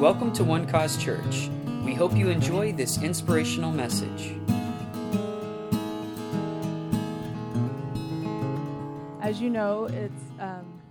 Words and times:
Welcome 0.00 0.32
to 0.32 0.44
One 0.44 0.66
Cause 0.66 0.96
Church. 0.96 1.48
We 1.84 1.94
hope 1.94 2.16
you 2.16 2.28
enjoy 2.28 2.72
this 2.72 3.00
inspirational 3.00 3.70
message. 3.70 4.34
As 9.22 9.40
you 9.40 9.50
know, 9.50 9.84
it's 9.84 10.22
um, 10.40 10.82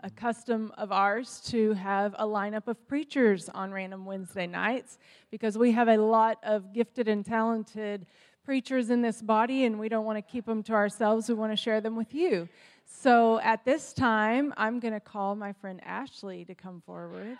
a 0.00 0.10
custom 0.10 0.70
of 0.76 0.92
ours 0.92 1.40
to 1.46 1.72
have 1.72 2.14
a 2.18 2.26
lineup 2.26 2.68
of 2.68 2.86
preachers 2.86 3.48
on 3.48 3.72
random 3.72 4.04
Wednesday 4.04 4.46
nights 4.46 4.98
because 5.30 5.56
we 5.56 5.72
have 5.72 5.88
a 5.88 5.96
lot 5.96 6.38
of 6.44 6.74
gifted 6.74 7.08
and 7.08 7.24
talented 7.24 8.06
preachers 8.44 8.90
in 8.90 9.00
this 9.00 9.22
body, 9.22 9.64
and 9.64 9.78
we 9.78 9.88
don't 9.88 10.04
want 10.04 10.18
to 10.18 10.22
keep 10.22 10.44
them 10.44 10.62
to 10.64 10.74
ourselves. 10.74 11.28
We 11.28 11.34
want 11.34 11.52
to 11.52 11.56
share 11.56 11.80
them 11.80 11.96
with 11.96 12.14
you. 12.14 12.50
So 12.84 13.40
at 13.40 13.64
this 13.64 13.94
time, 13.94 14.52
I'm 14.58 14.78
going 14.78 14.94
to 14.94 15.00
call 15.00 15.34
my 15.34 15.54
friend 15.54 15.80
Ashley 15.84 16.44
to 16.44 16.54
come 16.54 16.82
forward. 16.84 17.38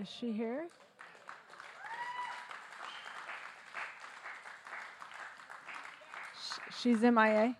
Is 0.00 0.08
she 0.08 0.32
here? 0.32 0.68
She's 6.80 7.00
MIA? 7.02 7.54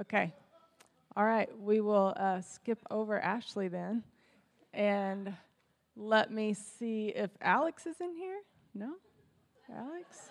Okay. 0.00 0.32
All 1.16 1.24
right. 1.24 1.48
We 1.60 1.80
will 1.80 2.14
uh, 2.16 2.40
skip 2.40 2.78
over 2.90 3.20
Ashley 3.20 3.68
then. 3.68 4.02
And 4.72 5.34
let 5.96 6.32
me 6.32 6.54
see 6.54 7.08
if 7.08 7.30
Alex 7.40 7.86
is 7.86 7.96
in 8.00 8.14
here. 8.14 8.40
No? 8.74 8.92
Alex? 9.74 10.30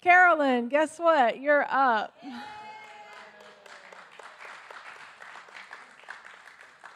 Carolyn, 0.00 0.68
guess 0.68 0.98
what? 0.98 1.40
You're 1.40 1.66
up. 1.70 2.14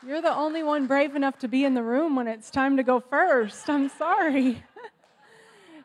You're 0.06 0.22
the 0.22 0.32
only 0.32 0.62
one 0.62 0.86
brave 0.86 1.16
enough 1.16 1.36
to 1.40 1.48
be 1.48 1.64
in 1.64 1.74
the 1.74 1.82
room 1.82 2.14
when 2.14 2.28
it's 2.28 2.48
time 2.48 2.76
to 2.76 2.84
go 2.84 3.00
first. 3.00 3.68
I'm 3.68 3.88
sorry. 3.88 4.62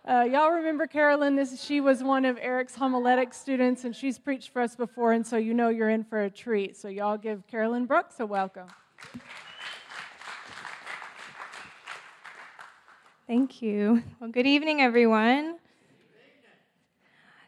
Uh, 0.03 0.23
y'all 0.23 0.49
remember 0.49 0.87
Carolyn? 0.87 1.35
This 1.35 1.61
she 1.61 1.79
was 1.79 2.01
one 2.01 2.25
of 2.25 2.35
Eric's 2.41 2.75
homiletic 2.75 3.35
students, 3.35 3.83
and 3.83 3.95
she's 3.95 4.17
preached 4.17 4.49
for 4.49 4.59
us 4.59 4.75
before, 4.75 5.11
and 5.11 5.25
so 5.25 5.37
you 5.37 5.53
know 5.53 5.69
you're 5.69 5.91
in 5.91 6.03
for 6.03 6.23
a 6.23 6.29
treat. 6.29 6.75
So 6.75 6.87
y'all 6.87 7.19
give 7.19 7.45
Carolyn 7.45 7.85
Brooks 7.85 8.19
a 8.19 8.25
welcome. 8.25 8.65
Thank 13.27 13.61
you. 13.61 14.01
Well, 14.19 14.31
good 14.31 14.47
evening, 14.47 14.81
everyone. 14.81 15.59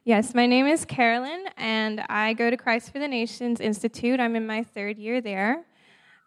Yes, 0.03 0.35
my 0.35 0.45
name 0.45 0.67
is 0.67 0.85
Carolyn, 0.85 1.45
and 1.57 2.05
I 2.07 2.33
go 2.33 2.51
to 2.51 2.55
Christ 2.55 2.91
for 2.91 2.99
the 2.99 3.07
Nations 3.07 3.61
Institute. 3.61 4.19
I'm 4.19 4.35
in 4.35 4.45
my 4.45 4.61
third 4.61 4.99
year 4.99 5.21
there. 5.21 5.65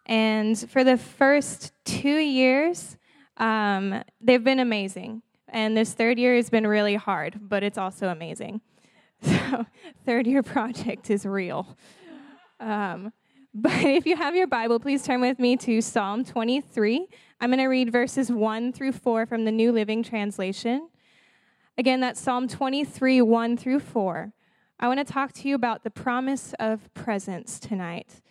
And 0.07 0.57
for 0.69 0.83
the 0.83 0.97
first 0.97 1.73
two 1.83 2.17
years, 2.17 2.97
um, 3.37 4.01
they've 4.21 4.43
been 4.43 4.59
amazing. 4.59 5.21
And 5.49 5.77
this 5.77 5.93
third 5.93 6.17
year 6.17 6.35
has 6.35 6.49
been 6.49 6.65
really 6.65 6.95
hard, 6.95 7.39
but 7.41 7.63
it's 7.63 7.77
also 7.77 8.09
amazing. 8.09 8.61
So, 9.19 9.65
third 10.05 10.27
year 10.27 10.43
project 10.43 11.09
is 11.09 11.25
real. 11.25 11.75
Um, 12.59 13.11
but 13.53 13.71
if 13.83 14.05
you 14.05 14.15
have 14.15 14.35
your 14.35 14.45
Bible, 14.45 14.79
please 14.79 15.03
turn 15.03 15.21
with 15.21 15.39
me 15.39 15.57
to 15.57 15.81
Psalm 15.81 16.23
23. 16.23 17.07
I'm 17.41 17.49
going 17.49 17.57
to 17.57 17.65
read 17.65 17.91
verses 17.91 18.31
1 18.31 18.73
through 18.73 18.91
4 18.91 19.25
from 19.25 19.45
the 19.45 19.51
New 19.51 19.71
Living 19.71 20.03
Translation. 20.03 20.89
Again, 21.79 21.99
that's 21.99 22.19
Psalm 22.19 22.47
23, 22.47 23.21
1 23.21 23.57
through 23.57 23.79
4. 23.79 24.33
I 24.79 24.87
want 24.87 24.99
to 24.99 25.11
talk 25.11 25.33
to 25.33 25.47
you 25.47 25.55
about 25.55 25.83
the 25.83 25.89
promise 25.89 26.53
of 26.59 26.93
presence 26.93 27.59
tonight. 27.59 28.21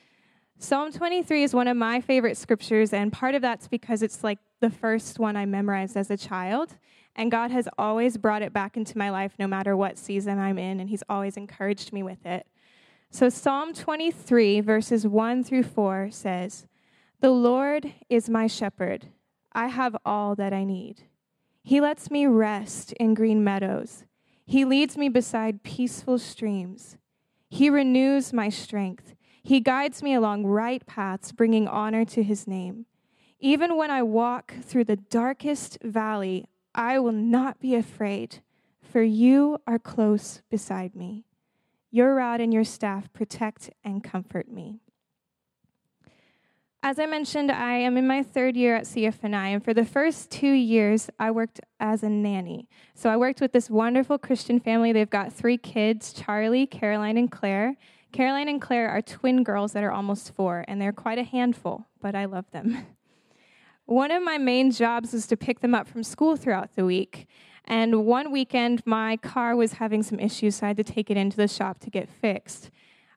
Psalm 0.59 0.91
23 0.91 1.43
is 1.43 1.55
one 1.55 1.69
of 1.69 1.77
my 1.77 2.01
favorite 2.01 2.37
scriptures, 2.37 2.95
and 2.95 3.13
part 3.13 3.35
of 3.35 3.43
that's 3.43 3.69
because 3.69 4.03
it's 4.03 4.25
like 4.25 4.39
the 4.61 4.71
first 4.71 5.19
one 5.19 5.37
I 5.37 5.45
memorized 5.45 5.97
as 5.99 6.11
a 6.11 6.17
child. 6.17 6.77
And 7.15 7.31
God 7.31 7.51
has 7.51 7.69
always 7.79 8.17
brought 8.17 8.43
it 8.43 8.55
back 8.55 8.77
into 8.77 8.97
my 8.97 9.11
life 9.11 9.35
no 9.39 9.47
matter 9.47 9.77
what 9.77 9.99
season 9.99 10.39
I'm 10.39 10.59
in, 10.59 10.81
and 10.81 10.89
He's 10.89 11.03
always 11.09 11.37
encouraged 11.37 11.93
me 11.93 12.03
with 12.03 12.25
it. 12.25 12.47
So, 13.11 13.29
Psalm 13.29 13.75
23, 13.75 14.61
verses 14.61 15.07
1 15.07 15.45
through 15.45 15.63
4 15.65 16.11
says, 16.11 16.67
The 17.21 17.31
Lord 17.31 17.93
is 18.09 18.31
my 18.31 18.47
shepherd. 18.47 19.09
I 19.53 19.69
have 19.69 19.97
all 20.05 20.35
that 20.37 20.53
I 20.53 20.65
need. 20.65 21.03
He 21.63 21.81
lets 21.81 22.11
me 22.11 22.27
rest 22.27 22.93
in 22.95 23.15
green 23.15 23.45
meadows. 23.45 24.05
He 24.47 24.65
leads 24.65 24.97
me 24.97 25.09
beside 25.09 25.63
peaceful 25.63 26.19
streams. 26.19 26.97
He 27.49 27.69
renews 27.69 28.33
my 28.33 28.49
strength. 28.49 29.16
He 29.47 29.61
guides 29.61 30.03
me 30.03 30.13
along 30.13 30.45
right 30.45 30.85
paths, 30.87 31.31
bringing 31.31 31.69
honor 31.69 32.05
to 32.07 32.25
his 32.25 32.49
name. 32.49 32.87
Even 33.39 33.77
when 33.77 33.93
I 33.93 34.03
walk 34.03 34.53
through 34.61 34.87
the 34.87 34.97
darkest 34.97 35.79
valley, 35.85 36.49
I 36.75 36.99
will 36.99 37.13
not 37.13 37.61
be 37.61 37.77
afraid, 37.77 38.41
for 38.83 39.03
you 39.03 39.59
are 39.65 39.79
close 39.79 40.43
beside 40.51 40.97
me. 40.97 41.27
Your 41.93 42.17
rod 42.17 42.41
and 42.41 42.53
your 42.53 42.65
staff 42.65 43.13
protect 43.13 43.71
and 43.85 44.03
comfort 44.03 44.51
me. 44.51 44.81
As 46.83 46.99
I 46.99 47.07
mentioned, 47.07 47.53
I 47.53 47.75
am 47.75 47.97
in 47.97 48.09
my 48.09 48.25
third 48.25 48.57
year 48.57 48.75
at 48.75 48.85
CFNI, 48.85 49.55
and 49.55 49.65
for 49.65 49.73
the 49.73 49.85
first 49.85 50.29
two 50.29 50.53
years, 50.53 51.09
I 51.21 51.31
worked 51.31 51.61
as 51.79 52.03
a 52.03 52.09
nanny. 52.09 52.69
So 52.95 53.11
I 53.11 53.17
worked 53.17 53.41
with 53.41 53.53
this 53.53 53.71
wonderful 53.71 54.19
Christian 54.19 54.59
family. 54.59 54.93
They've 54.93 55.09
got 55.09 55.33
three 55.33 55.57
kids 55.57 56.13
Charlie, 56.13 56.67
Caroline, 56.67 57.17
and 57.17 57.31
Claire. 57.31 57.77
Caroline 58.17 58.49
and 58.49 58.63
Claire 58.63 58.89
are 58.89 59.03
twin 59.03 59.43
girls 59.43 59.75
that 59.75 59.85
are 59.85 59.93
almost 59.93 60.33
four, 60.33 60.65
and 60.67 60.81
they're 60.81 60.91
quite 60.91 61.19
a 61.19 61.23
handful, 61.23 61.85
but 62.01 62.15
I 62.15 62.25
love 62.25 62.51
them. 62.51 62.87
One 63.85 64.11
of 64.11 64.23
my 64.23 64.39
main 64.39 64.71
jobs 64.71 65.13
was 65.13 65.27
to 65.27 65.37
pick 65.37 65.61
them 65.61 65.75
up 65.75 65.87
from 65.87 66.03
school 66.03 66.35
throughout 66.35 66.77
the 66.77 66.87
week. 66.87 67.27
And 67.67 68.07
one 68.07 68.33
weekend, 68.33 68.83
my 68.87 69.19
car 69.19 69.55
was 69.55 69.75
having 69.75 70.03
some 70.03 70.19
issues, 70.19 70.57
so 70.57 70.65
I 70.65 70.69
had 70.69 70.79
to 70.79 70.85
take 70.85 71.11
it 71.11 71.19
into 71.19 71.37
the 71.37 71.47
shop 71.47 71.79
to 71.81 71.91
get 71.91 72.09
fixed. 72.09 72.71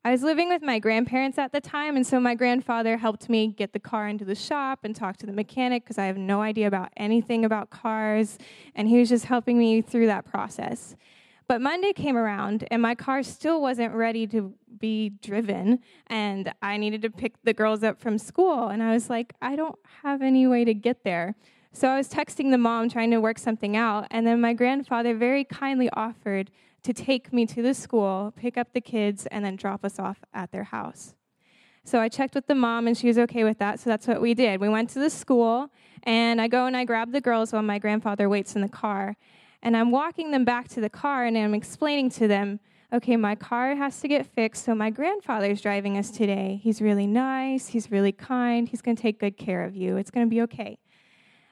I 0.04 0.12
was 0.12 0.22
living 0.22 0.50
with 0.50 0.62
my 0.62 0.80
grandparents 0.80 1.38
at 1.38 1.54
the 1.54 1.62
time, 1.62 1.96
and 1.96 2.06
so 2.06 2.20
my 2.20 2.36
grandfather 2.36 2.98
helped 2.98 3.30
me 3.30 3.48
get 3.48 3.72
the 3.72 3.80
car 3.80 4.10
into 4.10 4.26
the 4.26 4.36
shop 4.36 4.80
and 4.84 4.94
talk 4.94 5.16
to 5.18 5.26
the 5.26 5.32
mechanic 5.32 5.86
because 5.86 5.98
I 5.98 6.08
have 6.08 6.18
no 6.18 6.42
idea 6.42 6.68
about 6.68 6.90
anything 6.98 7.46
about 7.46 7.70
cars, 7.70 8.38
and 8.76 8.90
he 8.90 9.00
was 9.00 9.08
just 9.08 9.26
helping 9.26 9.58
me 9.58 9.82
through 9.82 10.08
that 10.08 10.26
process. 10.26 10.98
But 11.50 11.62
Monday 11.62 11.94
came 11.94 12.16
around, 12.16 12.68
and 12.70 12.80
my 12.80 12.94
car 12.94 13.24
still 13.24 13.60
wasn't 13.60 13.96
ready 13.96 14.28
to 14.28 14.54
be 14.78 15.10
driven, 15.10 15.80
and 16.06 16.54
I 16.62 16.78
needed 16.78 17.02
to 17.02 17.10
pick 17.10 17.42
the 17.44 17.56
girls 17.56 17.84
up 17.84 18.00
from 18.00 18.20
school. 18.20 18.68
And 18.68 18.84
I 18.84 18.94
was 18.94 19.10
like, 19.10 19.34
I 19.42 19.56
don't 19.56 19.80
have 20.04 20.22
any 20.22 20.46
way 20.46 20.64
to 20.64 20.76
get 20.76 21.04
there. 21.04 21.34
So 21.74 21.88
I 21.88 21.98
was 21.98 22.08
texting 22.08 22.52
the 22.52 22.60
mom, 22.60 22.88
trying 22.88 23.10
to 23.10 23.20
work 23.20 23.40
something 23.40 23.76
out, 23.76 24.06
and 24.12 24.28
then 24.28 24.40
my 24.40 24.54
grandfather 24.54 25.16
very 25.16 25.44
kindly 25.44 25.90
offered 25.94 26.52
to 26.84 26.94
take 26.94 27.34
me 27.34 27.48
to 27.48 27.64
the 27.64 27.74
school, 27.74 28.32
pick 28.38 28.56
up 28.56 28.74
the 28.74 28.82
kids, 28.82 29.26
and 29.32 29.44
then 29.44 29.56
drop 29.56 29.84
us 29.84 29.98
off 29.98 30.20
at 30.32 30.52
their 30.52 30.66
house. 30.66 31.16
So 31.84 32.00
I 32.00 32.10
checked 32.10 32.36
with 32.36 32.46
the 32.46 32.54
mom, 32.54 32.86
and 32.86 32.96
she 32.96 33.08
was 33.08 33.18
okay 33.18 33.44
with 33.44 33.58
that, 33.58 33.80
so 33.80 33.90
that's 33.90 34.06
what 34.06 34.22
we 34.22 34.36
did. 34.36 34.62
We 34.62 34.70
went 34.70 34.92
to 34.92 35.00
the 35.00 35.10
school, 35.10 35.72
and 36.04 36.40
I 36.40 36.48
go 36.48 36.68
and 36.68 36.78
I 36.78 36.86
grab 36.86 37.12
the 37.12 37.22
girls 37.22 37.52
while 37.54 37.64
my 37.64 37.80
grandfather 37.80 38.30
waits 38.30 38.54
in 38.56 38.62
the 38.62 38.70
car. 38.70 39.18
And 39.62 39.76
I'm 39.76 39.92
walking 39.92 40.32
them 40.32 40.46
back 40.46 40.68
to 40.70 40.82
the 40.82 40.90
car 40.90 41.26
and 41.26 41.38
I'm 41.38 41.54
explaining 41.54 42.10
to 42.12 42.28
them, 42.28 42.60
okay, 42.92 43.16
my 43.16 43.36
car 43.36 43.76
has 43.76 44.00
to 44.02 44.08
get 44.08 44.26
fixed, 44.26 44.66
so 44.66 44.74
my 44.74 44.90
grandfather's 44.90 45.62
driving 45.62 45.98
us 45.98 46.10
today. 46.10 46.60
He's 46.64 46.82
really 46.82 47.06
nice, 47.06 47.68
he's 47.68 47.92
really 47.92 48.12
kind, 48.12 48.68
he's 48.68 48.82
to 48.82 48.96
take 48.96 49.20
good 49.20 49.38
care 49.38 49.64
of 49.64 49.76
you. 49.76 49.98
It's 49.98 50.10
to 50.26 50.30
be 50.30 50.42
okay. 50.44 50.80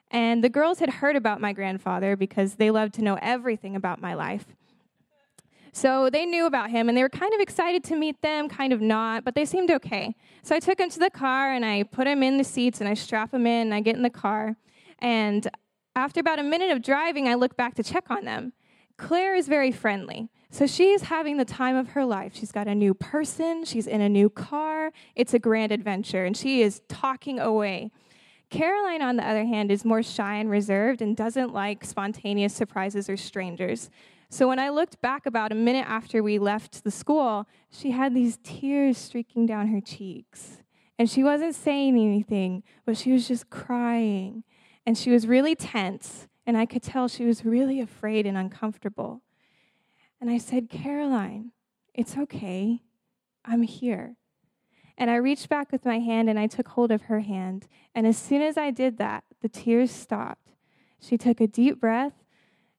And 0.10 0.44
the 0.44 0.50
girls 0.50 0.80
had 0.80 0.90
heard 0.90 1.16
about 1.16 1.42
my 1.42 1.54
grandfather 1.54 2.16
because 2.16 2.56
they 2.56 2.72
loved 2.72 2.94
to 2.96 3.02
know 3.02 3.20
everything 3.22 3.76
about 3.76 4.02
my 4.02 4.14
life. 4.14 4.46
So 5.74 6.10
they 6.10 6.26
knew 6.26 6.48
about 6.48 6.72
him 6.72 6.90
and 6.90 6.98
they 6.98 7.04
were 7.04 7.10
kind 7.10 7.34
of 7.36 7.40
excited 7.40 7.84
to 7.84 7.96
meet 7.96 8.20
them, 8.24 8.50
kind 8.50 8.74
of 8.74 8.82
not, 8.82 9.24
but 9.24 9.36
they 9.36 9.46
seemed 9.46 9.70
okay. 9.70 10.16
So 10.42 10.56
I 10.56 10.60
took 10.60 10.80
him 10.80 10.90
to 10.90 10.98
the 10.98 11.12
car 11.12 11.54
and 11.54 11.64
I 11.64 11.84
put 11.84 12.08
him 12.08 12.24
in 12.24 12.38
the 12.38 12.44
seats 12.44 12.80
and 12.80 12.90
I 12.90 12.96
strap 12.96 13.32
him 13.32 13.46
in 13.46 13.68
and 13.68 13.74
I 13.76 13.82
get 13.82 13.96
in 13.96 14.02
the 14.02 14.10
car. 14.10 14.56
And 15.00 15.48
after 15.98 16.20
about 16.20 16.38
a 16.38 16.44
minute 16.44 16.70
of 16.70 16.84
driving, 16.84 17.28
I 17.28 17.34
look 17.34 17.58
back 17.58 17.74
to 17.76 17.84
check 17.84 18.12
on 18.12 18.24
them. 18.24 18.54
Claire 18.98 19.36
is 19.36 19.48
very 19.48 19.72
friendly. 19.72 20.30
So 20.52 20.68
she's 20.68 21.02
having 21.02 21.38
the 21.38 21.46
time 21.46 21.76
of 21.76 21.90
her 21.90 22.06
life. 22.06 22.34
She's 22.36 22.52
got 22.52 22.68
a 22.68 22.76
new 22.76 22.94
person, 22.94 23.66
she's 23.66 23.88
in 23.88 24.00
a 24.00 24.08
new 24.08 24.30
car. 24.30 24.92
It's 25.16 25.34
a 25.34 25.40
grand 25.40 25.72
adventure, 25.72 26.24
and 26.24 26.38
she 26.38 26.62
is 26.62 26.82
talking 26.88 27.40
away. 27.40 27.92
Caroline, 28.52 29.02
on 29.02 29.18
the 29.18 29.28
other 29.28 29.44
hand, 29.44 29.72
is 29.72 29.84
more 29.84 30.04
shy 30.04 30.36
and 30.36 30.52
reserved 30.52 31.02
and 31.02 31.18
doesn't 31.18 31.52
like 31.52 31.84
spontaneous 31.84 32.54
surprises 32.54 33.10
or 33.10 33.18
strangers. 33.18 33.90
So 34.30 34.48
when 34.48 34.60
I 34.60 34.70
looked 34.70 35.02
back 35.02 35.26
about 35.26 35.52
a 35.52 35.56
minute 35.56 35.86
after 35.90 36.22
we 36.22 36.38
left 36.38 36.84
the 36.84 36.92
school, 36.92 37.48
she 37.72 37.92
had 37.92 38.14
these 38.14 38.38
tears 38.44 39.00
streaking 39.00 39.48
down 39.48 39.68
her 39.70 39.82
cheeks. 39.82 40.62
And 41.00 41.10
she 41.10 41.24
wasn't 41.24 41.56
saying 41.56 41.96
anything, 41.98 42.64
but 42.86 42.98
she 42.98 43.12
was 43.12 43.28
just 43.28 43.50
crying 43.50 44.44
and 44.88 44.98
she 44.98 45.10
was 45.10 45.28
really 45.28 45.54
tense, 45.54 46.30
and 46.46 46.58
I 46.58 46.66
could 46.66 46.82
tell 46.82 47.10
she 47.10 47.26
was 47.26 47.44
really 47.44 47.82
afraid 47.82 48.26
and 48.26 48.38
uncomfortable. 48.38 49.22
And 50.22 50.30
I 50.30 50.38
said, 50.38 50.70
Caroline, 50.70 51.52
it's 51.94 52.18
okay. 52.18 52.84
I'm 53.44 53.64
here. 53.64 54.16
And 54.98 55.12
I 55.12 55.18
reached 55.18 55.50
back 55.50 55.74
with 55.74 55.84
my 55.84 56.00
hand 56.00 56.30
and 56.30 56.40
I 56.40 56.48
took 56.48 56.70
hold 56.70 56.92
of 56.92 57.04
her 57.04 57.20
hand. 57.20 57.68
And 57.94 58.08
as 58.08 58.18
soon 58.18 58.42
as 58.42 58.58
I 58.58 58.72
did 58.72 58.98
that, 58.98 59.26
the 59.42 59.50
tears 59.50 59.92
stopped. 59.92 60.54
She 61.02 61.18
took 61.18 61.42
a 61.42 61.48
deep 61.48 61.82
breath 61.82 62.24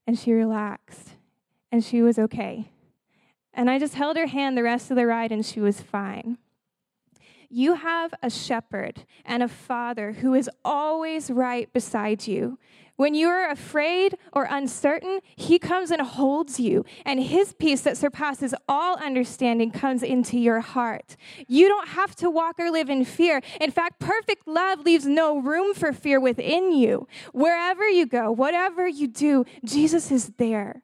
and 0.06 0.18
she 0.18 0.32
relaxed 0.32 1.10
and 1.70 1.84
she 1.84 2.00
was 2.00 2.18
okay. 2.18 2.72
And 3.52 3.68
I 3.68 3.78
just 3.78 3.96
held 3.96 4.16
her 4.16 4.28
hand 4.28 4.56
the 4.56 4.62
rest 4.62 4.90
of 4.90 4.96
the 4.96 5.06
ride 5.06 5.30
and 5.30 5.44
she 5.44 5.60
was 5.60 5.82
fine. 5.82 6.38
You 7.50 7.74
have 7.74 8.12
a 8.22 8.28
shepherd 8.28 9.04
and 9.24 9.42
a 9.42 9.48
father 9.48 10.12
who 10.12 10.34
is 10.34 10.50
always 10.64 11.30
right 11.30 11.72
beside 11.72 12.26
you. 12.26 12.58
When 12.96 13.14
you 13.14 13.28
are 13.28 13.48
afraid 13.48 14.18
or 14.32 14.48
uncertain, 14.50 15.20
he 15.36 15.60
comes 15.60 15.92
and 15.92 16.02
holds 16.02 16.58
you, 16.58 16.84
and 17.04 17.22
his 17.22 17.52
peace 17.52 17.82
that 17.82 17.96
surpasses 17.96 18.56
all 18.68 18.96
understanding 18.96 19.70
comes 19.70 20.02
into 20.02 20.36
your 20.36 20.60
heart. 20.60 21.14
You 21.46 21.68
don't 21.68 21.88
have 21.90 22.16
to 22.16 22.28
walk 22.28 22.56
or 22.58 22.72
live 22.72 22.90
in 22.90 23.04
fear. 23.04 23.40
In 23.60 23.70
fact, 23.70 24.00
perfect 24.00 24.48
love 24.48 24.80
leaves 24.80 25.06
no 25.06 25.38
room 25.38 25.74
for 25.74 25.92
fear 25.92 26.18
within 26.18 26.72
you. 26.72 27.06
Wherever 27.32 27.88
you 27.88 28.04
go, 28.04 28.32
whatever 28.32 28.88
you 28.88 29.06
do, 29.06 29.44
Jesus 29.64 30.10
is 30.10 30.32
there. 30.36 30.82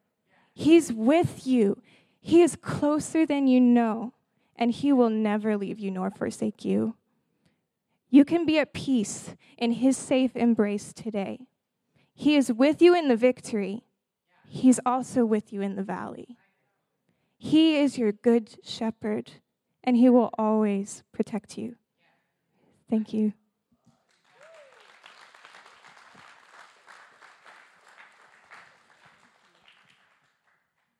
He's 0.52 0.92
with 0.92 1.48
you. 1.48 1.82
He 2.20 2.42
is 2.42 2.54
closer 2.54 3.26
than 3.26 3.48
you 3.48 3.60
know, 3.60 4.14
and 4.56 4.70
he 4.70 4.92
will 4.92 5.10
never 5.10 5.56
leave 5.56 5.78
you 5.78 5.90
nor 5.90 6.10
forsake 6.10 6.64
you. 6.64 6.96
You 8.10 8.24
can 8.24 8.46
be 8.46 8.58
at 8.58 8.72
peace 8.72 9.34
in 9.58 9.72
his 9.72 9.96
safe 9.96 10.36
embrace 10.36 10.92
today. 10.92 11.40
He 12.14 12.36
is 12.36 12.52
with 12.52 12.80
you 12.80 12.94
in 12.94 13.08
the 13.08 13.16
victory, 13.16 13.82
He's 14.54 14.78
also 14.86 15.24
with 15.24 15.52
you 15.52 15.62
in 15.62 15.74
the 15.74 15.82
valley. 15.82 16.36
He 17.36 17.76
is 17.76 17.98
your 17.98 18.12
good 18.12 18.56
shepherd, 18.62 19.32
and 19.82 19.96
He 19.96 20.08
will 20.08 20.30
always 20.38 21.02
protect 21.12 21.58
you. 21.58 21.74
Thank 22.88 23.12
you. 23.12 23.32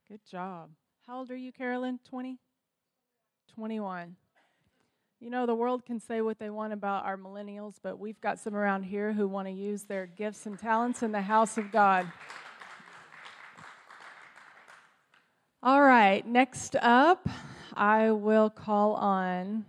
Good 0.08 0.20
job. 0.28 0.70
How 1.06 1.18
old 1.18 1.30
are 1.30 1.36
you, 1.36 1.52
Carolyn? 1.52 2.00
20? 2.08 2.38
21. 3.54 4.16
You 5.20 5.30
know, 5.30 5.46
the 5.46 5.54
world 5.54 5.86
can 5.86 6.00
say 6.00 6.20
what 6.20 6.38
they 6.38 6.50
want 6.50 6.72
about 6.72 7.04
our 7.04 7.16
millennials, 7.16 7.74
but 7.82 7.98
we've 7.98 8.20
got 8.20 8.38
some 8.38 8.54
around 8.54 8.82
here 8.82 9.12
who 9.12 9.28
want 9.28 9.46
to 9.48 9.52
use 9.52 9.84
their 9.84 10.06
gifts 10.06 10.46
and 10.46 10.58
talents 10.58 11.02
in 11.02 11.12
the 11.12 11.22
house 11.22 11.56
of 11.56 11.70
God. 11.70 12.10
All 15.62 15.80
right, 15.80 16.26
next 16.26 16.76
up, 16.76 17.28
I 17.74 18.10
will 18.10 18.50
call 18.50 18.94
on 18.94 19.64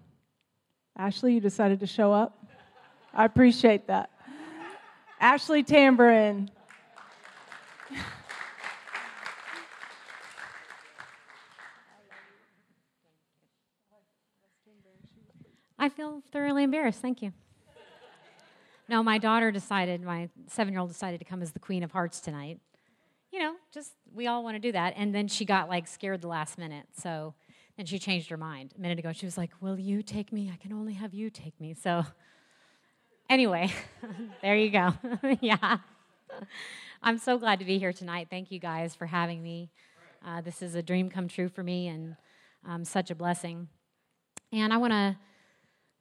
Ashley. 0.97 1.35
You 1.35 1.39
decided 1.39 1.79
to 1.81 1.87
show 1.87 2.11
up. 2.11 2.37
I 3.13 3.23
appreciate 3.23 3.87
that. 3.87 4.09
Ashley 5.21 5.63
Tamborin. 5.63 6.49
I 15.77 15.89
thoroughly 16.31 16.63
embarrassed. 16.63 17.01
Thank 17.01 17.21
you. 17.21 17.33
No, 18.87 19.01
my 19.01 19.17
daughter 19.17 19.51
decided, 19.51 20.01
my 20.01 20.29
seven 20.47 20.73
year 20.73 20.79
old 20.79 20.89
decided 20.89 21.19
to 21.19 21.25
come 21.25 21.41
as 21.41 21.51
the 21.51 21.59
Queen 21.59 21.83
of 21.83 21.91
Hearts 21.91 22.19
tonight. 22.19 22.59
You 23.31 23.39
know, 23.39 23.55
just 23.73 23.93
we 24.13 24.27
all 24.27 24.43
want 24.43 24.55
to 24.55 24.59
do 24.59 24.71
that. 24.73 24.93
And 24.95 25.13
then 25.13 25.27
she 25.27 25.43
got 25.43 25.69
like 25.69 25.87
scared 25.87 26.21
the 26.21 26.27
last 26.27 26.57
minute. 26.57 26.85
So 26.97 27.33
then 27.77 27.85
she 27.85 27.97
changed 27.97 28.29
her 28.29 28.37
mind. 28.37 28.73
A 28.77 28.81
minute 28.81 28.99
ago, 28.99 29.11
she 29.11 29.25
was 29.25 29.37
like, 29.37 29.51
Will 29.59 29.79
you 29.79 30.03
take 30.03 30.31
me? 30.31 30.51
I 30.53 30.57
can 30.57 30.71
only 30.71 30.93
have 30.93 31.13
you 31.13 31.29
take 31.29 31.59
me. 31.59 31.73
So 31.73 32.05
anyway, 33.29 33.73
there 34.41 34.55
you 34.55 34.69
go. 34.69 34.93
yeah. 35.41 35.79
I'm 37.01 37.17
so 37.17 37.37
glad 37.37 37.59
to 37.59 37.65
be 37.65 37.79
here 37.79 37.93
tonight. 37.93 38.27
Thank 38.29 38.51
you 38.51 38.59
guys 38.59 38.95
for 38.95 39.07
having 39.07 39.41
me. 39.41 39.71
Uh, 40.25 40.41
this 40.41 40.61
is 40.61 40.75
a 40.75 40.81
dream 40.81 41.09
come 41.09 41.27
true 41.27 41.49
for 41.49 41.63
me 41.63 41.87
and 41.87 42.15
um, 42.67 42.85
such 42.85 43.11
a 43.11 43.15
blessing. 43.15 43.67
And 44.51 44.71
I 44.73 44.77
want 44.77 44.93
to 44.93 45.17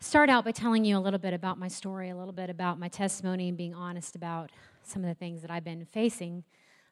start 0.04 0.28
out 0.28 0.44
by 0.44 0.52
telling 0.52 0.84
you 0.84 0.98
a 0.98 1.00
little 1.00 1.18
bit 1.18 1.32
about 1.32 1.58
my 1.58 1.66
story, 1.66 2.10
a 2.10 2.16
little 2.16 2.32
bit 2.32 2.50
about 2.50 2.78
my 2.78 2.88
testimony, 2.88 3.48
and 3.48 3.56
being 3.56 3.74
honest 3.74 4.14
about 4.14 4.50
some 4.82 5.02
of 5.02 5.08
the 5.08 5.14
things 5.14 5.40
that 5.40 5.50
I've 5.50 5.64
been 5.64 5.86
facing. 5.86 6.44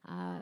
Uh, 0.08 0.38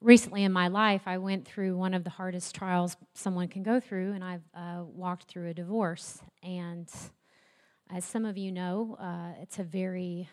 recently 0.00 0.44
in 0.44 0.52
my 0.52 0.68
life, 0.68 1.02
I 1.06 1.18
went 1.18 1.46
through 1.46 1.76
one 1.76 1.94
of 1.94 2.04
the 2.04 2.10
hardest 2.10 2.54
trials 2.54 2.96
someone 3.12 3.48
can 3.48 3.64
go 3.64 3.80
through, 3.80 4.12
and 4.12 4.22
I've 4.22 4.44
uh, 4.54 4.84
walked 4.84 5.24
through 5.24 5.48
a 5.48 5.54
divorce. 5.54 6.20
And 6.44 6.88
as 7.90 8.04
some 8.04 8.24
of 8.24 8.38
you 8.38 8.52
know, 8.52 8.96
uh, 9.00 9.42
it's 9.42 9.58
a 9.58 9.64
very 9.64 10.28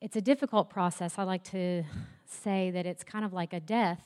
it's 0.00 0.16
a 0.16 0.20
difficult 0.20 0.68
process. 0.68 1.14
I 1.18 1.22
like 1.22 1.44
to 1.44 1.84
say 2.26 2.72
that 2.72 2.84
it's 2.84 3.04
kind 3.04 3.24
of 3.24 3.32
like 3.32 3.52
a 3.52 3.60
death, 3.60 4.02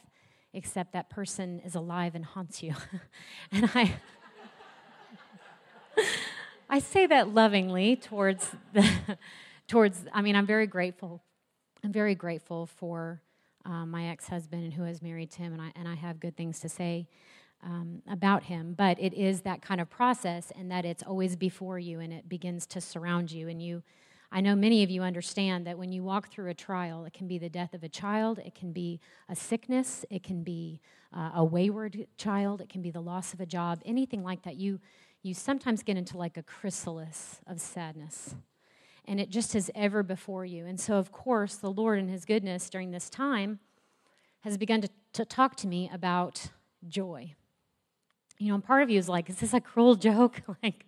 except 0.53 0.93
that 0.93 1.11
person 1.11 1.61
is 1.65 1.75
alive 1.75 2.15
and 2.15 2.25
haunts 2.25 2.63
you. 2.63 2.75
and 3.51 3.71
I 3.75 3.95
I 6.71 6.81
say 6.81 7.07
that 7.07 7.33
lovingly 7.33 7.97
towards 7.97 8.51
the, 8.75 8.87
towards. 9.69 10.05
I 10.13 10.21
mean, 10.21 10.37
I'm 10.37 10.47
very 10.47 10.67
grateful. 10.67 11.23
I'm 11.83 11.93
very 11.93 12.15
grateful 12.15 12.67
for 12.67 13.23
um, 13.65 13.91
my 13.91 14.09
ex-husband 14.09 14.65
and 14.65 14.73
who 14.75 14.83
has 14.83 15.01
married 15.01 15.33
him, 15.33 15.55
and 15.55 15.63
I 15.63 15.73
and 15.77 15.89
I 15.89 15.95
have 15.95 16.21
good 16.21 16.37
things 16.37 16.61
to 16.61 16.69
say 16.69 17.09
um, 17.63 18.03
about 18.07 18.45
him. 18.45 18.75
But 18.77 19.01
it 19.01 19.15
is 19.15 19.43
that 19.43 19.63
kind 19.63 19.81
of 19.81 19.89
process, 19.89 20.53
and 20.59 20.71
that 20.71 20.85
it's 20.85 21.03
always 21.03 21.37
before 21.37 21.79
you, 21.79 22.01
and 22.01 22.13
it 22.13 22.29
begins 22.29 22.67
to 22.67 22.83
surround 22.83 23.33
you, 23.33 23.49
and 23.49 23.63
you. 23.63 23.83
I 24.31 24.43
know 24.43 24.55
many 24.55 24.83
of 24.83 24.91
you 24.91 25.03
understand 25.03 25.67
that 25.67 25.79
when 25.79 25.91
you 25.91 26.03
walk 26.05 26.29
through 26.29 26.51
a 26.51 26.55
trial, 26.55 27.07
it 27.07 27.15
can 27.15 27.27
be 27.27 27.39
the 27.39 27.49
death 27.49 27.73
of 27.73 27.83
a 27.83 27.89
child, 27.89 28.39
it 28.39 28.55
can 28.55 28.73
be 28.73 29.01
a 29.27 29.35
sickness, 29.35 30.05
it 30.11 30.23
can 30.23 30.43
be 30.43 30.83
uh, 31.17 31.31
a 31.37 31.43
wayward 31.43 32.07
child, 32.19 32.61
it 32.61 32.69
can 32.69 32.83
be 32.83 32.91
the 32.91 33.01
loss 33.01 33.33
of 33.33 33.41
a 33.41 33.47
job, 33.47 33.81
anything 33.87 34.23
like 34.23 34.43
that. 34.43 34.57
You 34.57 34.81
you 35.29 35.35
sometimes 35.35 35.83
get 35.83 35.97
into 35.97 36.17
like 36.17 36.37
a 36.37 36.43
chrysalis 36.43 37.41
of 37.47 37.61
sadness. 37.61 38.35
And 39.05 39.21
it 39.21 39.31
just 39.31 39.55
is 39.55 39.71
ever 39.75 40.03
before 40.03 40.45
you. 40.45 40.67
And 40.67 40.81
so, 40.81 40.95
of 40.95 41.13
course, 41.13 41.57
the 41.57 41.71
Lord, 41.71 41.99
in 41.99 42.09
His 42.09 42.25
goodness 42.25 42.69
during 42.69 42.91
this 42.91 43.09
time, 43.09 43.61
has 44.41 44.57
begun 44.57 44.81
to, 44.81 44.89
to 45.15 45.25
talk 45.25 45.57
to 45.57 45.67
me 45.67 45.91
about 45.93 46.51
joy. 46.89 47.35
You 48.39 48.49
know, 48.49 48.55
and 48.55 48.65
part 48.65 48.83
of 48.83 48.91
you 48.91 48.99
is 48.99 49.09
like, 49.09 49.29
is 49.31 49.37
this 49.37 49.55
a 49.55 49.61
cruel 49.61 49.95
joke? 49.95 50.43
like, 50.63 50.87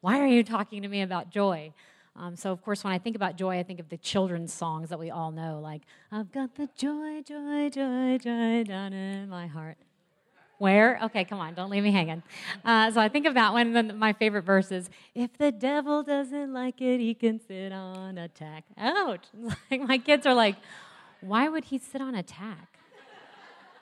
why 0.00 0.20
are 0.20 0.26
you 0.26 0.42
talking 0.42 0.82
to 0.82 0.88
me 0.88 1.02
about 1.02 1.30
joy? 1.30 1.72
Um, 2.14 2.36
so, 2.36 2.52
of 2.52 2.62
course, 2.62 2.84
when 2.84 2.92
I 2.92 2.98
think 2.98 3.16
about 3.16 3.36
joy, 3.36 3.58
I 3.58 3.62
think 3.62 3.80
of 3.80 3.88
the 3.88 3.96
children's 3.96 4.52
songs 4.52 4.90
that 4.90 4.98
we 4.98 5.10
all 5.10 5.30
know, 5.30 5.60
like, 5.60 5.82
I've 6.10 6.30
got 6.30 6.56
the 6.56 6.68
joy, 6.76 7.22
joy, 7.22 7.70
joy, 7.70 8.18
joy 8.18 8.64
down 8.64 8.92
in 8.92 9.28
my 9.28 9.46
heart. 9.46 9.78
Where? 10.62 11.00
Okay, 11.02 11.24
come 11.24 11.40
on, 11.40 11.54
don't 11.54 11.70
leave 11.70 11.82
me 11.82 11.90
hanging. 11.90 12.22
Uh, 12.64 12.88
so 12.92 13.00
I 13.00 13.08
think 13.08 13.26
of 13.26 13.34
that 13.34 13.52
one. 13.52 13.66
And 13.66 13.74
then 13.74 13.98
my 13.98 14.12
favorite 14.12 14.42
verse 14.44 14.70
is, 14.70 14.90
"If 15.12 15.36
the 15.36 15.50
devil 15.50 16.04
doesn't 16.04 16.52
like 16.52 16.80
it, 16.80 17.00
he 17.00 17.14
can 17.14 17.40
sit 17.40 17.72
on 17.72 18.16
a 18.16 18.28
tack." 18.28 18.62
Ouch! 18.78 19.24
Like 19.72 19.80
my 19.80 19.98
kids 19.98 20.24
are 20.24 20.34
like, 20.34 20.54
"Why 21.20 21.48
would 21.48 21.64
he 21.64 21.78
sit 21.78 22.00
on 22.00 22.14
a 22.14 22.22
tack?" 22.22 22.78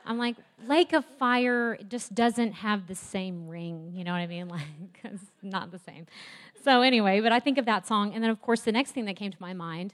I'm 0.06 0.16
like, 0.16 0.36
Lake 0.66 0.94
of 0.94 1.04
Fire 1.04 1.76
just 1.86 2.14
doesn't 2.14 2.52
have 2.52 2.86
the 2.86 2.94
same 2.94 3.46
ring. 3.46 3.92
You 3.94 4.02
know 4.02 4.12
what 4.12 4.20
I 4.20 4.26
mean? 4.26 4.48
Like, 4.56 5.00
it's 5.04 5.24
not 5.42 5.72
the 5.72 5.78
same. 5.80 6.06
So 6.64 6.80
anyway, 6.80 7.20
but 7.20 7.30
I 7.30 7.40
think 7.40 7.58
of 7.58 7.66
that 7.66 7.86
song, 7.86 8.14
and 8.14 8.24
then 8.24 8.30
of 8.30 8.40
course 8.40 8.62
the 8.62 8.72
next 8.72 8.92
thing 8.92 9.04
that 9.04 9.16
came 9.16 9.32
to 9.32 9.38
my 9.38 9.52
mind 9.52 9.92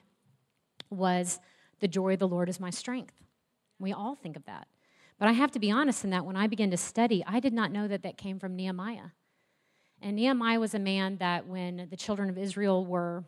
was, 0.89 1.41
"The 1.81 1.89
joy 1.89 2.13
of 2.13 2.21
the 2.21 2.29
Lord 2.29 2.49
is 2.49 2.61
my 2.61 2.71
strength." 2.71 3.25
We 3.81 3.93
all 3.93 4.15
think 4.15 4.37
of 4.37 4.45
that. 4.45 4.69
But 5.19 5.29
I 5.29 5.33
have 5.33 5.51
to 5.53 5.59
be 5.59 5.71
honest 5.71 6.05
in 6.05 6.11
that 6.11 6.27
when 6.27 6.37
I 6.37 6.47
began 6.47 6.71
to 6.71 6.77
study, 6.77 7.25
I 7.27 7.41
did 7.41 7.53
not 7.53 7.73
know 7.73 7.89
that 7.89 8.03
that 8.03 8.19
came 8.19 8.39
from 8.39 8.55
Nehemiah. 8.55 9.11
And 10.03 10.17
Nehemiah 10.17 10.61
was 10.61 10.75
a 10.75 10.79
man 10.79 11.17
that 11.19 11.47
when 11.47 11.89
the 11.91 11.97
children 11.97 12.29
of 12.29 12.37
Israel 12.37 12.85
were 12.85 13.25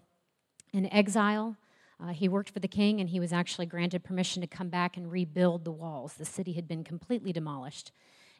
in 0.72 0.92
exile, 0.92 1.56
uh, 2.00 2.08
he 2.08 2.28
worked 2.28 2.50
for 2.50 2.60
the 2.60 2.68
king 2.68 3.00
and 3.00 3.08
he 3.08 3.18
was 3.18 3.32
actually 3.32 3.66
granted 3.66 4.04
permission 4.04 4.42
to 4.42 4.46
come 4.46 4.68
back 4.68 4.96
and 4.96 5.10
rebuild 5.10 5.64
the 5.64 5.72
walls. 5.72 6.14
The 6.14 6.26
city 6.26 6.52
had 6.52 6.68
been 6.68 6.84
completely 6.84 7.32
demolished. 7.32 7.90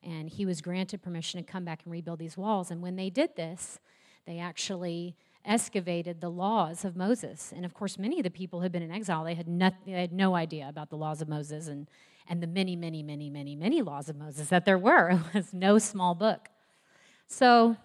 And 0.02 0.28
he 0.28 0.46
was 0.46 0.60
granted 0.60 1.02
permission 1.02 1.42
to 1.42 1.50
come 1.50 1.64
back 1.64 1.80
and 1.84 1.90
rebuild 1.90 2.20
these 2.20 2.36
walls. 2.36 2.70
And 2.70 2.82
when 2.82 2.96
they 2.96 3.10
did 3.10 3.34
this, 3.34 3.80
they 4.26 4.38
actually 4.38 5.16
excavated 5.44 6.20
the 6.20 6.28
laws 6.28 6.84
of 6.84 6.94
Moses. 6.94 7.52
And 7.56 7.64
of 7.64 7.74
course, 7.74 7.98
many 7.98 8.18
of 8.18 8.24
the 8.24 8.30
people 8.30 8.60
had 8.60 8.70
been 8.70 8.82
in 8.82 8.92
exile. 8.92 9.24
They 9.24 9.34
had, 9.34 9.48
not, 9.48 9.74
they 9.86 9.92
had 9.92 10.12
no 10.12 10.36
idea 10.36 10.68
about 10.68 10.90
the 10.90 10.96
laws 10.96 11.20
of 11.20 11.28
Moses 11.28 11.66
and, 11.66 11.88
and 12.28 12.42
the 12.42 12.46
many, 12.46 12.76
many, 12.76 13.02
many, 13.02 13.30
many, 13.30 13.56
many 13.56 13.82
laws 13.82 14.08
of 14.08 14.16
Moses 14.16 14.48
that 14.48 14.64
there 14.64 14.78
were. 14.78 15.10
It 15.28 15.34
was 15.34 15.52
no 15.52 15.78
small 15.78 16.14
book. 16.14 16.48
So 17.26 17.76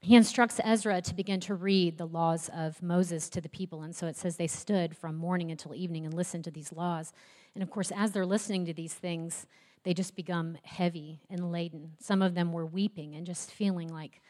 he 0.00 0.16
instructs 0.16 0.60
Ezra 0.64 1.00
to 1.00 1.14
begin 1.14 1.40
to 1.40 1.54
read 1.54 1.96
the 1.96 2.06
laws 2.06 2.50
of 2.54 2.82
Moses 2.82 3.28
to 3.30 3.40
the 3.40 3.48
people. 3.48 3.82
And 3.82 3.94
so 3.94 4.06
it 4.06 4.16
says 4.16 4.36
they 4.36 4.46
stood 4.46 4.96
from 4.96 5.16
morning 5.16 5.50
until 5.50 5.74
evening 5.74 6.04
and 6.04 6.14
listened 6.14 6.44
to 6.44 6.50
these 6.50 6.72
laws. 6.72 7.12
And 7.54 7.62
of 7.62 7.70
course, 7.70 7.92
as 7.94 8.12
they're 8.12 8.26
listening 8.26 8.66
to 8.66 8.74
these 8.74 8.94
things, 8.94 9.46
they 9.84 9.94
just 9.94 10.16
become 10.16 10.58
heavy 10.64 11.20
and 11.30 11.52
laden. 11.52 11.92
Some 12.00 12.22
of 12.22 12.34
them 12.34 12.52
were 12.52 12.66
weeping 12.66 13.14
and 13.14 13.26
just 13.26 13.52
feeling 13.52 13.88
like, 13.88 14.20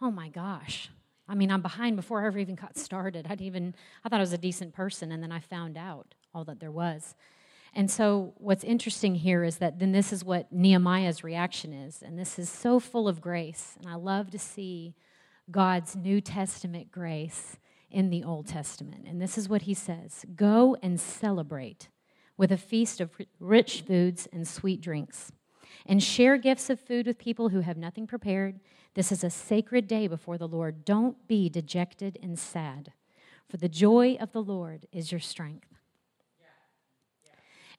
oh 0.00 0.10
my 0.10 0.28
gosh. 0.28 0.90
I 1.28 1.34
mean, 1.34 1.50
I'm 1.50 1.62
behind 1.62 1.96
before 1.96 2.22
I 2.22 2.26
ever 2.26 2.38
even 2.38 2.56
got 2.56 2.76
started. 2.76 3.26
I'd 3.28 3.40
even, 3.40 3.74
I 4.04 4.08
thought 4.08 4.18
I 4.18 4.22
was 4.22 4.32
a 4.32 4.38
decent 4.38 4.74
person, 4.74 5.12
and 5.12 5.22
then 5.22 5.32
I 5.32 5.40
found 5.40 5.78
out 5.78 6.14
all 6.34 6.44
that 6.44 6.60
there 6.60 6.72
was. 6.72 7.14
And 7.74 7.90
so, 7.90 8.34
what's 8.36 8.64
interesting 8.64 9.14
here 9.14 9.44
is 9.44 9.56
that 9.58 9.78
then 9.78 9.92
this 9.92 10.12
is 10.12 10.24
what 10.24 10.52
Nehemiah's 10.52 11.24
reaction 11.24 11.72
is. 11.72 12.02
And 12.02 12.18
this 12.18 12.38
is 12.38 12.50
so 12.50 12.78
full 12.78 13.08
of 13.08 13.20
grace. 13.20 13.76
And 13.80 13.88
I 13.88 13.94
love 13.94 14.30
to 14.32 14.38
see 14.38 14.94
God's 15.50 15.96
New 15.96 16.20
Testament 16.20 16.92
grace 16.92 17.56
in 17.90 18.10
the 18.10 18.24
Old 18.24 18.46
Testament. 18.46 19.06
And 19.06 19.20
this 19.20 19.38
is 19.38 19.48
what 19.48 19.62
he 19.62 19.74
says 19.74 20.24
Go 20.34 20.76
and 20.82 21.00
celebrate 21.00 21.88
with 22.36 22.52
a 22.52 22.56
feast 22.56 23.00
of 23.00 23.10
rich 23.38 23.82
foods 23.82 24.26
and 24.32 24.46
sweet 24.46 24.80
drinks, 24.80 25.32
and 25.86 26.02
share 26.02 26.36
gifts 26.36 26.68
of 26.70 26.80
food 26.80 27.06
with 27.06 27.18
people 27.18 27.50
who 27.50 27.60
have 27.60 27.76
nothing 27.76 28.06
prepared. 28.06 28.60
This 28.94 29.12
is 29.12 29.24
a 29.24 29.30
sacred 29.30 29.86
day 29.86 30.06
before 30.06 30.36
the 30.36 30.48
Lord. 30.48 30.84
Don't 30.84 31.26
be 31.26 31.48
dejected 31.48 32.18
and 32.22 32.38
sad, 32.38 32.92
for 33.48 33.56
the 33.56 33.68
joy 33.68 34.16
of 34.20 34.32
the 34.32 34.42
Lord 34.42 34.86
is 34.92 35.10
your 35.10 35.20
strength. 35.20 35.71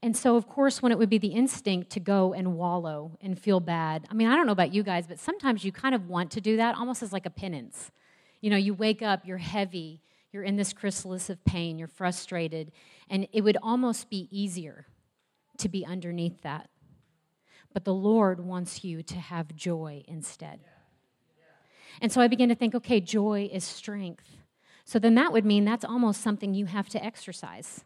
And 0.03 0.17
so, 0.17 0.35
of 0.35 0.49
course, 0.49 0.81
when 0.81 0.91
it 0.91 0.97
would 0.97 1.09
be 1.09 1.17
the 1.17 1.29
instinct 1.29 1.91
to 1.91 2.01
go 2.01 2.33
and 2.33 2.57
wallow 2.57 3.17
and 3.21 3.39
feel 3.39 3.61
bad, 3.61 4.05
I 4.11 4.13
mean, 4.13 4.27
I 4.27 4.35
don't 4.35 4.45
know 4.45 4.51
about 4.51 4.73
you 4.73 4.83
guys, 4.83 5.07
but 5.07 5.17
sometimes 5.17 5.63
you 5.63 5.71
kind 5.71 5.95
of 5.95 6.09
want 6.09 6.29
to 6.31 6.41
do 6.41 6.57
that 6.57 6.75
almost 6.75 7.01
as 7.01 7.13
like 7.13 7.25
a 7.25 7.29
penance. 7.29 7.89
You 8.41 8.49
know, 8.49 8.57
you 8.57 8.73
wake 8.73 9.01
up, 9.01 9.21
you're 9.25 9.37
heavy, 9.37 10.01
you're 10.33 10.43
in 10.43 10.57
this 10.57 10.73
chrysalis 10.73 11.29
of 11.29 11.45
pain, 11.45 11.79
you're 11.79 11.87
frustrated, 11.87 12.73
and 13.09 13.29
it 13.31 13.45
would 13.45 13.55
almost 13.63 14.09
be 14.09 14.27
easier 14.29 14.87
to 15.59 15.69
be 15.69 15.85
underneath 15.85 16.41
that. 16.41 16.69
But 17.71 17.85
the 17.85 17.93
Lord 17.93 18.41
wants 18.41 18.83
you 18.83 19.03
to 19.03 19.15
have 19.15 19.55
joy 19.55 20.03
instead. 20.05 20.59
And 22.01 22.11
so 22.11 22.19
I 22.19 22.27
began 22.27 22.49
to 22.49 22.55
think 22.55 22.75
okay, 22.75 22.99
joy 22.99 23.49
is 23.49 23.63
strength. 23.63 24.27
So 24.83 24.99
then 24.99 25.15
that 25.15 25.31
would 25.31 25.45
mean 25.45 25.63
that's 25.63 25.85
almost 25.85 26.19
something 26.19 26.53
you 26.53 26.65
have 26.65 26.89
to 26.89 27.01
exercise 27.01 27.85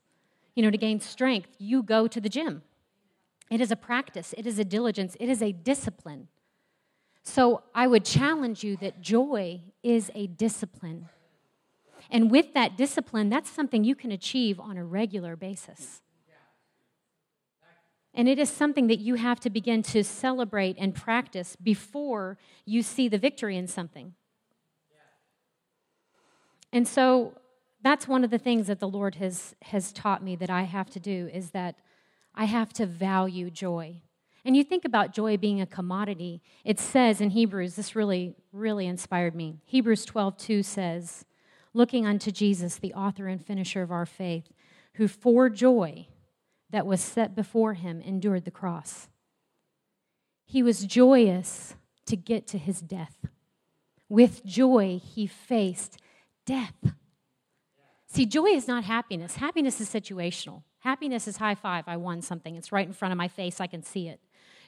you 0.57 0.63
know, 0.63 0.71
to 0.71 0.77
gain 0.77 0.99
strength, 0.99 1.49
you 1.59 1.83
go 1.83 2.07
to 2.07 2.19
the 2.19 2.29
gym. 2.29 2.63
It 3.51 3.61
is 3.61 3.69
a 3.69 3.75
practice, 3.75 4.33
it 4.35 4.47
is 4.47 4.57
a 4.57 4.65
diligence, 4.65 5.15
it 5.19 5.29
is 5.29 5.43
a 5.43 5.51
discipline. 5.51 6.29
So 7.21 7.61
I 7.75 7.85
would 7.85 8.03
challenge 8.03 8.63
you 8.63 8.75
that 8.77 8.99
joy 8.99 9.61
is 9.83 10.09
a 10.15 10.25
discipline. 10.25 11.09
And 12.09 12.31
with 12.31 12.55
that 12.55 12.75
discipline, 12.75 13.29
that's 13.29 13.51
something 13.51 13.83
you 13.83 13.93
can 13.93 14.11
achieve 14.11 14.59
on 14.59 14.77
a 14.77 14.83
regular 14.83 15.35
basis. 15.35 16.01
And 18.15 18.27
it 18.27 18.39
is 18.39 18.49
something 18.49 18.87
that 18.87 18.97
you 18.97 19.13
have 19.13 19.39
to 19.41 19.51
begin 19.51 19.83
to 19.83 20.03
celebrate 20.03 20.75
and 20.79 20.95
practice 20.95 21.55
before 21.55 22.39
you 22.65 22.81
see 22.81 23.07
the 23.07 23.19
victory 23.19 23.57
in 23.57 23.67
something. 23.67 24.15
And 26.73 26.87
so 26.87 27.33
that's 27.88 28.08
one 28.08 28.25
of 28.25 28.29
the 28.29 28.38
things 28.38 28.67
that 28.67 28.79
the 28.79 28.88
Lord 28.88 29.15
has, 29.15 29.56
has 29.62 29.94
taught 29.94 30.22
me 30.22 30.36
that 30.36 30.50
I 30.50 30.63
have 30.63 30.89
to 30.89 31.00
do 31.00 31.29
is 31.34 31.51
that 31.51 31.75
I 32.36 32.44
have 32.44 32.74
to 32.74 32.86
value 32.86 33.50
joy. 33.50 34.01
And 34.44 34.58
you 34.58 34.63
think 34.63 34.84
about 34.84 35.13
joy 35.13 35.38
being 35.38 35.62
a 35.62 35.65
commodity. 35.65 36.41
It 36.65 36.79
says 36.79 37.22
in 37.22 37.29
Hebrews, 37.29 37.75
this 37.75 37.96
really, 37.96 38.36
really 38.51 38.88
inspired 38.88 39.36
me. 39.36 39.62
Hebrews 39.65 40.03
12, 40.03 40.38
2 40.38 40.63
says, 40.63 41.25
Looking 41.74 42.06
unto 42.06 42.29
Jesus, 42.29 42.75
the 42.75 42.94
author 42.94 43.27
and 43.27 43.44
finisher 43.44 43.82
of 43.82 43.91
our 43.91 44.06
faith, 44.06 44.51
who 44.96 45.08
for 45.08 45.50
joy 45.50 46.08
that 46.70 46.86
was 46.86 47.00
set 47.01 47.36
before 47.36 47.74
him 47.74 48.01
endured 48.01 48.44
the 48.46 48.51
cross. 48.51 49.08
He 50.46 50.62
was 50.62 50.86
joyous 50.86 51.75
to 52.06 52.17
get 52.17 52.48
to 52.48 52.58
his 52.58 52.82
death. 52.82 53.15
With 54.10 54.46
joy, 54.46 55.00
he 55.03 55.25
faced 55.25 55.98
death. 56.46 56.75
See, 58.17 58.25
joy 58.25 58.47
is 58.47 58.67
not 58.67 58.83
happiness. 58.83 59.36
Happiness 59.36 59.79
is 59.79 59.88
situational. 59.88 60.63
Happiness 60.79 61.27
is 61.27 61.38
high 61.38 61.53
five. 61.53 61.83
I 61.86 61.97
won 61.97 62.24
something. 62.24 62.55
It's 62.55 62.71
right 62.71 62.88
in 62.88 62.91
front 62.91 63.12
of 63.12 63.17
my 63.17 63.27
face. 63.27 63.62
I 63.62 63.67
can 63.67 63.83
see 63.83 64.07
it. 64.07 64.19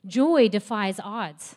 Joy 0.06 0.50
defies 0.50 1.00
odds. 1.04 1.56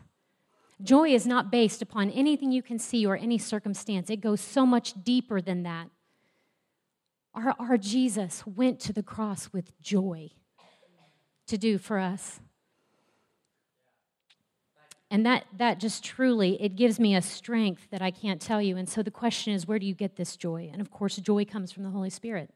Joy 0.82 1.10
is 1.10 1.26
not 1.26 1.52
based 1.52 1.82
upon 1.82 2.08
anything 2.08 2.50
you 2.50 2.62
can 2.62 2.78
see 2.78 3.04
or 3.04 3.14
any 3.18 3.36
circumstance, 3.36 4.08
it 4.08 4.22
goes 4.22 4.40
so 4.40 4.64
much 4.64 5.04
deeper 5.04 5.42
than 5.42 5.64
that. 5.64 5.90
Our, 7.34 7.54
our 7.58 7.76
Jesus 7.76 8.42
went 8.46 8.80
to 8.80 8.94
the 8.94 9.02
cross 9.02 9.52
with 9.52 9.78
joy 9.82 10.30
to 11.46 11.58
do 11.58 11.76
for 11.76 11.98
us 11.98 12.40
and 15.12 15.26
that 15.26 15.44
that 15.58 15.78
just 15.78 16.02
truly 16.02 16.60
it 16.60 16.74
gives 16.74 16.98
me 16.98 17.14
a 17.14 17.20
strength 17.22 17.86
that 17.90 18.00
i 18.00 18.10
can't 18.10 18.40
tell 18.40 18.60
you. 18.60 18.76
And 18.76 18.88
so 18.88 19.02
the 19.02 19.10
question 19.10 19.52
is 19.52 19.68
where 19.68 19.78
do 19.78 19.86
you 19.86 19.94
get 19.94 20.16
this 20.16 20.36
joy? 20.36 20.70
And 20.72 20.80
of 20.80 20.90
course 20.90 21.16
joy 21.16 21.44
comes 21.44 21.70
from 21.70 21.84
the 21.84 21.90
holy 21.90 22.10
spirit. 22.10 22.50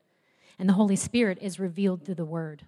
And 0.59 0.69
the 0.69 0.73
holy 0.73 0.97
spirit 0.97 1.39
is 1.43 1.61
revealed 1.61 2.05
through 2.05 2.15
the 2.15 2.25
word. 2.25 2.65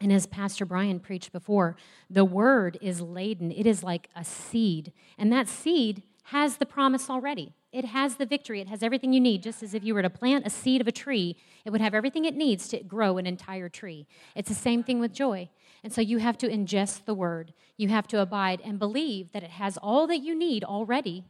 And 0.00 0.12
as 0.12 0.26
pastor 0.26 0.66
brian 0.66 0.98
preached 0.98 1.32
before 1.32 1.76
the 2.10 2.24
word 2.24 2.76
is 2.82 3.00
laden. 3.00 3.52
It 3.52 3.66
is 3.66 3.84
like 3.84 4.10
a 4.16 4.24
seed. 4.24 4.92
And 5.16 5.32
that 5.32 5.48
seed 5.48 6.02
has 6.24 6.56
the 6.56 6.66
promise 6.66 7.08
already. 7.08 7.54
It 7.70 7.84
has 7.84 8.16
the 8.16 8.26
victory. 8.26 8.60
It 8.60 8.68
has 8.68 8.82
everything 8.82 9.12
you 9.12 9.20
need. 9.20 9.44
Just 9.44 9.62
as 9.62 9.72
if 9.72 9.84
you 9.84 9.94
were 9.94 10.02
to 10.02 10.10
plant 10.10 10.46
a 10.46 10.50
seed 10.50 10.80
of 10.80 10.88
a 10.88 10.92
tree 10.92 11.36
it 11.64 11.70
would 11.70 11.80
have 11.80 11.94
everything 11.94 12.24
it 12.24 12.34
needs 12.34 12.68
to 12.68 12.82
grow 12.82 13.18
an 13.18 13.26
entire 13.26 13.68
tree. 13.68 14.06
It's 14.34 14.48
the 14.48 14.54
same 14.54 14.82
thing 14.82 14.98
with 14.98 15.12
joy 15.12 15.48
and 15.82 15.92
so 15.92 16.00
you 16.00 16.18
have 16.18 16.38
to 16.38 16.48
ingest 16.48 17.04
the 17.04 17.14
word. 17.14 17.52
You 17.76 17.88
have 17.88 18.06
to 18.08 18.20
abide 18.20 18.60
and 18.64 18.78
believe 18.78 19.32
that 19.32 19.42
it 19.42 19.50
has 19.50 19.76
all 19.76 20.06
that 20.06 20.18
you 20.18 20.34
need 20.34 20.64
already. 20.64 21.24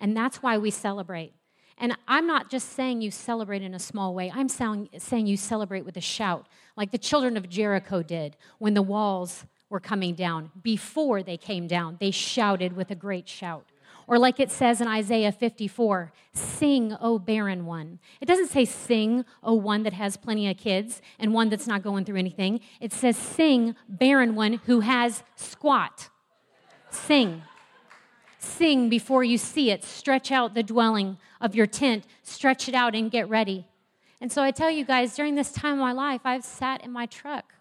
And 0.00 0.16
that's 0.16 0.42
why 0.42 0.58
we 0.58 0.70
celebrate. 0.70 1.32
And 1.78 1.96
I'm 2.08 2.26
not 2.26 2.50
just 2.50 2.72
saying 2.72 3.02
you 3.02 3.10
celebrate 3.10 3.62
in 3.62 3.72
a 3.72 3.78
small 3.78 4.12
way, 4.12 4.32
I'm 4.34 4.48
saying, 4.48 4.88
you 5.26 5.36
celebrate 5.36 5.84
with 5.84 5.96
a 5.96 6.00
shout, 6.00 6.48
like 6.76 6.90
the 6.90 6.98
children 6.98 7.36
of 7.36 7.48
Jericho 7.48 8.02
did 8.02 8.36
when 8.58 8.74
the 8.74 8.82
walls 8.82 9.44
were 9.70 9.78
coming 9.78 10.14
down. 10.14 10.50
Before 10.60 11.22
they 11.22 11.36
came 11.36 11.68
down, 11.68 11.96
they 12.00 12.10
shouted 12.10 12.74
with 12.74 12.90
a 12.90 12.96
great 12.96 13.28
shout. 13.28 13.67
Or, 14.08 14.18
like 14.18 14.40
it 14.40 14.50
says 14.50 14.80
in 14.80 14.88
Isaiah 14.88 15.30
54, 15.30 16.12
sing, 16.32 16.96
O 16.98 17.18
barren 17.18 17.66
one. 17.66 17.98
It 18.22 18.26
doesn't 18.26 18.48
say 18.48 18.64
sing, 18.64 19.26
O 19.42 19.52
one 19.52 19.82
that 19.82 19.92
has 19.92 20.16
plenty 20.16 20.48
of 20.48 20.56
kids 20.56 21.02
and 21.18 21.34
one 21.34 21.50
that's 21.50 21.66
not 21.66 21.82
going 21.82 22.06
through 22.06 22.16
anything. 22.16 22.60
It 22.80 22.94
says 22.94 23.18
sing, 23.18 23.76
barren 23.86 24.34
one 24.34 24.54
who 24.64 24.80
has 24.80 25.22
squat. 25.36 26.08
Sing. 26.88 27.42
Sing 28.38 28.88
before 28.88 29.24
you 29.24 29.36
see 29.36 29.70
it. 29.70 29.84
Stretch 29.84 30.32
out 30.32 30.54
the 30.54 30.62
dwelling 30.62 31.18
of 31.38 31.54
your 31.54 31.66
tent, 31.66 32.06
stretch 32.22 32.66
it 32.66 32.74
out 32.74 32.94
and 32.94 33.10
get 33.10 33.28
ready. 33.28 33.66
And 34.22 34.32
so 34.32 34.42
I 34.42 34.52
tell 34.52 34.70
you 34.70 34.86
guys, 34.86 35.14
during 35.14 35.34
this 35.34 35.52
time 35.52 35.74
of 35.74 35.80
my 35.80 35.92
life, 35.92 36.22
I've 36.24 36.44
sat 36.44 36.82
in 36.82 36.90
my 36.90 37.04
truck, 37.04 37.52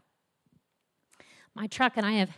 my 1.53 1.67
truck, 1.67 1.97
and 1.97 2.05
I 2.05 2.13
have 2.13 2.37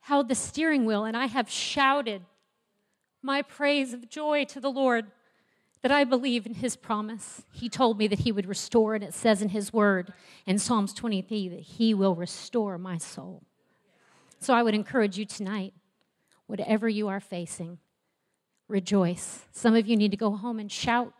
held 0.00 0.28
the 0.30 0.34
steering 0.34 0.86
wheel 0.86 1.04
and 1.04 1.14
I 1.14 1.26
have 1.26 1.50
shouted 1.50 2.22
my 3.22 3.42
praise 3.42 3.92
of 3.92 4.08
joy 4.08 4.44
to 4.46 4.60
the 4.60 4.70
Lord 4.70 5.06
that 5.82 5.92
I 5.92 6.04
believe 6.04 6.46
in 6.46 6.54
his 6.54 6.76
promise. 6.76 7.42
He 7.52 7.68
told 7.68 7.98
me 7.98 8.06
that 8.08 8.20
he 8.20 8.32
would 8.32 8.46
restore, 8.46 8.94
and 8.94 9.04
it 9.04 9.14
says 9.14 9.40
in 9.40 9.50
his 9.50 9.72
word 9.72 10.12
in 10.46 10.58
Psalms 10.58 10.92
23 10.92 11.48
that 11.48 11.60
he 11.60 11.94
will 11.94 12.14
restore 12.14 12.78
my 12.78 12.98
soul. 12.98 13.42
So 14.38 14.54
I 14.54 14.62
would 14.62 14.74
encourage 14.74 15.18
you 15.18 15.24
tonight, 15.24 15.74
whatever 16.46 16.88
you 16.88 17.08
are 17.08 17.20
facing, 17.20 17.78
rejoice. 18.68 19.46
Some 19.52 19.74
of 19.74 19.86
you 19.86 19.96
need 19.96 20.10
to 20.10 20.16
go 20.16 20.36
home 20.36 20.58
and 20.58 20.70
shout. 20.70 21.12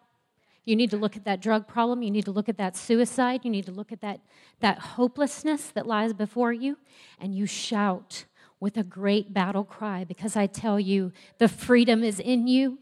You 0.64 0.76
need 0.76 0.90
to 0.90 0.97
look 0.97 1.16
at 1.16 1.25
that 1.25 1.40
drug 1.40 1.66
problem. 1.66 2.02
You 2.02 2.11
need 2.11 2.26
to 2.26 2.30
look 2.30 2.49
at 2.49 2.59
that 2.59 2.76
suicide. 2.76 3.40
You 3.45 3.50
need 3.50 3.66
to 3.66 3.73
look 3.73 3.92
at 3.92 4.02
that, 4.02 4.21
that 4.61 4.78
hopelessness 4.78 5.69
that 5.71 5.87
lies 5.87 6.12
before 6.12 6.52
you, 6.52 6.78
and 7.19 7.35
you 7.35 7.47
shout 7.47 8.25
with 8.61 8.76
a 8.76 8.85
great 8.85 9.33
battle 9.33 9.64
cry 9.64 10.05
because 10.05 10.37
I 10.37 10.47
tell 10.47 10.79
you, 10.79 11.12
the 11.38 11.49
freedom 11.49 12.05
is 12.05 12.21
in 12.21 12.47
you, 12.47 12.79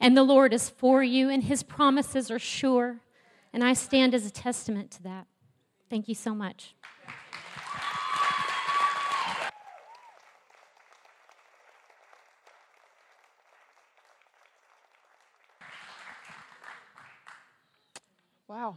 and 0.00 0.16
the 0.16 0.22
Lord 0.22 0.54
is 0.54 0.70
for 0.70 1.02
you, 1.02 1.28
and 1.28 1.42
his 1.42 1.62
promises 1.62 2.30
are 2.30 2.38
sure. 2.38 3.00
And 3.52 3.64
I 3.64 3.72
stand 3.72 4.14
as 4.14 4.24
a 4.24 4.30
testament 4.30 4.90
to 4.92 5.02
that. 5.04 5.26
Thank 5.90 6.08
you 6.08 6.14
so 6.14 6.34
much. 6.34 6.74
Wow. 18.46 18.76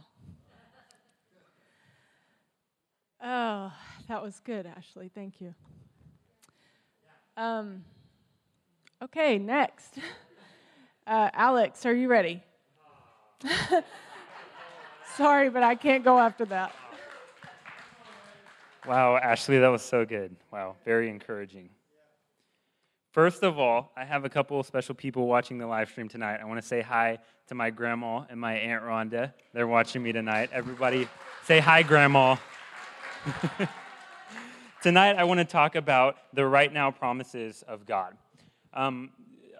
Oh, 3.22 3.72
that 4.08 4.22
was 4.22 4.40
good, 4.40 4.66
Ashley. 4.66 5.10
Thank 5.14 5.40
you. 5.40 5.54
Um, 7.42 7.84
okay, 9.02 9.38
next. 9.38 9.98
Uh, 11.04 11.28
Alex, 11.32 11.84
are 11.84 11.92
you 11.92 12.06
ready? 12.06 12.40
Sorry, 15.16 15.50
but 15.50 15.64
I 15.64 15.74
can't 15.74 16.04
go 16.04 16.16
after 16.16 16.44
that. 16.44 16.72
Wow, 18.86 19.16
Ashley, 19.16 19.58
that 19.58 19.66
was 19.66 19.82
so 19.82 20.04
good. 20.06 20.36
Wow, 20.52 20.76
very 20.84 21.10
encouraging. 21.10 21.70
First 23.10 23.42
of 23.42 23.58
all, 23.58 23.90
I 23.96 24.04
have 24.04 24.24
a 24.24 24.28
couple 24.28 24.60
of 24.60 24.64
special 24.64 24.94
people 24.94 25.26
watching 25.26 25.58
the 25.58 25.66
live 25.66 25.88
stream 25.88 26.08
tonight. 26.08 26.38
I 26.40 26.44
want 26.44 26.62
to 26.62 26.66
say 26.66 26.80
hi 26.80 27.18
to 27.48 27.56
my 27.56 27.70
grandma 27.70 28.22
and 28.30 28.40
my 28.40 28.54
Aunt 28.54 28.84
Rhonda. 28.84 29.32
They're 29.52 29.66
watching 29.66 30.04
me 30.04 30.12
tonight. 30.12 30.50
Everybody 30.52 31.08
say 31.42 31.58
hi, 31.58 31.82
Grandma. 31.82 32.36
tonight, 34.82 35.14
I 35.16 35.22
want 35.22 35.38
to 35.38 35.44
talk 35.44 35.76
about 35.76 36.16
the 36.32 36.44
right 36.44 36.72
now 36.72 36.90
promises 36.90 37.62
of 37.68 37.86
God. 37.86 38.16
Um, 38.74 39.10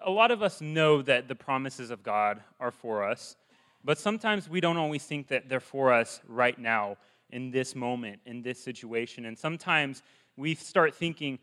a 0.05 0.11
lot 0.11 0.33
of 0.33 0.43
us 0.43 0.61
know 0.61 1.01
that 1.03 1.29
the 1.29 1.37
promises 1.37 1.91
of 1.91 2.03
God 2.03 2.43
are 2.59 2.73
for 2.73 3.05
us, 3.05 3.37
but 3.85 3.99
sometimes 3.99 4.49
we 4.49 4.61
don't 4.61 4.77
always 4.77 5.05
think 5.05 5.29
that 5.29 5.49
they're 5.49 5.61
for 5.61 5.93
us 5.93 6.21
right 6.27 6.59
now, 6.59 6.97
in 7.31 7.53
this 7.53 7.77
moment, 7.77 8.19
in 8.27 8.43
this 8.43 8.59
situation. 8.59 9.25
And 9.27 9.39
sometimes 9.39 10.03
we 10.37 10.57
start 10.57 10.93
thinking, 10.93 11.39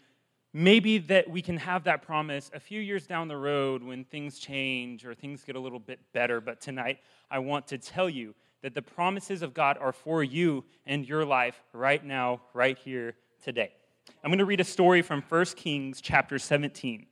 maybe 0.51 0.97
that 0.97 1.29
we 1.29 1.41
can 1.41 1.55
have 1.55 1.85
that 1.85 2.01
promise 2.01 2.51
a 2.53 2.59
few 2.59 2.81
years 2.81 3.07
down 3.07 3.29
the 3.29 3.37
road 3.37 3.81
when 3.81 4.03
things 4.03 4.39
change 4.39 5.05
or 5.05 5.15
things 5.15 5.45
get 5.45 5.55
a 5.55 5.59
little 5.59 5.79
bit 5.79 5.99
better. 6.11 6.41
But 6.41 6.59
tonight, 6.59 6.99
I 7.31 7.39
want 7.39 7.65
to 7.67 7.77
tell 7.77 8.09
you 8.09 8.35
that 8.61 8.73
the 8.73 8.81
promises 8.81 9.41
of 9.41 9.53
God 9.53 9.77
are 9.79 9.93
for 9.93 10.21
you 10.21 10.65
and 10.85 11.07
your 11.07 11.23
life 11.23 11.63
right 11.71 12.03
now, 12.03 12.41
right 12.53 12.77
here, 12.77 13.15
today. 13.43 13.71
I'm 14.23 14.29
going 14.29 14.39
to 14.39 14.45
read 14.45 14.59
a 14.59 14.65
story 14.65 15.01
from 15.01 15.23
1 15.27 15.45
Kings 15.55 16.01
chapter 16.01 16.39
17. 16.39 17.05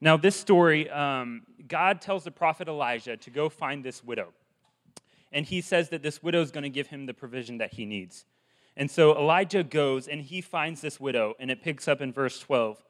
Now, 0.00 0.16
this 0.16 0.36
story, 0.36 0.88
um, 0.90 1.42
God 1.66 2.00
tells 2.00 2.24
the 2.24 2.30
prophet 2.30 2.68
Elijah 2.68 3.16
to 3.16 3.30
go 3.30 3.48
find 3.48 3.84
this 3.84 4.02
widow. 4.02 4.32
And 5.32 5.44
he 5.44 5.60
says 5.60 5.88
that 5.90 6.02
this 6.02 6.22
widow 6.22 6.40
is 6.40 6.50
going 6.50 6.62
to 6.62 6.70
give 6.70 6.86
him 6.86 7.06
the 7.06 7.14
provision 7.14 7.58
that 7.58 7.74
he 7.74 7.84
needs. 7.84 8.24
And 8.76 8.90
so 8.90 9.16
Elijah 9.16 9.64
goes 9.64 10.06
and 10.06 10.22
he 10.22 10.40
finds 10.40 10.80
this 10.80 11.00
widow, 11.00 11.34
and 11.38 11.50
it 11.50 11.62
picks 11.62 11.88
up 11.88 12.00
in 12.00 12.12
verse 12.12 12.38
12. 12.38 12.82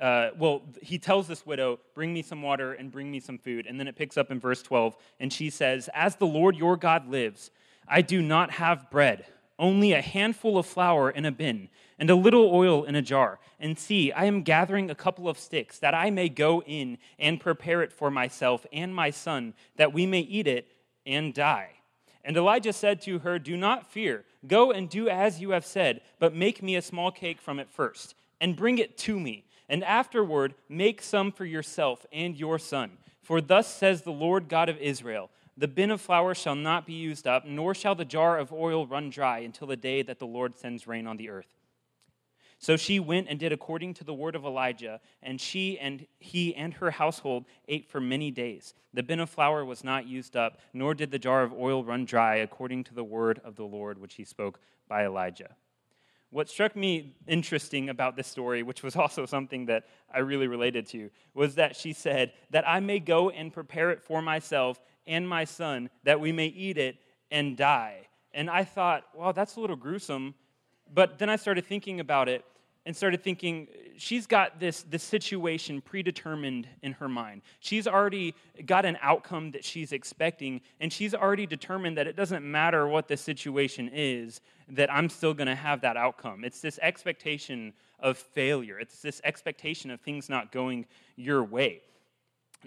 Uh, 0.00 0.30
well, 0.36 0.62
he 0.82 0.98
tells 0.98 1.28
this 1.28 1.46
widow, 1.46 1.78
Bring 1.94 2.12
me 2.12 2.20
some 2.20 2.42
water 2.42 2.72
and 2.72 2.90
bring 2.90 3.10
me 3.10 3.20
some 3.20 3.38
food. 3.38 3.66
And 3.66 3.78
then 3.78 3.86
it 3.86 3.96
picks 3.96 4.16
up 4.16 4.30
in 4.30 4.40
verse 4.40 4.62
12, 4.62 4.96
and 5.20 5.32
she 5.32 5.50
says, 5.50 5.88
As 5.94 6.16
the 6.16 6.26
Lord 6.26 6.56
your 6.56 6.76
God 6.76 7.08
lives, 7.08 7.50
I 7.86 8.02
do 8.02 8.20
not 8.20 8.50
have 8.52 8.90
bread, 8.90 9.26
only 9.58 9.92
a 9.92 10.00
handful 10.00 10.58
of 10.58 10.66
flour 10.66 11.10
in 11.10 11.24
a 11.24 11.32
bin, 11.32 11.68
and 11.98 12.10
a 12.10 12.14
little 12.14 12.50
oil 12.52 12.84
in 12.84 12.94
a 12.94 13.02
jar. 13.02 13.38
And 13.60 13.78
see, 13.78 14.12
I 14.12 14.24
am 14.24 14.42
gathering 14.42 14.90
a 14.90 14.94
couple 14.94 15.28
of 15.28 15.38
sticks, 15.38 15.78
that 15.78 15.94
I 15.94 16.10
may 16.10 16.28
go 16.28 16.62
in 16.62 16.98
and 17.18 17.40
prepare 17.40 17.82
it 17.82 17.92
for 17.92 18.10
myself 18.10 18.66
and 18.72 18.94
my 18.94 19.10
son, 19.10 19.54
that 19.76 19.92
we 19.92 20.06
may 20.06 20.20
eat 20.20 20.46
it 20.46 20.68
and 21.06 21.32
die. 21.32 21.70
And 22.24 22.36
Elijah 22.36 22.72
said 22.72 23.00
to 23.02 23.20
her, 23.20 23.38
Do 23.38 23.56
not 23.56 23.90
fear. 23.90 24.24
Go 24.46 24.72
and 24.72 24.88
do 24.88 25.08
as 25.08 25.40
you 25.40 25.50
have 25.50 25.66
said, 25.66 26.00
but 26.18 26.34
make 26.34 26.62
me 26.62 26.76
a 26.76 26.82
small 26.82 27.10
cake 27.10 27.40
from 27.40 27.58
it 27.58 27.70
first, 27.70 28.14
and 28.40 28.56
bring 28.56 28.78
it 28.78 28.96
to 28.98 29.20
me. 29.20 29.44
And 29.68 29.84
afterward, 29.84 30.54
make 30.68 31.00
some 31.00 31.32
for 31.32 31.44
yourself 31.44 32.04
and 32.12 32.36
your 32.36 32.58
son. 32.58 32.92
For 33.22 33.40
thus 33.40 33.72
says 33.72 34.02
the 34.02 34.12
Lord 34.12 34.48
God 34.48 34.68
of 34.68 34.78
Israel 34.78 35.30
The 35.56 35.68
bin 35.68 35.90
of 35.90 36.00
flour 36.00 36.34
shall 36.34 36.56
not 36.56 36.86
be 36.86 36.94
used 36.94 37.26
up, 37.26 37.46
nor 37.46 37.74
shall 37.74 37.94
the 37.94 38.04
jar 38.04 38.38
of 38.38 38.52
oil 38.52 38.86
run 38.86 39.10
dry 39.10 39.38
until 39.38 39.68
the 39.68 39.76
day 39.76 40.02
that 40.02 40.18
the 40.18 40.26
Lord 40.26 40.56
sends 40.56 40.86
rain 40.86 41.06
on 41.06 41.16
the 41.16 41.30
earth. 41.30 41.54
So 42.58 42.76
she 42.76 42.98
went 42.98 43.28
and 43.28 43.38
did 43.38 43.52
according 43.52 43.94
to 43.94 44.04
the 44.04 44.14
word 44.14 44.34
of 44.34 44.44
Elijah, 44.44 45.00
and 45.22 45.40
she 45.40 45.78
and 45.78 46.06
he 46.18 46.54
and 46.54 46.74
her 46.74 46.92
household 46.92 47.44
ate 47.68 47.86
for 47.86 48.00
many 48.00 48.30
days. 48.30 48.74
The 48.92 49.02
bin 49.02 49.20
of 49.20 49.28
flour 49.28 49.64
was 49.64 49.84
not 49.84 50.06
used 50.06 50.36
up, 50.36 50.58
nor 50.72 50.94
did 50.94 51.10
the 51.10 51.18
jar 51.18 51.42
of 51.42 51.52
oil 51.52 51.84
run 51.84 52.04
dry, 52.04 52.36
according 52.36 52.84
to 52.84 52.94
the 52.94 53.04
word 53.04 53.40
of 53.44 53.56
the 53.56 53.64
Lord 53.64 53.98
which 53.98 54.14
he 54.14 54.24
spoke 54.24 54.60
by 54.88 55.04
Elijah. 55.04 55.56
What 56.30 56.48
struck 56.48 56.74
me 56.74 57.14
interesting 57.28 57.90
about 57.90 58.16
this 58.16 58.26
story, 58.26 58.62
which 58.64 58.82
was 58.82 58.96
also 58.96 59.26
something 59.26 59.66
that 59.66 59.84
I 60.12 60.20
really 60.20 60.48
related 60.48 60.86
to, 60.88 61.10
was 61.34 61.56
that 61.56 61.76
she 61.76 61.92
said, 61.92 62.32
That 62.50 62.66
I 62.68 62.80
may 62.80 62.98
go 62.98 63.30
and 63.30 63.52
prepare 63.52 63.90
it 63.90 64.02
for 64.02 64.22
myself 64.22 64.80
and 65.06 65.28
my 65.28 65.44
son, 65.44 65.90
that 66.04 66.20
we 66.20 66.32
may 66.32 66.46
eat 66.46 66.78
it 66.78 66.96
and 67.30 67.56
die. 67.56 68.08
And 68.32 68.50
I 68.50 68.64
thought, 68.64 69.04
wow, 69.14 69.32
that's 69.32 69.56
a 69.56 69.60
little 69.60 69.76
gruesome. 69.76 70.34
But 70.92 71.18
then 71.18 71.30
I 71.30 71.36
started 71.36 71.66
thinking 71.66 72.00
about 72.00 72.28
it 72.28 72.44
and 72.86 72.94
started 72.94 73.22
thinking 73.22 73.68
she's 73.96 74.26
got 74.26 74.60
this, 74.60 74.82
this 74.82 75.02
situation 75.02 75.80
predetermined 75.80 76.68
in 76.82 76.92
her 76.92 77.08
mind. 77.08 77.42
She's 77.60 77.86
already 77.86 78.34
got 78.66 78.84
an 78.84 78.98
outcome 79.00 79.52
that 79.52 79.64
she's 79.64 79.92
expecting, 79.92 80.60
and 80.80 80.92
she's 80.92 81.14
already 81.14 81.46
determined 81.46 81.96
that 81.96 82.06
it 82.06 82.16
doesn't 82.16 82.44
matter 82.44 82.86
what 82.86 83.08
the 83.08 83.16
situation 83.16 83.90
is, 83.92 84.40
that 84.68 84.92
I'm 84.92 85.08
still 85.08 85.32
going 85.32 85.46
to 85.46 85.54
have 85.54 85.80
that 85.80 85.96
outcome. 85.96 86.44
It's 86.44 86.60
this 86.60 86.78
expectation 86.82 87.72
of 88.00 88.18
failure, 88.18 88.78
it's 88.78 89.00
this 89.00 89.20
expectation 89.24 89.90
of 89.90 90.00
things 90.00 90.28
not 90.28 90.52
going 90.52 90.84
your 91.16 91.42
way. 91.42 91.80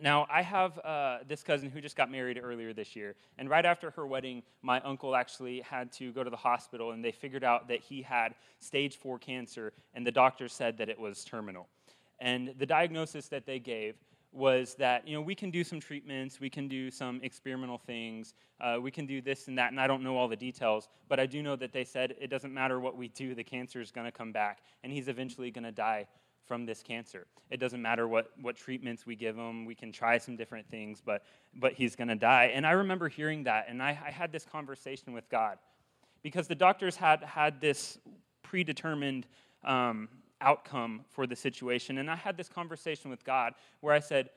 Now, 0.02 0.28
I 0.30 0.44
have 0.44 0.78
uh, 0.80 1.20
this 1.28 1.42
cousin 1.44 1.70
who 1.70 1.82
just 1.82 1.96
got 1.96 2.12
married 2.12 2.40
earlier 2.42 2.72
this 2.72 2.96
year, 2.96 3.16
and 3.38 3.50
right 3.50 3.66
after 3.66 3.90
her 3.92 4.06
wedding, 4.06 4.44
my 4.62 4.80
uncle 4.82 5.16
actually 5.16 5.62
had 5.62 5.92
to 5.94 6.12
go 6.12 6.24
to 6.24 6.30
the 6.30 6.38
hospital, 6.38 6.92
and 6.92 7.04
they 7.04 7.12
figured 7.12 7.44
out 7.44 7.68
that 7.70 7.82
he 7.82 8.02
had 8.02 8.36
stage 8.60 8.98
four 8.98 9.18
cancer, 9.18 9.74
and 9.96 10.06
the 10.06 10.12
doctor 10.12 10.48
said 10.48 10.78
that 10.78 10.90
it 10.90 11.00
was 11.00 11.24
terminal. 11.24 11.68
And 12.20 12.54
the 12.58 12.66
diagnosis 12.66 13.28
that 13.30 13.46
they 13.46 13.60
gave 13.60 13.96
was 14.32 14.76
that 14.76 15.08
you 15.08 15.16
know 15.16 15.22
we 15.22 15.34
can 15.34 15.50
do 15.50 15.64
some 15.64 15.80
treatments, 15.80 16.40
we 16.40 16.50
can 16.50 16.68
do 16.68 16.92
some 16.92 17.20
experimental 17.24 17.78
things, 17.78 18.36
uh, 18.62 18.78
we 18.80 18.92
can 18.92 19.08
do 19.08 19.22
this 19.22 19.48
and 19.48 19.58
that, 19.58 19.72
and 19.72 19.82
I 19.82 19.88
don't 19.88 20.04
know 20.04 20.16
all 20.16 20.28
the 20.28 20.36
details, 20.36 20.90
but 21.10 21.20
I 21.20 21.26
do 21.26 21.42
know 21.42 21.56
that 21.56 21.74
they 21.74 21.84
said 21.84 22.14
it 22.20 22.30
doesn't 22.30 22.54
matter 22.54 22.80
what 22.80 22.96
we 22.96 23.08
do, 23.08 23.34
the 23.34 23.44
cancer 23.44 23.82
is 23.82 23.92
going 23.92 24.06
to 24.06 24.12
come 24.12 24.32
back, 24.32 24.60
and 24.84 24.92
he's 24.92 25.08
eventually 25.08 25.50
going 25.50 25.64
to 25.64 25.72
die 25.72 26.08
from 26.48 26.66
this 26.66 26.82
cancer. 26.82 27.28
It 27.50 27.58
doesn't 27.58 27.82
matter 27.82 28.08
what, 28.08 28.32
what 28.42 28.56
treatments 28.56 29.06
we 29.06 29.16
give 29.16 29.36
him, 29.36 29.66
we 29.66 29.76
can 29.76 29.92
try 29.92 30.18
some 30.18 30.36
different 30.36 30.70
things, 30.70 31.02
but, 31.06 31.24
but 31.56 31.74
he's 31.74 31.96
going 31.96 32.08
to 32.08 32.16
die. 32.16 32.52
And 32.54 32.66
I 32.66 32.72
remember 32.72 33.10
hearing 33.10 33.44
that, 33.44 33.66
and 33.70 33.82
I, 33.82 33.90
I 33.90 34.12
had 34.12 34.32
this 34.32 34.46
conversation 34.46 35.14
with 35.14 35.30
God 35.30 35.58
because 36.24 36.48
the 36.48 36.56
doctors 36.56 36.96
had 36.96 37.24
had 37.24 37.62
this 37.62 37.98
predetermined 38.44 39.28
um, 39.64 40.10
outcome 40.42 41.02
for 41.10 41.28
the 41.28 41.36
situation. 41.36 41.98
And 41.98 42.10
I 42.10 42.16
had 42.16 42.38
this 42.38 42.50
conversation 42.50 43.10
with 43.10 43.24
God 43.24 43.54
where 43.82 43.94
I 43.94 44.00
said, 44.00 44.30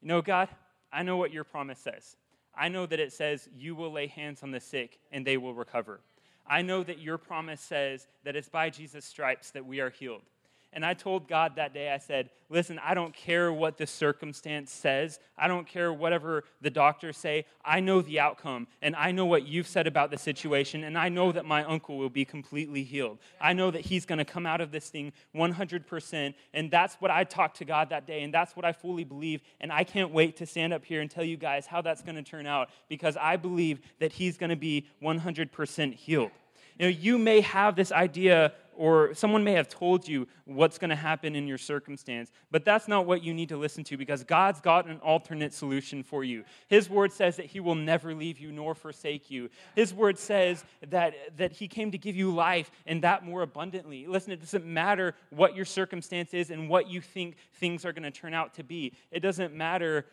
You 0.00 0.08
know, 0.08 0.22
God, 0.22 0.48
I 0.92 1.02
know 1.02 1.16
what 1.16 1.32
your 1.32 1.44
promise 1.44 1.78
says. 1.78 2.16
I 2.56 2.68
know 2.68 2.86
that 2.86 3.00
it 3.00 3.12
says 3.12 3.48
you 3.56 3.74
will 3.74 3.92
lay 3.92 4.06
hands 4.06 4.42
on 4.42 4.50
the 4.50 4.60
sick 4.60 4.98
and 5.12 5.26
they 5.26 5.36
will 5.36 5.54
recover. 5.54 6.00
I 6.46 6.62
know 6.62 6.82
that 6.82 6.98
your 6.98 7.16
promise 7.16 7.60
says 7.60 8.08
that 8.24 8.34
it's 8.34 8.48
by 8.48 8.70
Jesus' 8.70 9.04
stripes 9.04 9.50
that 9.52 9.64
we 9.64 9.80
are 9.80 9.90
healed. 9.90 10.22
And 10.72 10.84
I 10.84 10.94
told 10.94 11.26
God 11.26 11.56
that 11.56 11.74
day, 11.74 11.90
I 11.90 11.98
said, 11.98 12.30
listen, 12.48 12.78
I 12.78 12.94
don't 12.94 13.12
care 13.12 13.52
what 13.52 13.76
the 13.76 13.88
circumstance 13.88 14.70
says. 14.70 15.18
I 15.36 15.48
don't 15.48 15.66
care 15.66 15.92
whatever 15.92 16.44
the 16.60 16.70
doctors 16.70 17.16
say. 17.16 17.46
I 17.64 17.80
know 17.80 18.02
the 18.02 18.20
outcome, 18.20 18.68
and 18.80 18.94
I 18.94 19.10
know 19.10 19.26
what 19.26 19.46
you've 19.46 19.66
said 19.66 19.88
about 19.88 20.12
the 20.12 20.18
situation, 20.18 20.84
and 20.84 20.96
I 20.96 21.08
know 21.08 21.32
that 21.32 21.44
my 21.44 21.64
uncle 21.64 21.98
will 21.98 22.08
be 22.08 22.24
completely 22.24 22.84
healed. 22.84 23.18
I 23.40 23.52
know 23.52 23.72
that 23.72 23.80
he's 23.80 24.06
going 24.06 24.18
to 24.18 24.24
come 24.24 24.46
out 24.46 24.60
of 24.60 24.70
this 24.70 24.88
thing 24.90 25.12
100%, 25.34 26.34
and 26.54 26.70
that's 26.70 26.94
what 26.96 27.10
I 27.10 27.24
talked 27.24 27.56
to 27.58 27.64
God 27.64 27.90
that 27.90 28.06
day, 28.06 28.22
and 28.22 28.32
that's 28.32 28.54
what 28.54 28.64
I 28.64 28.72
fully 28.72 29.02
believe. 29.02 29.40
And 29.60 29.72
I 29.72 29.82
can't 29.82 30.12
wait 30.12 30.36
to 30.36 30.46
stand 30.46 30.72
up 30.72 30.84
here 30.84 31.00
and 31.00 31.10
tell 31.10 31.24
you 31.24 31.36
guys 31.36 31.66
how 31.66 31.82
that's 31.82 32.02
going 32.02 32.16
to 32.16 32.22
turn 32.22 32.46
out 32.46 32.70
because 32.88 33.16
I 33.16 33.36
believe 33.36 33.80
that 33.98 34.12
he's 34.12 34.36
going 34.36 34.50
to 34.50 34.56
be 34.56 34.86
100% 35.02 35.94
healed. 35.94 36.30
You 36.78 36.86
know, 36.86 36.90
you 36.90 37.18
may 37.18 37.42
have 37.42 37.76
this 37.76 37.92
idea 37.92 38.52
or 38.80 39.12
someone 39.12 39.44
may 39.44 39.52
have 39.52 39.68
told 39.68 40.08
you 40.08 40.26
what's 40.46 40.78
going 40.78 40.88
to 40.88 40.96
happen 40.96 41.36
in 41.36 41.46
your 41.46 41.58
circumstance, 41.58 42.32
but 42.50 42.64
that's 42.64 42.88
not 42.88 43.04
what 43.04 43.22
you 43.22 43.34
need 43.34 43.50
to 43.50 43.58
listen 43.58 43.84
to 43.84 43.98
because 43.98 44.24
God's 44.24 44.58
got 44.62 44.88
an 44.88 44.96
alternate 45.00 45.52
solution 45.52 46.02
for 46.02 46.24
you. 46.24 46.44
His 46.66 46.88
word 46.88 47.12
says 47.12 47.36
that 47.36 47.44
He 47.44 47.60
will 47.60 47.74
never 47.74 48.14
leave 48.14 48.38
you 48.38 48.50
nor 48.50 48.74
forsake 48.74 49.30
you. 49.30 49.50
His 49.76 49.92
word 49.92 50.18
says 50.18 50.64
that, 50.88 51.12
that 51.36 51.52
He 51.52 51.68
came 51.68 51.90
to 51.90 51.98
give 51.98 52.16
you 52.16 52.34
life 52.34 52.70
and 52.86 53.02
that 53.02 53.22
more 53.22 53.42
abundantly. 53.42 54.06
Listen, 54.06 54.32
it 54.32 54.40
doesn't 54.40 54.64
matter 54.64 55.14
what 55.28 55.54
your 55.54 55.66
circumstance 55.66 56.32
is 56.32 56.48
and 56.48 56.66
what 56.66 56.88
you 56.88 57.02
think 57.02 57.36
things 57.56 57.84
are 57.84 57.92
going 57.92 58.04
to 58.04 58.10
turn 58.10 58.32
out 58.32 58.54
to 58.54 58.64
be, 58.64 58.94
it 59.10 59.20
doesn't 59.20 59.54
matter 59.54 60.06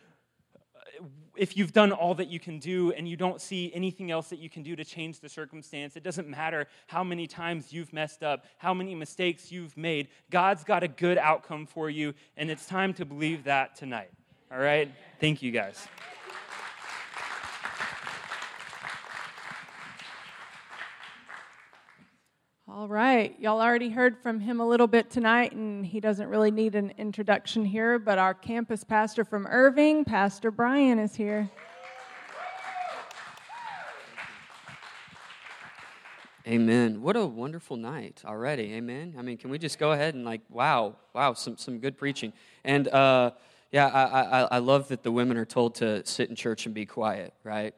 if 1.36 1.56
you've 1.56 1.73
done 1.73 1.91
all 1.91 2.15
that 2.15 2.28
you 2.28 2.39
can 2.39 2.60
do 2.60 2.91
and 2.93 3.08
you 3.08 3.15
don't 3.15 3.41
see 3.41 3.71
anything 3.73 4.12
else 4.12 4.30
that 4.30 4.39
you 4.39 4.50
can 4.50 4.63
do 4.63 4.76
to 4.76 4.84
change 4.84 5.19
the 5.19 5.30
circumstance, 5.30 5.95
it 5.95 6.04
doesn't 6.04 6.28
matter 6.28 6.67
how 6.88 7.04
many 7.04 7.28
times 7.28 7.71
you've 7.71 7.93
messed 7.93 8.23
up, 8.23 8.45
how 8.58 8.73
many 8.73 8.95
mistakes 8.95 9.52
you've 9.52 9.76
made. 9.78 10.08
God's 10.32 10.63
got 10.63 10.84
a 10.84 10.88
good 10.88 11.17
outcome 11.17 11.65
for 11.65 11.89
you, 11.89 12.13
and 12.36 12.50
it's 12.50 12.65
time 12.65 12.93
to 12.95 13.06
believe 13.06 13.43
that 13.43 13.76
tonight. 13.76 14.10
All 14.52 14.60
right? 14.60 14.91
Thank 15.19 15.41
you, 15.41 15.52
guys. 15.52 15.88
All 22.88 22.93
right. 22.93 23.38
Y'all 23.38 23.60
already 23.60 23.89
heard 23.89 24.17
from 24.17 24.39
him 24.39 24.62
a 24.62 24.65
little 24.65 24.88
bit 24.88 25.10
tonight, 25.10 25.52
and 25.52 25.86
he 25.86 26.00
doesn't 26.00 26.30
really 26.30 26.52
need 26.52 26.73
an 26.73 26.93
introduction 26.97 27.65
here, 27.65 28.00
but 28.00 28.17
our 28.17 28.34
campus 28.34 28.86
pastor 28.86 29.26
from 29.26 29.45
Irving, 29.45 30.06
Pastor 30.06 30.52
Brian, 30.52 30.97
is 30.97 31.13
here. 31.13 31.50
Amen. 36.47 37.02
What 37.02 37.17
a 37.17 37.26
wonderful 37.26 37.76
night 37.76 38.21
already. 38.23 38.76
Amen. 38.76 39.15
I 39.19 39.21
mean, 39.21 39.36
can 39.36 39.50
we 39.50 39.58
just 39.58 39.80
go 39.80 39.91
ahead 39.91 40.15
and 40.15 40.23
like, 40.23 40.43
wow, 40.50 40.95
wow, 41.13 41.34
some 41.34 41.58
some 41.58 41.80
good 41.80 41.97
preaching. 41.97 42.32
And 42.63 42.88
uh, 42.88 43.32
yeah, 43.69 43.88
I, 43.88 44.21
I 44.21 44.41
I 44.43 44.58
love 44.60 44.88
that 44.88 45.04
the 45.04 45.12
women 45.12 45.36
are 45.36 45.43
told 45.43 45.76
to 45.76 46.06
sit 46.06 46.30
in 46.30 46.38
church 46.38 46.65
and 46.65 46.73
be 46.73 46.86
quiet. 46.86 47.34
Right? 47.43 47.76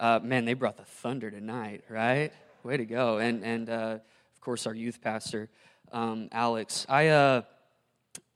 Uh, 0.00 0.18
man, 0.20 0.46
they 0.46 0.54
brought 0.54 0.78
the 0.78 0.84
thunder 0.84 1.30
tonight. 1.30 1.84
Right? 1.88 2.32
Way 2.64 2.78
to 2.78 2.84
go. 2.84 3.18
And 3.18 3.44
and 3.44 3.70
uh, 3.70 3.98
course 4.42 4.66
our 4.66 4.74
youth 4.74 5.00
pastor, 5.00 5.48
um, 5.92 6.28
Alex. 6.32 6.84
I 6.88 7.08
uh, 7.08 7.42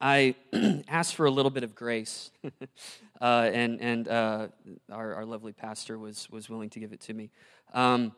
I 0.00 0.36
asked 0.88 1.16
for 1.16 1.26
a 1.26 1.30
little 1.30 1.50
bit 1.50 1.64
of 1.64 1.74
grace, 1.74 2.30
uh, 3.20 3.50
and 3.52 3.80
and 3.80 4.08
uh, 4.08 4.48
our 4.90 5.14
our 5.16 5.24
lovely 5.26 5.52
pastor 5.52 5.98
was 5.98 6.30
was 6.30 6.48
willing 6.48 6.70
to 6.70 6.80
give 6.80 6.92
it 6.92 7.00
to 7.02 7.14
me. 7.14 7.30
Um, 7.74 8.14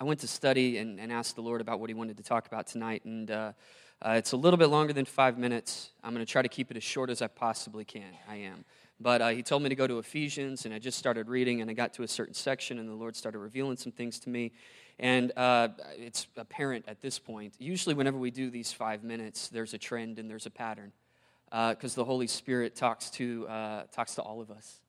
I 0.00 0.04
went 0.04 0.20
to 0.20 0.26
study 0.26 0.78
and, 0.78 0.98
and, 0.98 1.12
asked 1.12 1.36
the 1.36 1.42
Lord 1.42 1.60
about 1.60 1.78
what 1.78 1.90
He 1.90 1.94
wanted 1.94 2.16
to 2.16 2.22
talk 2.22 2.46
about 2.46 2.66
tonight, 2.66 3.04
and 3.04 3.30
uh, 3.30 3.52
uh, 4.00 4.12
it's 4.12 4.32
a 4.32 4.36
little 4.36 4.56
bit 4.56 4.68
longer 4.68 4.94
than 4.94 5.04
five 5.04 5.36
minutes. 5.36 5.90
I'm 6.02 6.14
going 6.14 6.24
to 6.24 6.32
try 6.32 6.40
to 6.40 6.48
keep 6.48 6.70
it 6.70 6.78
as 6.78 6.82
short 6.82 7.10
as 7.10 7.20
I 7.20 7.26
possibly 7.26 7.84
can. 7.84 8.14
I 8.26 8.36
am. 8.36 8.64
But 8.98 9.20
uh, 9.20 9.28
He 9.28 9.42
told 9.42 9.62
me 9.62 9.68
to 9.68 9.74
go 9.74 9.86
to 9.86 9.98
Ephesians, 9.98 10.64
and 10.64 10.72
I 10.72 10.78
just 10.78 10.98
started 10.98 11.28
reading, 11.28 11.60
and 11.60 11.70
I 11.70 11.74
got 11.74 11.92
to 11.94 12.02
a 12.02 12.08
certain 12.08 12.32
section, 12.32 12.78
and 12.78 12.88
the 12.88 12.94
Lord 12.94 13.14
started 13.14 13.40
revealing 13.40 13.76
some 13.76 13.92
things 13.92 14.18
to 14.20 14.30
me. 14.30 14.52
And 14.98 15.32
uh, 15.36 15.68
it's 15.96 16.26
apparent 16.36 16.84
at 16.86 17.00
this 17.00 17.18
point. 17.18 17.54
Usually, 17.58 17.94
whenever 17.94 18.18
we 18.18 18.30
do 18.30 18.50
these 18.50 18.72
five 18.72 19.02
minutes, 19.02 19.48
there's 19.48 19.74
a 19.74 19.78
trend 19.78 20.18
and 20.18 20.30
there's 20.30 20.46
a 20.46 20.50
pattern 20.50 20.92
because 21.50 21.96
uh, 21.96 22.02
the 22.02 22.04
Holy 22.04 22.26
Spirit 22.26 22.74
talks 22.74 23.10
to, 23.10 23.46
uh, 23.48 23.82
talks 23.92 24.14
to 24.16 24.22
all 24.22 24.40
of 24.40 24.50
us. 24.50 24.80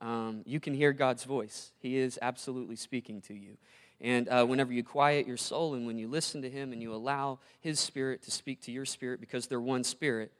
Um, 0.00 0.42
you 0.46 0.60
can 0.60 0.72
hear 0.74 0.92
God's 0.92 1.24
voice, 1.24 1.72
He 1.78 1.96
is 1.96 2.18
absolutely 2.22 2.76
speaking 2.76 3.20
to 3.22 3.34
you. 3.34 3.56
And 4.00 4.28
uh, 4.28 4.46
whenever 4.46 4.72
you 4.72 4.82
quiet 4.82 5.26
your 5.26 5.36
soul 5.36 5.74
and 5.74 5.86
when 5.86 5.98
you 5.98 6.08
listen 6.08 6.40
to 6.42 6.48
Him 6.48 6.72
and 6.72 6.80
you 6.80 6.94
allow 6.94 7.38
His 7.60 7.78
Spirit 7.78 8.22
to 8.22 8.30
speak 8.30 8.62
to 8.62 8.72
your 8.72 8.86
spirit 8.86 9.20
because 9.20 9.46
they're 9.46 9.60
one 9.60 9.84
spirit, 9.84 10.32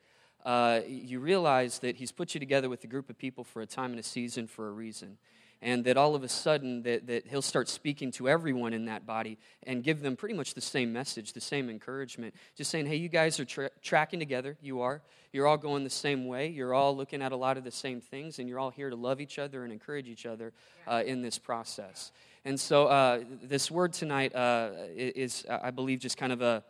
uh, 0.46 0.80
you 0.88 1.20
realize 1.20 1.80
that 1.80 1.96
He's 1.96 2.10
put 2.10 2.32
you 2.32 2.40
together 2.40 2.70
with 2.70 2.82
a 2.84 2.86
group 2.86 3.10
of 3.10 3.18
people 3.18 3.44
for 3.44 3.60
a 3.60 3.66
time 3.66 3.90
and 3.90 4.00
a 4.00 4.02
season 4.02 4.46
for 4.46 4.68
a 4.68 4.72
reason. 4.72 5.18
And 5.62 5.84
that 5.84 5.98
all 5.98 6.14
of 6.14 6.22
a 6.22 6.28
sudden 6.28 6.82
that, 6.84 7.06
that 7.08 7.26
He'll 7.26 7.42
start 7.42 7.68
speaking 7.68 8.10
to 8.12 8.28
everyone 8.28 8.72
in 8.72 8.86
that 8.86 9.04
body 9.04 9.38
and 9.64 9.84
give 9.84 10.00
them 10.00 10.16
pretty 10.16 10.34
much 10.34 10.54
the 10.54 10.60
same 10.60 10.92
message, 10.92 11.34
the 11.34 11.40
same 11.40 11.68
encouragement. 11.68 12.34
Just 12.56 12.70
saying, 12.70 12.86
hey, 12.86 12.96
you 12.96 13.08
guys 13.10 13.38
are 13.38 13.44
tra- 13.44 13.70
tracking 13.82 14.18
together. 14.18 14.56
You 14.62 14.80
are. 14.80 15.02
You're 15.32 15.46
all 15.46 15.58
going 15.58 15.84
the 15.84 15.90
same 15.90 16.26
way. 16.26 16.48
You're 16.48 16.74
all 16.74 16.96
looking 16.96 17.22
at 17.22 17.30
a 17.30 17.36
lot 17.36 17.56
of 17.56 17.64
the 17.64 17.70
same 17.70 18.00
things, 18.00 18.38
and 18.38 18.48
you're 18.48 18.58
all 18.58 18.70
here 18.70 18.90
to 18.90 18.96
love 18.96 19.20
each 19.20 19.38
other 19.38 19.62
and 19.62 19.72
encourage 19.72 20.08
each 20.08 20.26
other 20.26 20.52
uh, 20.88 21.02
in 21.04 21.22
this 21.22 21.38
process. 21.38 22.10
And 22.44 22.58
so 22.58 22.86
uh, 22.86 23.20
this 23.42 23.70
word 23.70 23.92
tonight 23.92 24.34
uh, 24.34 24.70
is, 24.96 25.44
I 25.48 25.70
believe, 25.70 26.00
just 26.00 26.16
kind 26.16 26.32
of 26.32 26.40
a, 26.40 26.64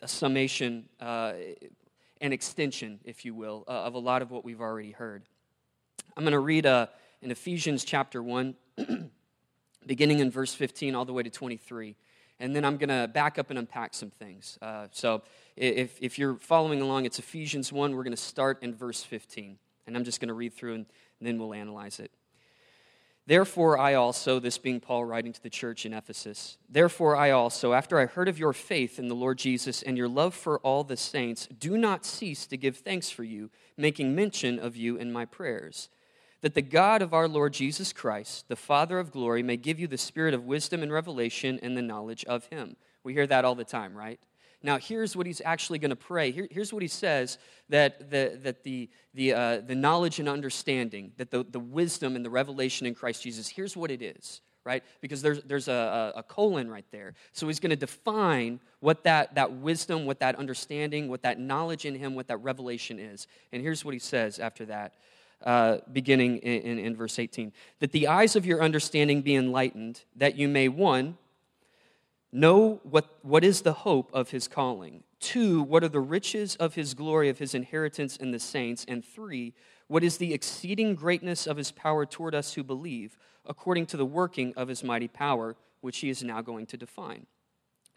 a 0.00 0.08
summation, 0.08 0.88
uh, 1.00 1.32
an 2.20 2.32
extension, 2.32 3.00
if 3.04 3.24
you 3.24 3.34
will, 3.34 3.64
uh, 3.66 3.72
of 3.72 3.94
a 3.94 3.98
lot 3.98 4.22
of 4.22 4.30
what 4.30 4.44
we've 4.44 4.60
already 4.60 4.92
heard. 4.92 5.24
I'm 6.16 6.22
going 6.22 6.32
to 6.32 6.38
read 6.38 6.64
uh, 6.64 6.86
in 7.22 7.30
Ephesians 7.30 7.84
chapter 7.84 8.22
1, 8.22 8.54
beginning 9.86 10.18
in 10.20 10.30
verse 10.30 10.54
15 10.54 10.94
all 10.94 11.04
the 11.04 11.12
way 11.12 11.22
to 11.22 11.30
23. 11.30 11.96
And 12.38 12.54
then 12.54 12.64
I'm 12.64 12.76
going 12.76 12.90
to 12.90 13.08
back 13.08 13.38
up 13.38 13.50
and 13.50 13.58
unpack 13.58 13.94
some 13.94 14.10
things. 14.10 14.58
Uh, 14.60 14.88
so 14.92 15.22
if, 15.56 15.96
if 16.00 16.18
you're 16.18 16.36
following 16.36 16.82
along, 16.82 17.06
it's 17.06 17.18
Ephesians 17.18 17.72
1. 17.72 17.96
We're 17.96 18.02
going 18.02 18.16
to 18.16 18.22
start 18.22 18.62
in 18.62 18.74
verse 18.74 19.02
15. 19.02 19.58
And 19.86 19.96
I'm 19.96 20.04
just 20.04 20.20
going 20.20 20.28
to 20.28 20.34
read 20.34 20.52
through 20.52 20.74
and, 20.74 20.86
and 21.18 21.26
then 21.26 21.38
we'll 21.38 21.54
analyze 21.54 21.98
it. 21.98 22.10
Therefore, 23.26 23.76
I 23.76 23.94
also, 23.94 24.38
this 24.38 24.56
being 24.56 24.78
Paul 24.78 25.04
writing 25.04 25.32
to 25.32 25.42
the 25.42 25.50
church 25.50 25.84
in 25.84 25.92
Ephesus, 25.92 26.58
therefore, 26.68 27.16
I 27.16 27.30
also, 27.32 27.72
after 27.72 27.98
I 27.98 28.06
heard 28.06 28.28
of 28.28 28.38
your 28.38 28.52
faith 28.52 29.00
in 29.00 29.08
the 29.08 29.16
Lord 29.16 29.38
Jesus 29.38 29.82
and 29.82 29.98
your 29.98 30.08
love 30.08 30.32
for 30.32 30.60
all 30.60 30.84
the 30.84 30.96
saints, 30.96 31.48
do 31.58 31.76
not 31.76 32.04
cease 32.04 32.46
to 32.46 32.56
give 32.56 32.76
thanks 32.76 33.10
for 33.10 33.24
you, 33.24 33.50
making 33.76 34.14
mention 34.14 34.60
of 34.60 34.76
you 34.76 34.96
in 34.96 35.12
my 35.12 35.24
prayers, 35.24 35.88
that 36.46 36.54
the 36.54 36.62
God 36.62 37.02
of 37.02 37.12
our 37.12 37.26
Lord 37.26 37.52
Jesus 37.52 37.92
Christ, 37.92 38.46
the 38.46 38.54
Father 38.54 39.00
of 39.00 39.10
glory, 39.10 39.42
may 39.42 39.56
give 39.56 39.80
you 39.80 39.88
the 39.88 39.98
spirit 39.98 40.32
of 40.32 40.44
wisdom 40.44 40.80
and 40.80 40.92
revelation 40.92 41.58
and 41.60 41.76
the 41.76 41.82
knowledge 41.82 42.24
of 42.26 42.46
him. 42.46 42.76
We 43.02 43.14
hear 43.14 43.26
that 43.26 43.44
all 43.44 43.56
the 43.56 43.64
time, 43.64 43.96
right? 43.96 44.20
Now, 44.62 44.78
here's 44.78 45.16
what 45.16 45.26
he's 45.26 45.42
actually 45.44 45.80
going 45.80 45.90
to 45.90 45.96
pray. 45.96 46.30
Here, 46.30 46.46
here's 46.48 46.72
what 46.72 46.82
he 46.82 46.88
says 46.88 47.38
that 47.68 48.12
the, 48.12 48.38
that 48.44 48.62
the, 48.62 48.88
the, 49.12 49.32
uh, 49.32 49.60
the 49.62 49.74
knowledge 49.74 50.20
and 50.20 50.28
understanding, 50.28 51.10
that 51.16 51.32
the, 51.32 51.42
the 51.42 51.58
wisdom 51.58 52.14
and 52.14 52.24
the 52.24 52.30
revelation 52.30 52.86
in 52.86 52.94
Christ 52.94 53.24
Jesus, 53.24 53.48
here's 53.48 53.76
what 53.76 53.90
it 53.90 54.00
is, 54.00 54.40
right? 54.64 54.84
Because 55.00 55.22
there's, 55.22 55.42
there's 55.42 55.66
a, 55.66 56.12
a 56.14 56.22
colon 56.22 56.70
right 56.70 56.86
there. 56.92 57.14
So 57.32 57.48
he's 57.48 57.58
going 57.58 57.70
to 57.70 57.76
define 57.76 58.60
what 58.78 59.02
that, 59.02 59.34
that 59.34 59.50
wisdom, 59.50 60.06
what 60.06 60.20
that 60.20 60.36
understanding, 60.36 61.08
what 61.08 61.22
that 61.22 61.40
knowledge 61.40 61.84
in 61.84 61.96
him, 61.96 62.14
what 62.14 62.28
that 62.28 62.36
revelation 62.36 63.00
is. 63.00 63.26
And 63.50 63.62
here's 63.62 63.84
what 63.84 63.94
he 63.94 64.00
says 64.00 64.38
after 64.38 64.64
that. 64.66 64.94
Uh, 65.46 65.78
beginning 65.92 66.38
in, 66.38 66.62
in, 66.62 66.78
in 66.80 66.96
verse 66.96 67.20
18 67.20 67.52
that 67.78 67.92
the 67.92 68.08
eyes 68.08 68.34
of 68.34 68.44
your 68.44 68.60
understanding 68.60 69.22
be 69.22 69.36
enlightened 69.36 70.02
that 70.16 70.36
you 70.36 70.48
may 70.48 70.66
one 70.66 71.16
Know 72.36 72.80
what, 72.82 73.18
what 73.22 73.44
is 73.44 73.62
the 73.62 73.72
hope 73.72 74.10
of 74.12 74.30
his 74.30 74.46
calling. 74.46 75.04
Two, 75.20 75.62
what 75.62 75.82
are 75.82 75.88
the 75.88 76.00
riches 76.00 76.54
of 76.56 76.74
his 76.74 76.92
glory, 76.92 77.30
of 77.30 77.38
his 77.38 77.54
inheritance 77.54 78.16
in 78.16 78.30
the 78.30 78.38
saints. 78.38 78.84
And 78.86 79.02
three, 79.02 79.54
what 79.86 80.04
is 80.04 80.18
the 80.18 80.34
exceeding 80.34 80.96
greatness 80.96 81.46
of 81.46 81.56
his 81.56 81.70
power 81.70 82.04
toward 82.04 82.34
us 82.34 82.52
who 82.52 82.62
believe, 82.62 83.16
according 83.46 83.86
to 83.86 83.96
the 83.96 84.04
working 84.04 84.52
of 84.54 84.68
his 84.68 84.84
mighty 84.84 85.08
power, 85.08 85.56
which 85.80 85.98
he 85.98 86.10
is 86.10 86.22
now 86.22 86.42
going 86.42 86.66
to 86.66 86.76
define. 86.76 87.26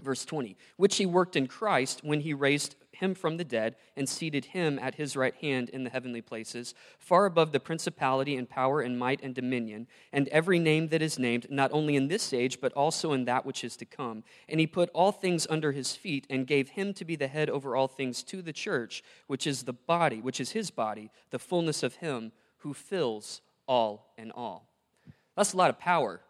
Verse 0.01 0.25
20, 0.25 0.57
which 0.77 0.97
he 0.97 1.05
worked 1.05 1.35
in 1.35 1.47
Christ 1.47 2.01
when 2.03 2.21
he 2.21 2.33
raised 2.33 2.75
him 2.99 3.15
from 3.15 3.37
the 3.37 3.43
dead 3.43 3.75
and 3.95 4.07
seated 4.07 4.45
him 4.45 4.77
at 4.79 4.95
his 4.95 5.15
right 5.15 5.35
hand 5.35 5.69
in 5.69 5.83
the 5.83 5.89
heavenly 5.89 6.21
places, 6.21 6.73
far 6.97 7.25
above 7.25 7.51
the 7.51 7.59
principality 7.59 8.35
and 8.35 8.49
power 8.49 8.81
and 8.81 8.99
might 8.99 9.21
and 9.23 9.33
dominion, 9.33 9.87
and 10.11 10.27
every 10.29 10.59
name 10.59 10.89
that 10.89 11.01
is 11.01 11.17
named, 11.17 11.47
not 11.49 11.71
only 11.73 11.95
in 11.95 12.07
this 12.07 12.33
age, 12.33 12.59
but 12.61 12.73
also 12.73 13.13
in 13.13 13.25
that 13.25 13.45
which 13.45 13.63
is 13.63 13.75
to 13.77 13.85
come. 13.85 14.23
And 14.47 14.59
he 14.59 14.67
put 14.67 14.89
all 14.93 15.11
things 15.11 15.47
under 15.49 15.71
his 15.71 15.95
feet 15.95 16.27
and 16.29 16.45
gave 16.45 16.69
him 16.69 16.93
to 16.95 17.05
be 17.05 17.15
the 17.15 17.27
head 17.27 17.49
over 17.49 17.75
all 17.75 17.87
things 17.87 18.21
to 18.23 18.41
the 18.41 18.53
church, 18.53 19.03
which 19.27 19.47
is 19.47 19.63
the 19.63 19.73
body, 19.73 20.21
which 20.21 20.39
is 20.39 20.51
his 20.51 20.69
body, 20.69 21.09
the 21.29 21.39
fullness 21.39 21.83
of 21.83 21.95
him 21.95 22.31
who 22.57 22.73
fills 22.73 23.41
all 23.67 24.13
in 24.17 24.31
all. 24.31 24.67
That's 25.35 25.53
a 25.53 25.57
lot 25.57 25.69
of 25.69 25.79
power, 25.79 26.21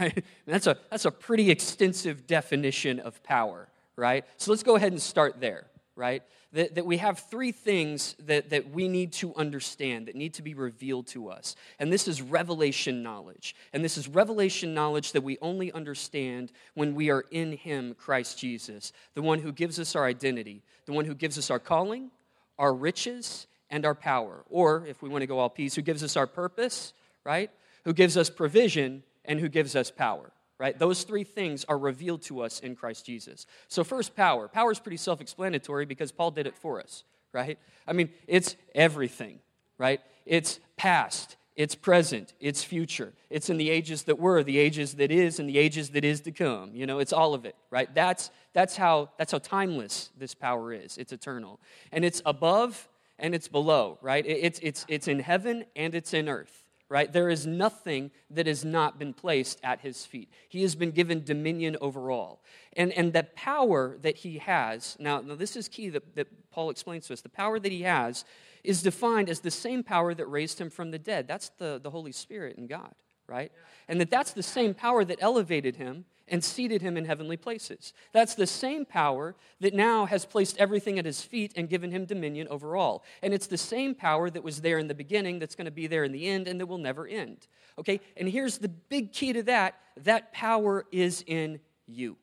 right? 0.00 0.24
That's 0.46 0.66
a, 0.66 0.76
that's 0.90 1.04
a 1.04 1.10
pretty 1.10 1.50
extensive 1.50 2.26
definition 2.26 3.00
of 3.00 3.22
power, 3.22 3.68
right? 3.96 4.24
So 4.36 4.50
let's 4.50 4.62
go 4.62 4.76
ahead 4.76 4.92
and 4.92 5.00
start 5.00 5.40
there 5.40 5.66
right? 5.96 6.22
That, 6.52 6.74
that 6.76 6.86
we 6.86 6.98
have 6.98 7.18
three 7.18 7.52
things 7.52 8.14
that, 8.20 8.50
that 8.50 8.70
we 8.70 8.88
need 8.88 9.12
to 9.14 9.34
understand, 9.34 10.06
that 10.06 10.16
need 10.16 10.34
to 10.34 10.42
be 10.42 10.54
revealed 10.54 11.06
to 11.08 11.28
us. 11.28 11.56
And 11.78 11.92
this 11.92 12.08
is 12.08 12.22
revelation 12.22 13.02
knowledge. 13.02 13.54
And 13.72 13.84
this 13.84 13.96
is 13.96 14.08
revelation 14.08 14.74
knowledge 14.74 15.12
that 15.12 15.22
we 15.22 15.38
only 15.40 15.72
understand 15.72 16.52
when 16.74 16.94
we 16.94 17.10
are 17.10 17.24
in 17.30 17.52
Him, 17.56 17.94
Christ 17.94 18.38
Jesus, 18.38 18.92
the 19.14 19.22
one 19.22 19.40
who 19.40 19.52
gives 19.52 19.78
us 19.78 19.94
our 19.94 20.04
identity, 20.04 20.62
the 20.86 20.92
one 20.92 21.04
who 21.04 21.14
gives 21.14 21.38
us 21.38 21.50
our 21.50 21.60
calling, 21.60 22.10
our 22.58 22.74
riches, 22.74 23.46
and 23.70 23.84
our 23.84 23.94
power. 23.94 24.44
Or, 24.48 24.84
if 24.86 25.02
we 25.02 25.08
want 25.08 25.22
to 25.22 25.26
go 25.26 25.38
all 25.38 25.50
peace, 25.50 25.74
who 25.74 25.82
gives 25.82 26.02
us 26.02 26.16
our 26.16 26.26
purpose, 26.26 26.92
right? 27.24 27.50
Who 27.84 27.92
gives 27.92 28.16
us 28.16 28.30
provision, 28.30 29.02
and 29.24 29.40
who 29.40 29.48
gives 29.48 29.74
us 29.76 29.90
power 29.90 30.32
right? 30.58 30.78
Those 30.78 31.02
three 31.02 31.24
things 31.24 31.64
are 31.64 31.78
revealed 31.78 32.22
to 32.22 32.40
us 32.40 32.60
in 32.60 32.76
Christ 32.76 33.06
Jesus. 33.06 33.46
So, 33.68 33.84
first, 33.84 34.14
power. 34.14 34.48
Power 34.48 34.72
is 34.72 34.78
pretty 34.78 34.96
self 34.96 35.20
explanatory 35.20 35.86
because 35.86 36.12
Paul 36.12 36.30
did 36.30 36.46
it 36.46 36.56
for 36.56 36.80
us, 36.80 37.04
right? 37.32 37.58
I 37.86 37.92
mean, 37.92 38.10
it's 38.26 38.56
everything, 38.74 39.40
right? 39.78 40.00
It's 40.26 40.60
past, 40.76 41.36
it's 41.56 41.74
present, 41.74 42.32
it's 42.40 42.64
future. 42.64 43.12
It's 43.30 43.50
in 43.50 43.56
the 43.56 43.68
ages 43.70 44.04
that 44.04 44.18
were, 44.18 44.42
the 44.42 44.58
ages 44.58 44.94
that 44.94 45.10
is, 45.10 45.38
and 45.38 45.48
the 45.48 45.58
ages 45.58 45.90
that 45.90 46.04
is 46.04 46.20
to 46.22 46.32
come. 46.32 46.70
You 46.74 46.86
know, 46.86 46.98
it's 46.98 47.12
all 47.12 47.34
of 47.34 47.44
it, 47.44 47.56
right? 47.70 47.92
That's, 47.94 48.30
that's, 48.52 48.76
how, 48.76 49.10
that's 49.18 49.32
how 49.32 49.38
timeless 49.38 50.10
this 50.16 50.34
power 50.34 50.72
is. 50.72 50.96
It's 50.96 51.12
eternal. 51.12 51.60
And 51.92 52.04
it's 52.04 52.22
above 52.24 52.88
and 53.18 53.34
it's 53.34 53.48
below, 53.48 53.98
right? 54.02 54.24
It's, 54.26 54.58
it's, 54.62 54.84
it's 54.88 55.08
in 55.08 55.20
heaven 55.20 55.64
and 55.76 55.94
it's 55.94 56.14
in 56.14 56.28
earth 56.28 56.63
right? 56.88 57.12
There 57.12 57.30
is 57.30 57.46
nothing 57.46 58.10
that 58.30 58.46
has 58.46 58.64
not 58.64 58.98
been 58.98 59.14
placed 59.14 59.58
at 59.62 59.80
his 59.80 60.04
feet. 60.04 60.30
He 60.48 60.62
has 60.62 60.74
been 60.74 60.90
given 60.90 61.24
dominion 61.24 61.76
over 61.80 62.10
all. 62.10 62.42
And, 62.76 62.92
and 62.92 63.12
the 63.12 63.24
power 63.34 63.96
that 64.02 64.18
he 64.18 64.38
has, 64.38 64.96
now, 64.98 65.20
now 65.20 65.34
this 65.34 65.56
is 65.56 65.68
key 65.68 65.88
that, 65.90 66.14
that 66.16 66.50
Paul 66.50 66.70
explains 66.70 67.06
to 67.06 67.14
us. 67.14 67.20
The 67.20 67.28
power 67.28 67.58
that 67.58 67.72
he 67.72 67.82
has 67.82 68.24
is 68.62 68.82
defined 68.82 69.28
as 69.28 69.40
the 69.40 69.50
same 69.50 69.82
power 69.82 70.14
that 70.14 70.26
raised 70.26 70.60
him 70.60 70.70
from 70.70 70.90
the 70.90 70.98
dead. 70.98 71.26
That's 71.26 71.50
the, 71.58 71.80
the 71.82 71.90
Holy 71.90 72.12
Spirit 72.12 72.56
in 72.56 72.66
God, 72.66 72.94
right? 73.26 73.52
And 73.88 74.00
that 74.00 74.10
that's 74.10 74.32
the 74.32 74.42
same 74.42 74.74
power 74.74 75.04
that 75.04 75.18
elevated 75.20 75.76
him 75.76 76.04
and 76.28 76.42
seated 76.42 76.80
him 76.80 76.96
in 76.96 77.04
heavenly 77.04 77.36
places. 77.36 77.92
That's 78.12 78.34
the 78.34 78.46
same 78.46 78.86
power 78.86 79.34
that 79.60 79.74
now 79.74 80.06
has 80.06 80.24
placed 80.24 80.56
everything 80.58 80.98
at 80.98 81.04
his 81.04 81.20
feet 81.22 81.52
and 81.56 81.68
given 81.68 81.90
him 81.90 82.06
dominion 82.06 82.48
over 82.48 82.76
all. 82.76 83.04
And 83.22 83.34
it's 83.34 83.46
the 83.46 83.58
same 83.58 83.94
power 83.94 84.30
that 84.30 84.42
was 84.42 84.62
there 84.62 84.78
in 84.78 84.88
the 84.88 84.94
beginning 84.94 85.38
that's 85.38 85.54
going 85.54 85.66
to 85.66 85.70
be 85.70 85.86
there 85.86 86.04
in 86.04 86.12
the 86.12 86.26
end 86.26 86.48
and 86.48 86.58
that 86.60 86.66
will 86.66 86.78
never 86.78 87.06
end. 87.06 87.46
Okay? 87.78 88.00
And 88.16 88.28
here's 88.28 88.58
the 88.58 88.68
big 88.68 89.12
key 89.12 89.32
to 89.34 89.42
that 89.44 89.74
that 90.02 90.32
power 90.32 90.86
is 90.90 91.22
in 91.26 91.60
you. 91.86 92.16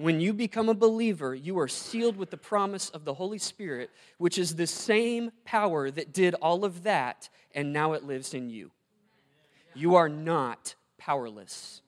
When 0.00 0.18
you 0.18 0.32
become 0.32 0.70
a 0.70 0.74
believer, 0.74 1.34
you 1.34 1.58
are 1.58 1.68
sealed 1.68 2.16
with 2.16 2.30
the 2.30 2.38
promise 2.38 2.88
of 2.88 3.04
the 3.04 3.12
Holy 3.12 3.36
Spirit, 3.36 3.90
which 4.16 4.38
is 4.38 4.54
the 4.54 4.66
same 4.66 5.30
power 5.44 5.90
that 5.90 6.14
did 6.14 6.34
all 6.36 6.64
of 6.64 6.84
that, 6.84 7.28
and 7.54 7.74
now 7.74 7.92
it 7.92 8.04
lives 8.04 8.32
in 8.32 8.48
you. 8.48 8.70
You 9.74 9.96
are 9.96 10.08
not 10.08 10.74
powerless. 10.98 11.82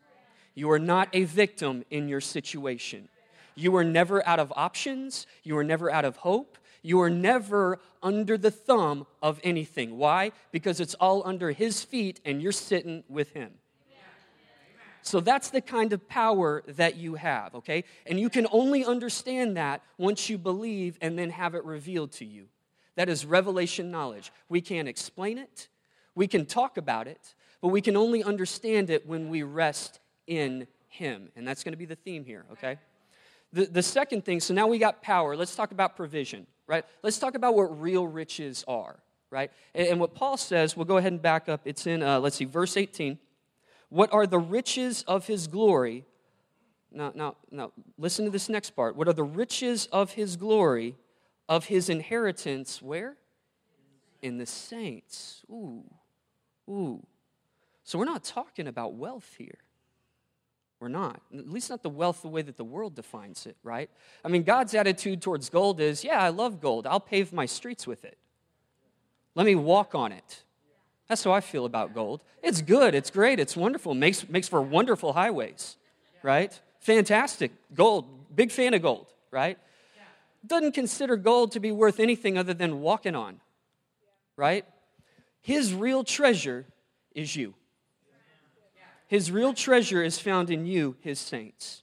You 0.54 0.70
are 0.70 0.78
not 0.78 1.08
a 1.12 1.24
victim 1.24 1.84
in 1.90 2.08
your 2.08 2.20
situation. 2.20 3.08
You 3.54 3.76
are 3.76 3.84
never 3.84 4.26
out 4.26 4.38
of 4.38 4.52
options. 4.56 5.26
You 5.42 5.56
are 5.58 5.64
never 5.64 5.90
out 5.90 6.04
of 6.04 6.16
hope. 6.16 6.58
You 6.82 7.00
are 7.00 7.10
never 7.10 7.78
under 8.02 8.36
the 8.36 8.50
thumb 8.50 9.06
of 9.22 9.40
anything. 9.44 9.98
Why? 9.98 10.32
Because 10.50 10.80
it's 10.80 10.94
all 10.94 11.22
under 11.24 11.52
His 11.52 11.84
feet 11.84 12.20
and 12.24 12.42
you're 12.42 12.52
sitting 12.52 13.04
with 13.08 13.32
Him. 13.32 13.52
So 15.02 15.18
that's 15.20 15.50
the 15.50 15.60
kind 15.60 15.92
of 15.92 16.08
power 16.08 16.62
that 16.68 16.96
you 16.96 17.16
have, 17.16 17.56
okay? 17.56 17.84
And 18.06 18.20
you 18.20 18.30
can 18.30 18.46
only 18.52 18.84
understand 18.84 19.56
that 19.56 19.82
once 19.98 20.30
you 20.30 20.38
believe 20.38 20.96
and 21.00 21.18
then 21.18 21.30
have 21.30 21.56
it 21.56 21.64
revealed 21.64 22.12
to 22.12 22.24
you. 22.24 22.46
That 22.94 23.08
is 23.08 23.26
revelation 23.26 23.90
knowledge. 23.90 24.32
We 24.48 24.60
can't 24.60 24.86
explain 24.86 25.38
it, 25.38 25.68
we 26.14 26.28
can 26.28 26.46
talk 26.46 26.76
about 26.76 27.08
it, 27.08 27.34
but 27.62 27.68
we 27.68 27.80
can 27.80 27.96
only 27.96 28.22
understand 28.22 28.90
it 28.90 29.06
when 29.06 29.30
we 29.30 29.44
rest 29.44 30.00
in 30.26 30.66
Him. 30.88 31.30
And 31.36 31.46
that's 31.48 31.64
going 31.64 31.72
to 31.72 31.78
be 31.78 31.86
the 31.86 31.96
theme 31.96 32.24
here, 32.24 32.44
okay? 32.52 32.78
The, 33.52 33.66
the 33.66 33.82
second 33.82 34.24
thing, 34.24 34.40
so 34.40 34.52
now 34.52 34.66
we 34.66 34.78
got 34.78 35.00
power. 35.00 35.36
Let's 35.36 35.54
talk 35.54 35.70
about 35.70 35.96
provision, 35.96 36.46
right? 36.66 36.84
Let's 37.02 37.18
talk 37.18 37.36
about 37.36 37.54
what 37.54 37.80
real 37.80 38.06
riches 38.06 38.64
are, 38.66 38.96
right? 39.30 39.52
And, 39.74 39.88
and 39.88 40.00
what 40.00 40.14
Paul 40.14 40.36
says, 40.36 40.76
we'll 40.76 40.86
go 40.86 40.96
ahead 40.96 41.12
and 41.12 41.22
back 41.22 41.48
up. 41.48 41.62
It's 41.64 41.86
in, 41.86 42.02
uh, 42.02 42.18
let's 42.18 42.36
see, 42.36 42.46
verse 42.46 42.76
18. 42.76 43.18
What 43.90 44.12
are 44.12 44.26
the 44.26 44.38
riches 44.38 45.04
of 45.06 45.26
his 45.26 45.46
glory? 45.46 46.04
Now, 46.90 47.12
now, 47.14 47.36
now, 47.50 47.72
listen 47.96 48.24
to 48.24 48.30
this 48.30 48.48
next 48.48 48.70
part. 48.70 48.96
What 48.96 49.06
are 49.06 49.12
the 49.12 49.22
riches 49.22 49.86
of 49.92 50.12
his 50.12 50.36
glory, 50.36 50.96
of 51.48 51.66
his 51.66 51.88
inheritance, 51.88 52.82
where? 52.82 53.16
In 54.20 54.38
the 54.38 54.46
saints. 54.46 55.42
Ooh, 55.50 55.84
ooh. 56.68 57.06
So 57.84 57.98
we're 57.98 58.04
not 58.04 58.24
talking 58.24 58.66
about 58.66 58.94
wealth 58.94 59.34
here. 59.38 59.58
We're 60.80 60.88
not. 60.88 61.20
At 61.32 61.48
least 61.48 61.70
not 61.70 61.82
the 61.82 61.88
wealth 61.88 62.22
the 62.22 62.28
way 62.28 62.42
that 62.42 62.56
the 62.56 62.64
world 62.64 62.96
defines 62.96 63.46
it, 63.46 63.56
right? 63.62 63.88
I 64.24 64.28
mean, 64.28 64.42
God's 64.42 64.74
attitude 64.74 65.22
towards 65.22 65.48
gold 65.48 65.80
is 65.80 66.02
yeah, 66.02 66.20
I 66.20 66.30
love 66.30 66.60
gold. 66.60 66.86
I'll 66.86 67.00
pave 67.00 67.32
my 67.32 67.46
streets 67.46 67.86
with 67.86 68.04
it. 68.04 68.18
Let 69.34 69.46
me 69.46 69.54
walk 69.54 69.94
on 69.94 70.12
it. 70.12 70.42
That's 71.08 71.24
how 71.24 71.32
I 71.32 71.40
feel 71.40 71.66
about 71.66 71.94
gold. 71.94 72.24
It's 72.42 72.62
good, 72.62 72.94
it's 72.94 73.10
great, 73.10 73.38
it's 73.38 73.56
wonderful, 73.56 73.94
makes, 73.94 74.28
makes 74.28 74.48
for 74.48 74.62
wonderful 74.62 75.12
highways, 75.12 75.76
right? 76.22 76.58
Fantastic. 76.80 77.52
Gold, 77.74 78.34
big 78.34 78.50
fan 78.50 78.74
of 78.74 78.82
gold, 78.82 79.06
right? 79.30 79.58
Doesn't 80.44 80.72
consider 80.72 81.16
gold 81.16 81.52
to 81.52 81.60
be 81.60 81.70
worth 81.70 82.00
anything 82.00 82.36
other 82.36 82.54
than 82.54 82.80
walking 82.80 83.14
on, 83.14 83.40
right? 84.36 84.64
His 85.40 85.72
real 85.74 86.02
treasure 86.02 86.66
is 87.14 87.36
you. 87.36 87.54
His 89.12 89.30
real 89.30 89.52
treasure 89.52 90.02
is 90.02 90.18
found 90.18 90.48
in 90.48 90.64
you, 90.64 90.96
his 91.00 91.18
saints. 91.18 91.82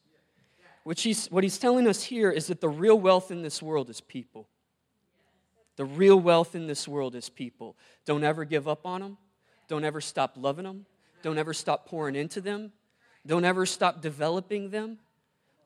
Which 0.83 1.03
he's, 1.03 1.27
what 1.27 1.43
he's 1.43 1.59
telling 1.59 1.87
us 1.87 2.01
here 2.01 2.31
is 2.31 2.47
that 2.47 2.59
the 2.59 2.67
real 2.67 2.99
wealth 2.99 3.29
in 3.29 3.43
this 3.43 3.61
world 3.61 3.91
is 3.91 4.01
people. 4.01 4.47
The 5.75 5.85
real 5.85 6.19
wealth 6.19 6.55
in 6.55 6.65
this 6.65 6.87
world 6.87 7.13
is 7.13 7.29
people. 7.29 7.77
Don't 8.03 8.23
ever 8.23 8.45
give 8.45 8.67
up 8.67 8.83
on 8.83 9.01
them. 9.01 9.17
Don't 9.67 9.85
ever 9.85 10.01
stop 10.01 10.37
loving 10.37 10.63
them. 10.63 10.87
Don't 11.21 11.37
ever 11.37 11.53
stop 11.53 11.85
pouring 11.85 12.15
into 12.15 12.41
them. 12.41 12.71
Don't 13.27 13.45
ever 13.45 13.67
stop 13.67 14.01
developing 14.01 14.71
them. 14.71 14.97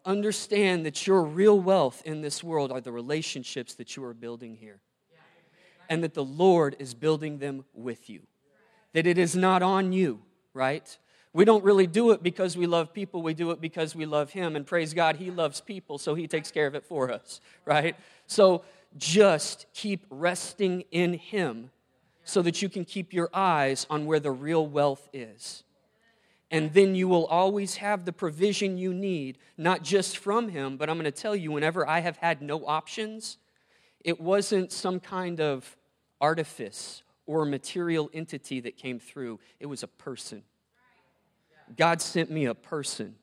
Understand 0.03 0.85
that 0.85 1.07
your 1.07 1.23
real 1.23 1.57
wealth 1.57 2.01
in 2.03 2.19
this 2.19 2.43
world 2.43 2.73
are 2.73 2.81
the 2.81 2.91
relationships 2.91 3.73
that 3.75 3.95
you 3.95 4.03
are 4.03 4.13
building 4.13 4.57
here. 4.57 4.81
And 5.89 6.03
that 6.03 6.13
the 6.13 6.25
Lord 6.25 6.75
is 6.79 6.93
building 6.93 7.37
them 7.37 7.63
with 7.73 8.09
you. 8.09 8.23
That 8.91 9.07
it 9.07 9.17
is 9.17 9.33
not 9.33 9.63
on 9.63 9.93
you, 9.93 10.23
right? 10.53 10.97
We 11.33 11.45
don't 11.45 11.63
really 11.63 11.87
do 11.87 12.11
it 12.11 12.21
because 12.21 12.55
we 12.55 12.67
love 12.67 12.93
people. 12.93 13.23
We 13.23 13.33
do 13.33 13.49
it 13.51 13.59
because 13.59 13.95
we 13.95 14.05
love 14.05 14.31
Him. 14.31 14.55
And 14.55 14.65
praise 14.65 14.93
God, 14.93 15.15
He 15.15 15.31
loves 15.31 15.61
people, 15.61 15.97
so 15.97 16.13
He 16.13 16.27
takes 16.27 16.51
care 16.51 16.67
of 16.67 16.75
it 16.75 16.85
for 16.85 17.11
us, 17.11 17.41
right? 17.65 17.95
So 18.27 18.63
just 18.97 19.65
keep 19.73 20.05
resting 20.09 20.83
in 20.91 21.13
Him 21.15 21.71
so 22.23 22.41
that 22.43 22.61
you 22.61 22.69
can 22.69 22.85
keep 22.85 23.11
your 23.13 23.29
eyes 23.33 23.87
on 23.89 24.05
where 24.05 24.19
the 24.19 24.31
real 24.31 24.65
wealth 24.65 25.09
is. 25.11 25.63
And 26.51 26.71
then 26.73 26.93
you 26.93 27.07
will 27.07 27.25
always 27.25 27.77
have 27.77 28.05
the 28.05 28.13
provision 28.13 28.77
you 28.77 28.93
need, 28.93 29.39
not 29.57 29.81
just 29.81 30.19
from 30.19 30.49
Him, 30.49 30.77
but 30.77 30.87
I'm 30.87 30.97
going 30.97 31.05
to 31.05 31.11
tell 31.11 31.35
you, 31.35 31.51
whenever 31.51 31.87
I 31.87 32.01
have 32.01 32.17
had 32.17 32.43
no 32.43 32.63
options, 32.67 33.39
it 34.01 34.21
wasn't 34.21 34.71
some 34.71 34.99
kind 34.99 35.41
of 35.41 35.75
artifice 36.21 37.01
or 37.25 37.43
material 37.43 38.09
entity 38.13 38.59
that 38.59 38.77
came 38.77 38.99
through, 38.99 39.39
it 39.59 39.65
was 39.65 39.81
a 39.81 39.87
person. 39.87 40.43
God 41.75 42.01
sent 42.01 42.29
me 42.31 42.45
a 42.45 42.55
person 42.55 43.15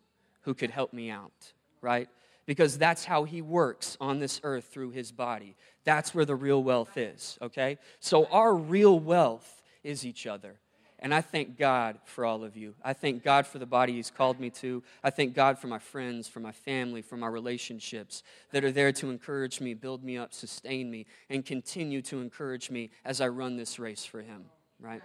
who 0.42 0.54
could 0.54 0.70
help 0.70 0.92
me 0.92 1.10
out, 1.10 1.52
right? 1.80 2.08
because 2.50 2.76
that's 2.78 3.04
how 3.04 3.22
he 3.22 3.40
works 3.40 3.96
on 4.00 4.18
this 4.18 4.40
earth 4.42 4.64
through 4.72 4.90
his 4.90 5.12
body. 5.12 5.54
That's 5.84 6.12
where 6.12 6.24
the 6.24 6.34
real 6.34 6.60
wealth 6.64 6.96
is, 6.96 7.38
okay? 7.40 7.78
So 8.00 8.26
our 8.26 8.52
real 8.52 8.98
wealth 8.98 9.62
is 9.84 10.04
each 10.04 10.26
other. 10.26 10.58
And 10.98 11.14
I 11.14 11.20
thank 11.20 11.56
God 11.56 12.00
for 12.06 12.24
all 12.26 12.42
of 12.42 12.56
you. 12.56 12.74
I 12.82 12.92
thank 12.92 13.22
God 13.22 13.46
for 13.46 13.60
the 13.60 13.66
body 13.66 13.92
He's 13.92 14.10
called 14.10 14.40
me 14.40 14.50
to. 14.50 14.82
I 15.04 15.10
thank 15.10 15.32
God 15.32 15.60
for 15.60 15.68
my 15.68 15.78
friends, 15.78 16.26
for 16.26 16.40
my 16.40 16.50
family, 16.50 17.02
for 17.02 17.16
my 17.16 17.28
relationships 17.28 18.24
that 18.50 18.64
are 18.64 18.72
there 18.72 18.90
to 18.94 19.10
encourage 19.10 19.60
me, 19.60 19.72
build 19.72 20.02
me 20.02 20.18
up, 20.18 20.34
sustain 20.34 20.90
me, 20.90 21.06
and 21.30 21.46
continue 21.46 22.02
to 22.02 22.20
encourage 22.20 22.68
me 22.68 22.90
as 23.04 23.20
I 23.20 23.28
run 23.28 23.58
this 23.58 23.78
race 23.78 24.04
for 24.04 24.22
Him, 24.22 24.46
right? 24.80 25.02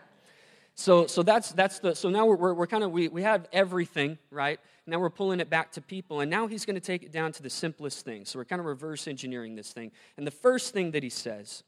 So, 0.75 1.07
so 1.07 1.23
that's, 1.23 1.53
that's 1.53 1.79
the, 1.79 1.95
so 1.95 2.09
now 2.09 2.25
we're, 2.25 2.53
we're, 2.53 2.67
kind 2.67 2.83
of, 2.83 2.91
we, 2.91 3.07
we 3.07 3.21
have 3.21 3.47
everything, 3.53 4.17
right? 4.29 4.59
Now 4.85 4.99
we're 4.99 5.09
pulling 5.09 5.39
it 5.39 5.49
back 5.49 5.71
to 5.73 5.81
people, 5.81 6.19
and 6.19 6.29
now 6.29 6.47
he's 6.47 6.65
going 6.65 6.75
to 6.75 6.81
take 6.81 7.01
it 7.01 7.13
down 7.13 7.31
to 7.33 7.41
the 7.41 7.49
simplest 7.49 8.03
thing. 8.03 8.25
So 8.25 8.37
we're 8.37 8.45
kind 8.45 8.59
of 8.59 8.65
reverse 8.65 9.07
engineering 9.07 9.55
this 9.55 9.71
thing. 9.71 9.91
And 10.17 10.27
the 10.27 10.31
first 10.31 10.73
thing 10.73 10.91
that 10.91 11.01
he 11.01 11.09
says, 11.09 11.63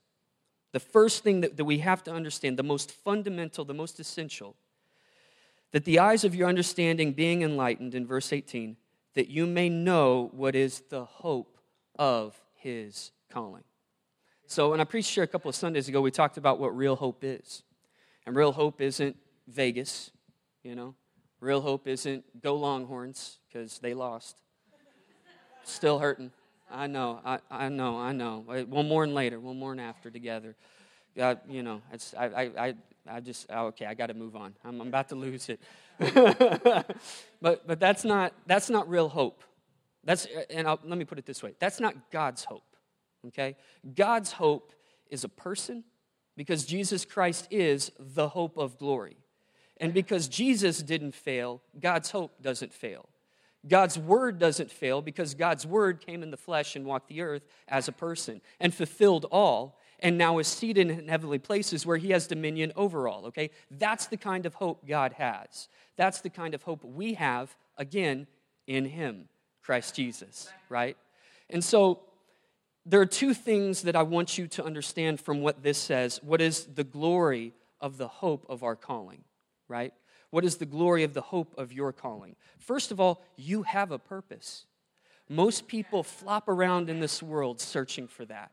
the 0.73 0.79
first 0.81 1.23
thing 1.23 1.41
that, 1.41 1.55
that 1.55 1.63
we 1.63 1.79
have 1.79 2.03
to 2.03 2.13
understand, 2.13 2.59
the 2.59 2.63
most 2.63 2.91
fundamental, 2.91 3.63
the 3.63 3.73
most 3.73 3.99
essential, 4.01 4.57
that 5.71 5.85
the 5.85 5.99
eyes 5.99 6.25
of 6.25 6.35
your 6.35 6.49
understanding 6.49 7.13
being 7.13 7.43
enlightened 7.43 7.95
in 7.95 8.05
verse 8.05 8.33
18, 8.33 8.75
that 9.15 9.29
you 9.29 9.47
may 9.47 9.69
know 9.69 10.29
what 10.33 10.53
is 10.53 10.83
the 10.89 11.05
hope 11.05 11.57
of 11.97 12.39
his 12.55 13.11
calling. 13.31 13.63
So, 14.45 14.71
when 14.71 14.79
I 14.79 14.85
preached 14.85 15.13
here 15.15 15.23
a 15.23 15.27
couple 15.27 15.49
of 15.49 15.55
Sundays 15.55 15.89
ago, 15.89 16.01
we 16.01 16.11
talked 16.11 16.37
about 16.37 16.59
what 16.59 16.75
real 16.75 16.95
hope 16.95 17.23
is. 17.23 17.63
And 18.27 18.35
real 18.35 18.51
hope 18.51 18.81
isn't 18.81 19.15
Vegas, 19.47 20.11
you 20.61 20.75
know. 20.75 20.95
Real 21.39 21.61
hope 21.61 21.87
isn't 21.87 22.25
go 22.41 22.55
Longhorns 22.55 23.37
because 23.47 23.79
they 23.79 23.93
lost. 23.93 24.35
Still 25.63 25.97
hurting. 25.97 26.31
I 26.69 26.87
know, 26.87 27.21
I, 27.23 27.39
I 27.49 27.69
know, 27.69 27.97
I 27.97 28.11
know. 28.11 28.43
We'll 28.67 28.83
mourn 28.83 29.13
later. 29.13 29.39
We'll 29.39 29.53
mourn 29.53 29.79
after 29.79 30.11
together. 30.11 30.57
Uh, 31.17 31.35
you 31.47 31.63
know, 31.63 31.81
it's, 31.93 32.13
I, 32.15 32.25
I, 32.25 32.41
I, 32.41 32.73
I 33.09 33.19
just, 33.21 33.45
oh, 33.49 33.67
okay, 33.67 33.85
I 33.85 33.93
got 33.93 34.07
to 34.07 34.13
move 34.13 34.35
on. 34.35 34.53
I'm, 34.65 34.81
I'm 34.81 34.89
about 34.89 35.07
to 35.09 35.15
lose 35.15 35.47
it. 35.47 35.61
but, 37.41 37.65
but 37.65 37.79
that's 37.79 38.03
not, 38.03 38.33
that's 38.45 38.69
not 38.69 38.89
real 38.89 39.07
hope. 39.07 39.41
That's, 40.03 40.27
and 40.49 40.67
I'll, 40.67 40.81
let 40.83 40.97
me 40.97 41.05
put 41.05 41.17
it 41.17 41.25
this 41.25 41.41
way 41.41 41.55
that's 41.61 41.79
not 41.79 42.11
God's 42.11 42.43
hope, 42.43 42.75
okay? 43.27 43.55
God's 43.95 44.33
hope 44.33 44.73
is 45.09 45.23
a 45.23 45.29
person 45.29 45.85
because 46.37 46.65
Jesus 46.65 47.03
Christ 47.03 47.47
is 47.51 47.91
the 47.99 48.29
hope 48.29 48.57
of 48.57 48.77
glory. 48.77 49.17
And 49.77 49.93
because 49.93 50.27
Jesus 50.27 50.81
didn't 50.81 51.13
fail, 51.13 51.61
God's 51.79 52.11
hope 52.11 52.41
doesn't 52.41 52.73
fail. 52.73 53.09
God's 53.67 53.97
word 53.99 54.39
doesn't 54.39 54.71
fail 54.71 55.01
because 55.01 55.33
God's 55.33 55.65
word 55.65 55.99
came 55.99 56.23
in 56.23 56.31
the 56.31 56.37
flesh 56.37 56.75
and 56.75 56.85
walked 56.85 57.09
the 57.09 57.21
earth 57.21 57.45
as 57.67 57.87
a 57.87 57.91
person 57.91 58.39
and 58.59 58.73
fulfilled 58.73 59.25
all 59.31 59.77
and 59.99 60.17
now 60.17 60.37
is 60.37 60.47
seated 60.47 60.89
in 60.89 61.07
heavenly 61.07 61.39
places 61.39 61.85
where 61.85 61.97
he 61.97 62.11
has 62.11 62.27
dominion 62.27 62.71
over 62.75 63.07
all, 63.07 63.25
okay? 63.25 63.49
That's 63.71 64.05
the 64.05 64.17
kind 64.17 64.45
of 64.45 64.53
hope 64.53 64.87
God 64.87 65.13
has. 65.13 65.69
That's 65.95 66.21
the 66.21 66.29
kind 66.29 66.53
of 66.53 66.61
hope 66.61 66.83
we 66.83 67.15
have, 67.15 67.55
again, 67.77 68.27
in 68.67 68.85
him, 68.85 69.27
Christ 69.63 69.95
Jesus, 69.95 70.49
right? 70.69 70.95
And 71.49 71.63
so 71.63 72.01
there 72.87 73.01
are 73.01 73.05
two 73.05 73.33
things 73.33 73.81
that 73.81 73.95
I 73.97 74.03
want 74.03 74.37
you 74.37 74.47
to 74.47 74.63
understand 74.63 75.19
from 75.19 75.41
what 75.41 75.61
this 75.61 75.77
says. 75.77 76.21
What 76.23 76.39
is 76.39 76.65
the 76.65 76.85
glory 76.85 77.53
of 77.81 77.97
the 77.97 78.07
hope 78.07 78.45
of 78.47 78.63
our 78.63 78.77
calling, 78.77 79.23
right? 79.67 79.93
What 80.29 80.45
is 80.45 80.55
the 80.55 80.65
glory 80.65 81.03
of 81.03 81.13
the 81.13 81.21
hope 81.21 81.53
of 81.57 81.73
your 81.73 81.91
calling? 81.91 82.35
First 82.59 82.91
of 82.91 82.99
all, 82.99 83.21
you 83.35 83.63
have 83.63 83.91
a 83.91 83.99
purpose. 83.99 84.65
Most 85.29 85.67
people 85.67 86.01
flop 86.01 86.47
around 86.47 86.89
in 86.89 87.01
this 87.01 87.21
world 87.21 87.59
searching 87.59 88.07
for 88.07 88.23
that. 88.25 88.51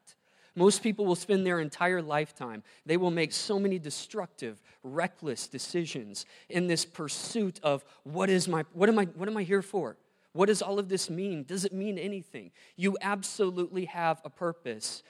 Most 0.56 0.82
people 0.82 1.04
will 1.04 1.16
spend 1.16 1.46
their 1.46 1.60
entire 1.60 2.02
lifetime. 2.02 2.62
They 2.86 2.96
will 2.96 3.10
make 3.10 3.32
so 3.32 3.58
many 3.58 3.78
destructive, 3.78 4.60
reckless 4.82 5.48
decisions 5.48 6.26
in 6.48 6.66
this 6.66 6.84
pursuit 6.84 7.58
of 7.62 7.84
what 8.04 8.30
is 8.30 8.46
my 8.46 8.64
what 8.72 8.88
am 8.88 8.98
I 8.98 9.04
what 9.06 9.28
am 9.28 9.36
I 9.36 9.42
here 9.42 9.62
for? 9.62 9.96
What 10.34 10.46
does 10.46 10.62
all 10.62 10.80
of 10.80 10.88
this 10.88 11.08
mean? 11.08 11.44
Does 11.44 11.64
it 11.64 11.72
mean 11.72 11.96
anything? 11.96 12.50
You 12.76 12.98
absolutely 13.00 13.84
have 13.86 14.20
a 14.24 14.30
purpose, 14.30 15.04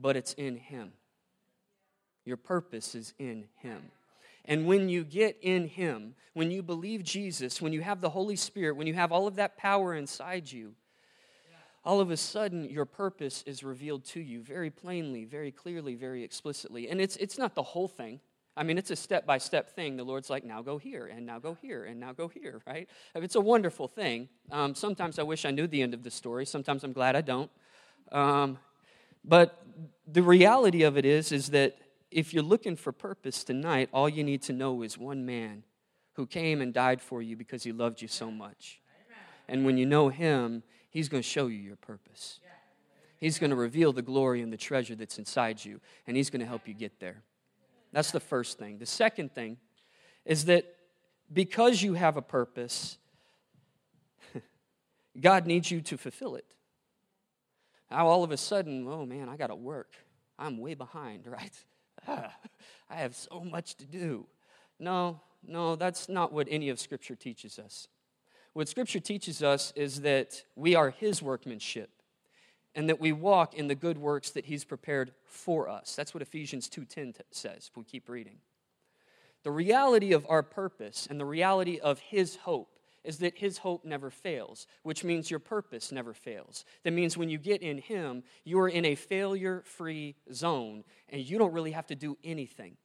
but 0.00 0.16
it's 0.16 0.34
in 0.34 0.56
Him. 0.56 0.92
Your 2.24 2.36
purpose 2.36 2.94
is 2.94 3.12
in 3.18 3.46
Him. 3.56 3.82
And 4.44 4.66
when 4.66 4.88
you 4.88 5.02
get 5.02 5.36
in 5.42 5.66
Him, 5.66 6.14
when 6.34 6.52
you 6.52 6.62
believe 6.62 7.02
Jesus, 7.02 7.60
when 7.60 7.72
you 7.72 7.80
have 7.80 8.00
the 8.00 8.10
Holy 8.10 8.36
Spirit, 8.36 8.76
when 8.76 8.86
you 8.86 8.94
have 8.94 9.10
all 9.10 9.26
of 9.26 9.34
that 9.34 9.56
power 9.56 9.94
inside 9.94 10.50
you, 10.50 10.74
all 11.84 11.98
of 11.98 12.12
a 12.12 12.16
sudden 12.16 12.64
your 12.64 12.84
purpose 12.84 13.42
is 13.44 13.64
revealed 13.64 14.04
to 14.04 14.20
you 14.20 14.42
very 14.42 14.70
plainly, 14.70 15.24
very 15.24 15.50
clearly, 15.50 15.96
very 15.96 16.22
explicitly. 16.22 16.88
And 16.88 17.00
it's, 17.00 17.16
it's 17.16 17.36
not 17.36 17.56
the 17.56 17.64
whole 17.64 17.88
thing. 17.88 18.20
I 18.56 18.64
mean, 18.64 18.76
it's 18.76 18.90
a 18.90 18.96
step 18.96 19.24
by 19.24 19.38
step 19.38 19.74
thing. 19.74 19.96
The 19.96 20.04
Lord's 20.04 20.28
like, 20.28 20.44
now 20.44 20.60
go 20.60 20.76
here, 20.76 21.06
and 21.06 21.24
now 21.24 21.38
go 21.38 21.56
here, 21.62 21.84
and 21.84 21.98
now 21.98 22.12
go 22.12 22.28
here, 22.28 22.60
right? 22.66 22.88
It's 23.14 23.34
a 23.34 23.40
wonderful 23.40 23.88
thing. 23.88 24.28
Um, 24.50 24.74
sometimes 24.74 25.18
I 25.18 25.22
wish 25.22 25.44
I 25.44 25.50
knew 25.50 25.66
the 25.66 25.82
end 25.82 25.94
of 25.94 26.02
the 26.02 26.10
story. 26.10 26.44
Sometimes 26.44 26.84
I'm 26.84 26.92
glad 26.92 27.16
I 27.16 27.22
don't. 27.22 27.50
Um, 28.10 28.58
but 29.24 29.64
the 30.06 30.22
reality 30.22 30.82
of 30.82 30.98
it 30.98 31.06
is, 31.06 31.32
is 31.32 31.48
that 31.50 31.78
if 32.10 32.34
you're 32.34 32.42
looking 32.42 32.76
for 32.76 32.92
purpose 32.92 33.42
tonight, 33.42 33.88
all 33.92 34.08
you 34.08 34.22
need 34.22 34.42
to 34.42 34.52
know 34.52 34.82
is 34.82 34.98
one 34.98 35.24
man 35.24 35.62
who 36.14 36.26
came 36.26 36.60
and 36.60 36.74
died 36.74 37.00
for 37.00 37.22
you 37.22 37.36
because 37.36 37.62
he 37.62 37.72
loved 37.72 38.02
you 38.02 38.08
so 38.08 38.30
much. 38.30 38.80
And 39.48 39.64
when 39.64 39.78
you 39.78 39.86
know 39.86 40.08
him, 40.08 40.62
he's 40.90 41.08
going 41.08 41.22
to 41.22 41.28
show 41.28 41.46
you 41.46 41.58
your 41.58 41.76
purpose. 41.76 42.40
He's 43.18 43.38
going 43.38 43.50
to 43.50 43.56
reveal 43.56 43.92
the 43.92 44.02
glory 44.02 44.42
and 44.42 44.52
the 44.52 44.56
treasure 44.56 44.94
that's 44.94 45.18
inside 45.18 45.64
you, 45.64 45.80
and 46.06 46.16
he's 46.16 46.28
going 46.28 46.40
to 46.40 46.46
help 46.46 46.66
you 46.66 46.74
get 46.74 47.00
there. 47.00 47.22
That's 47.92 48.10
the 48.10 48.20
first 48.20 48.58
thing. 48.58 48.78
The 48.78 48.86
second 48.86 49.34
thing 49.34 49.58
is 50.24 50.46
that 50.46 50.64
because 51.32 51.82
you 51.82 51.94
have 51.94 52.16
a 52.16 52.22
purpose, 52.22 52.98
God 55.20 55.46
needs 55.46 55.70
you 55.70 55.80
to 55.82 55.96
fulfill 55.96 56.36
it. 56.36 56.54
Now, 57.90 58.06
all 58.06 58.24
of 58.24 58.30
a 58.30 58.36
sudden, 58.36 58.86
oh 58.88 59.04
man, 59.04 59.28
I 59.28 59.36
got 59.36 59.48
to 59.48 59.54
work. 59.54 59.94
I'm 60.38 60.58
way 60.58 60.74
behind, 60.74 61.26
right? 61.26 61.52
I 62.08 62.94
have 62.94 63.14
so 63.14 63.44
much 63.44 63.76
to 63.76 63.86
do. 63.86 64.26
No, 64.78 65.20
no, 65.46 65.76
that's 65.76 66.08
not 66.08 66.32
what 66.32 66.48
any 66.50 66.68
of 66.70 66.80
Scripture 66.80 67.14
teaches 67.14 67.58
us. 67.58 67.88
What 68.54 68.68
Scripture 68.68 69.00
teaches 69.00 69.42
us 69.42 69.72
is 69.76 70.00
that 70.00 70.42
we 70.56 70.74
are 70.74 70.90
His 70.90 71.22
workmanship 71.22 71.90
and 72.74 72.88
that 72.88 73.00
we 73.00 73.12
walk 73.12 73.54
in 73.54 73.68
the 73.68 73.74
good 73.74 73.98
works 73.98 74.30
that 74.30 74.46
he's 74.46 74.64
prepared 74.64 75.12
for 75.24 75.68
us. 75.68 75.94
That's 75.94 76.14
what 76.14 76.22
Ephesians 76.22 76.68
2:10 76.68 77.14
says. 77.30 77.68
If 77.70 77.76
We 77.76 77.84
keep 77.84 78.08
reading. 78.08 78.40
The 79.42 79.50
reality 79.50 80.12
of 80.12 80.26
our 80.28 80.42
purpose 80.42 81.06
and 81.10 81.18
the 81.18 81.24
reality 81.24 81.78
of 81.78 81.98
his 81.98 82.36
hope 82.36 82.78
is 83.04 83.18
that 83.18 83.38
his 83.38 83.58
hope 83.58 83.84
never 83.84 84.10
fails, 84.10 84.66
which 84.84 85.02
means 85.02 85.30
your 85.30 85.40
purpose 85.40 85.90
never 85.90 86.14
fails. 86.14 86.64
That 86.84 86.92
means 86.92 87.16
when 87.16 87.28
you 87.28 87.38
get 87.38 87.60
in 87.60 87.78
him, 87.78 88.22
you 88.44 88.60
are 88.60 88.68
in 88.68 88.84
a 88.84 88.94
failure-free 88.94 90.14
zone 90.32 90.84
and 91.08 91.20
you 91.20 91.38
don't 91.38 91.52
really 91.52 91.72
have 91.72 91.88
to 91.88 91.96
do 91.96 92.16
anything 92.22 92.76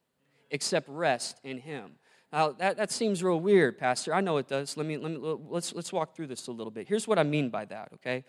except 0.50 0.88
rest 0.88 1.38
in 1.44 1.58
him. 1.58 1.92
Now, 2.32 2.50
that, 2.52 2.76
that 2.76 2.90
seems 2.90 3.22
real 3.22 3.40
weird, 3.40 3.78
Pastor. 3.78 4.12
I 4.12 4.20
know 4.20 4.36
it 4.36 4.48
does. 4.48 4.76
Let 4.76 4.86
me, 4.86 4.98
let 4.98 5.12
me, 5.12 5.18
let's, 5.18 5.72
let's 5.74 5.92
walk 5.92 6.14
through 6.14 6.26
this 6.26 6.46
a 6.48 6.52
little 6.52 6.70
bit. 6.70 6.88
Here's 6.88 7.06
what 7.06 7.18
I 7.18 7.22
mean 7.22 7.48
by 7.48 7.64
that, 7.66 7.90
okay? 7.94 8.24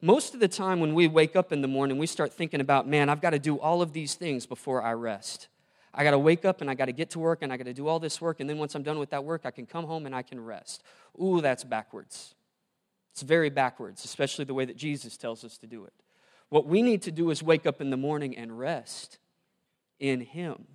Most 0.00 0.32
of 0.32 0.40
the 0.40 0.48
time, 0.48 0.78
when 0.78 0.94
we 0.94 1.08
wake 1.08 1.34
up 1.34 1.52
in 1.52 1.60
the 1.60 1.68
morning, 1.68 1.98
we 1.98 2.06
start 2.06 2.32
thinking 2.32 2.60
about, 2.60 2.86
man, 2.86 3.08
I've 3.08 3.20
got 3.20 3.30
to 3.30 3.38
do 3.38 3.58
all 3.58 3.82
of 3.82 3.92
these 3.92 4.14
things 4.14 4.46
before 4.46 4.80
I 4.80 4.92
rest. 4.92 5.48
I 5.92 6.04
got 6.04 6.12
to 6.12 6.18
wake 6.18 6.44
up 6.44 6.60
and 6.60 6.70
I 6.70 6.74
got 6.74 6.84
to 6.84 6.92
get 6.92 7.10
to 7.10 7.18
work 7.18 7.42
and 7.42 7.52
I 7.52 7.56
got 7.56 7.64
to 7.64 7.74
do 7.74 7.88
all 7.88 7.98
this 7.98 8.20
work. 8.20 8.38
And 8.38 8.48
then 8.48 8.58
once 8.58 8.76
I'm 8.76 8.84
done 8.84 9.00
with 9.00 9.10
that 9.10 9.24
work, 9.24 9.42
I 9.44 9.50
can 9.50 9.66
come 9.66 9.84
home 9.84 10.06
and 10.06 10.14
I 10.14 10.22
can 10.22 10.38
rest. 10.44 10.84
Ooh, 11.20 11.40
that's 11.40 11.64
backwards. 11.64 12.34
It's 13.12 13.22
very 13.22 13.50
backwards, 13.50 14.04
especially 14.04 14.44
the 14.44 14.54
way 14.54 14.64
that 14.64 14.76
Jesus 14.76 15.16
tells 15.16 15.42
us 15.42 15.58
to 15.58 15.66
do 15.66 15.84
it. 15.84 15.92
What 16.50 16.66
we 16.66 16.82
need 16.82 17.02
to 17.02 17.10
do 17.10 17.30
is 17.30 17.42
wake 17.42 17.66
up 17.66 17.80
in 17.80 17.90
the 17.90 17.96
morning 17.96 18.36
and 18.36 18.56
rest 18.56 19.18
in 19.98 20.20
Him. 20.20 20.66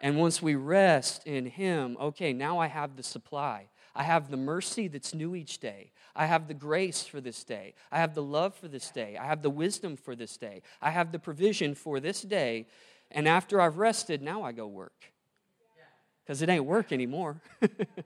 And 0.00 0.16
once 0.16 0.40
we 0.40 0.54
rest 0.54 1.26
in 1.26 1.44
Him, 1.44 1.98
okay, 2.00 2.32
now 2.32 2.58
I 2.58 2.68
have 2.68 2.96
the 2.96 3.02
supply. 3.02 3.66
I 3.94 4.04
have 4.04 4.30
the 4.30 4.36
mercy 4.36 4.88
that's 4.88 5.14
new 5.14 5.34
each 5.34 5.58
day. 5.58 5.92
I 6.14 6.26
have 6.26 6.48
the 6.48 6.54
grace 6.54 7.04
for 7.04 7.20
this 7.20 7.44
day. 7.44 7.74
I 7.90 7.98
have 7.98 8.14
the 8.14 8.22
love 8.22 8.54
for 8.54 8.68
this 8.68 8.90
day. 8.90 9.16
I 9.16 9.26
have 9.26 9.42
the 9.42 9.50
wisdom 9.50 9.96
for 9.96 10.14
this 10.14 10.36
day. 10.36 10.62
I 10.80 10.90
have 10.90 11.12
the 11.12 11.18
provision 11.18 11.74
for 11.74 12.00
this 12.00 12.22
day. 12.22 12.66
And 13.10 13.26
after 13.26 13.60
I've 13.60 13.78
rested, 13.78 14.22
now 14.22 14.42
I 14.42 14.52
go 14.52 14.66
work. 14.66 15.12
Because 16.24 16.42
it 16.42 16.48
ain't 16.48 16.64
work 16.64 16.92
anymore. 16.92 17.40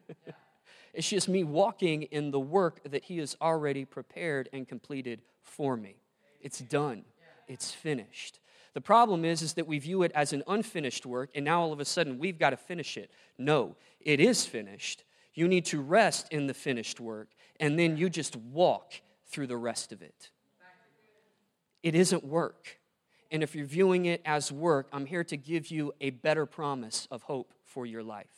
it's 0.95 1.09
just 1.09 1.29
me 1.29 1.45
walking 1.45 2.05
in 2.05 2.31
the 2.31 2.41
work 2.41 2.81
that 2.91 3.05
He 3.05 3.19
has 3.19 3.37
already 3.41 3.85
prepared 3.85 4.49
and 4.53 4.67
completed 4.67 5.21
for 5.43 5.77
me. 5.77 5.97
It's 6.41 6.59
done, 6.59 7.05
it's 7.49 7.71
finished. 7.71 8.41
The 8.75 8.81
problem 8.81 9.25
is, 9.25 9.41
is 9.41 9.55
that 9.55 9.69
we 9.69 9.79
view 9.79 10.03
it 10.03 10.13
as 10.15 10.33
an 10.33 10.43
unfinished 10.49 11.07
work, 11.07 11.31
and 11.35 11.45
now 11.45 11.63
all 11.63 11.73
of 11.73 11.81
a 11.81 11.85
sudden 11.85 12.19
we've 12.19 12.39
got 12.39 12.51
to 12.51 12.57
finish 12.57 12.97
it. 12.97 13.11
No, 13.39 13.77
it 14.01 14.21
is 14.21 14.47
finished. 14.47 15.05
You 15.35 15.49
need 15.49 15.65
to 15.67 15.81
rest 15.81 16.29
in 16.31 16.47
the 16.47 16.55
finished 16.55 17.01
work, 17.01 17.29
and 17.59 17.79
then 17.79 17.97
you 17.97 18.09
just 18.09 18.37
walk 18.37 18.95
through 19.27 19.49
the 19.49 19.57
rest 19.57 19.93
of 19.93 20.01
it. 20.01 20.31
It 21.83 21.95
isn't 21.95 22.25
work. 22.25 22.79
And 23.31 23.43
if 23.43 23.55
you're 23.55 23.67
viewing 23.67 24.07
it 24.07 24.23
as 24.25 24.53
work, 24.53 24.89
I'm 24.93 25.07
here 25.07 25.25
to 25.25 25.37
give 25.37 25.69
you 25.69 25.93
a 26.01 26.11
better 26.11 26.47
promise 26.47 27.09
of 27.11 27.23
hope 27.23 27.53
for 27.65 27.85
your 27.85 28.03
life. 28.03 28.31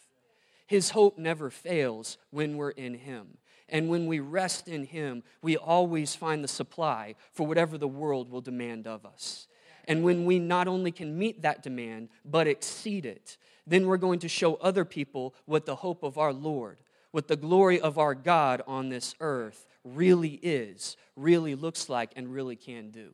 His 0.67 0.91
hope 0.91 1.19
never 1.19 1.51
fails 1.51 2.19
when 2.31 2.57
we're 2.57 2.71
in 2.71 2.95
Him. 2.95 3.39
And 3.69 3.89
when 3.89 4.07
we 4.07 4.21
rest 4.21 4.69
in 4.69 4.85
Him, 4.85 5.23
we 5.43 5.57
always 5.57 6.15
find 6.15 6.43
the 6.43 6.49
supply 6.49 7.15
for 7.33 7.47
whatever 7.47 7.77
the 7.77 7.89
world 7.89 8.31
will 8.31 8.41
demand 8.41 8.87
of 8.87 9.05
us. 9.05 9.49
And 9.87 10.03
when 10.03 10.25
we 10.25 10.39
not 10.39 10.67
only 10.67 10.91
can 10.91 11.19
meet 11.19 11.43
that 11.43 11.63
demand, 11.63 12.09
but 12.25 12.49
exceed 12.49 13.07
it, 13.07 13.37
then 13.67 13.87
we're 13.87 13.97
going 13.97 14.21
to 14.21 14.29
show 14.29 14.55
other 14.57 14.85
people 14.85 15.35
what 15.45 15.67
the 15.67 15.77
hope 15.77 16.03
of 16.03 16.19
our 16.19 16.33
Lord, 16.33 16.79
what 17.17 17.29
the 17.29 17.35
glory 17.35 17.81
of 17.81 17.97
our 17.97 18.15
God 18.15 18.61
on 18.67 18.91
this 18.91 19.15
earth 19.21 19.67
really 19.85 20.39
is, 20.43 20.99
really 21.17 21.55
looks 21.55 21.89
like, 21.89 22.13
and 22.15 22.31
really 22.31 22.57
can 22.57 22.91
do. 22.91 23.09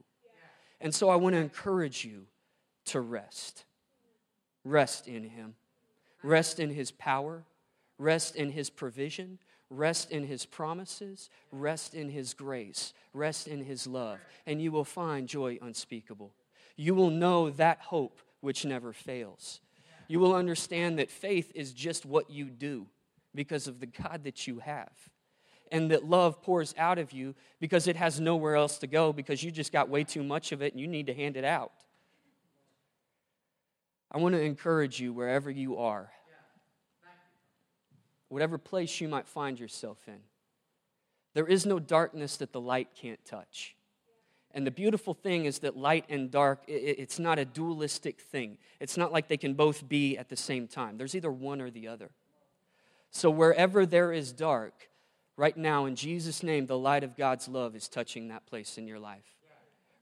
And 0.80 0.92
so 0.92 1.08
I 1.08 1.14
want 1.14 1.36
to 1.36 1.40
encourage 1.40 2.04
you 2.04 2.26
to 2.86 3.00
rest. 3.00 3.64
Rest 4.64 5.06
in 5.06 5.22
Him, 5.22 5.54
rest 6.24 6.58
in 6.58 6.70
His 6.70 6.90
power, 6.90 7.44
rest 7.96 8.34
in 8.34 8.50
His 8.50 8.70
provision, 8.70 9.38
rest 9.70 10.10
in 10.10 10.26
His 10.26 10.46
promises, 10.46 11.30
rest 11.52 11.94
in 11.94 12.08
His 12.08 12.34
grace, 12.34 12.94
rest 13.12 13.46
in 13.46 13.64
His 13.64 13.86
love, 13.86 14.18
and 14.46 14.60
you 14.60 14.72
will 14.72 14.84
find 14.84 15.28
joy 15.28 15.60
unspeakable. 15.62 16.32
You 16.74 16.96
will 16.96 17.10
know 17.10 17.50
that 17.50 17.78
hope 17.78 18.20
which 18.40 18.64
never 18.64 18.92
fails. 18.92 19.60
You 20.08 20.18
will 20.18 20.34
understand 20.34 20.98
that 20.98 21.08
faith 21.08 21.52
is 21.54 21.72
just 21.72 22.04
what 22.04 22.30
you 22.30 22.46
do 22.46 22.88
because 23.34 23.68
of 23.68 23.80
the 23.80 23.86
God 23.86 24.24
that 24.24 24.46
you 24.46 24.58
have. 24.60 24.92
And 25.70 25.90
that 25.90 26.04
love 26.04 26.42
pours 26.42 26.74
out 26.76 26.98
of 26.98 27.12
you 27.12 27.34
because 27.58 27.88
it 27.88 27.96
has 27.96 28.20
nowhere 28.20 28.56
else 28.56 28.78
to 28.78 28.86
go 28.86 29.12
because 29.12 29.42
you 29.42 29.50
just 29.50 29.72
got 29.72 29.88
way 29.88 30.04
too 30.04 30.22
much 30.22 30.52
of 30.52 30.60
it 30.60 30.72
and 30.72 30.80
you 30.80 30.86
need 30.86 31.06
to 31.06 31.14
hand 31.14 31.36
it 31.36 31.44
out. 31.44 31.72
I 34.10 34.18
want 34.18 34.34
to 34.34 34.42
encourage 34.42 35.00
you 35.00 35.14
wherever 35.14 35.50
you 35.50 35.78
are, 35.78 36.10
whatever 38.28 38.58
place 38.58 39.00
you 39.00 39.08
might 39.08 39.26
find 39.26 39.58
yourself 39.58 39.98
in. 40.06 40.18
There 41.32 41.46
is 41.46 41.64
no 41.64 41.78
darkness 41.78 42.36
that 42.36 42.52
the 42.52 42.60
light 42.60 42.88
can't 42.94 43.24
touch. 43.24 43.74
And 44.54 44.66
the 44.66 44.70
beautiful 44.70 45.14
thing 45.14 45.46
is 45.46 45.60
that 45.60 45.78
light 45.78 46.04
and 46.10 46.30
dark, 46.30 46.62
it's 46.68 47.18
not 47.18 47.38
a 47.38 47.46
dualistic 47.46 48.20
thing. 48.20 48.58
It's 48.80 48.98
not 48.98 49.10
like 49.10 49.28
they 49.28 49.38
can 49.38 49.54
both 49.54 49.88
be 49.88 50.18
at 50.18 50.28
the 50.28 50.36
same 50.36 50.68
time. 50.68 50.98
There's 50.98 51.14
either 51.14 51.32
one 51.32 51.62
or 51.62 51.70
the 51.70 51.88
other. 51.88 52.10
So 53.12 53.30
wherever 53.30 53.84
there 53.84 54.12
is 54.12 54.32
dark, 54.32 54.88
right 55.36 55.56
now, 55.56 55.84
in 55.84 55.96
Jesus' 55.96 56.42
name, 56.42 56.66
the 56.66 56.78
light 56.78 57.04
of 57.04 57.16
God's 57.16 57.46
love 57.46 57.76
is 57.76 57.88
touching 57.88 58.28
that 58.28 58.46
place 58.46 58.78
in 58.78 58.88
your 58.88 58.98
life. 58.98 59.41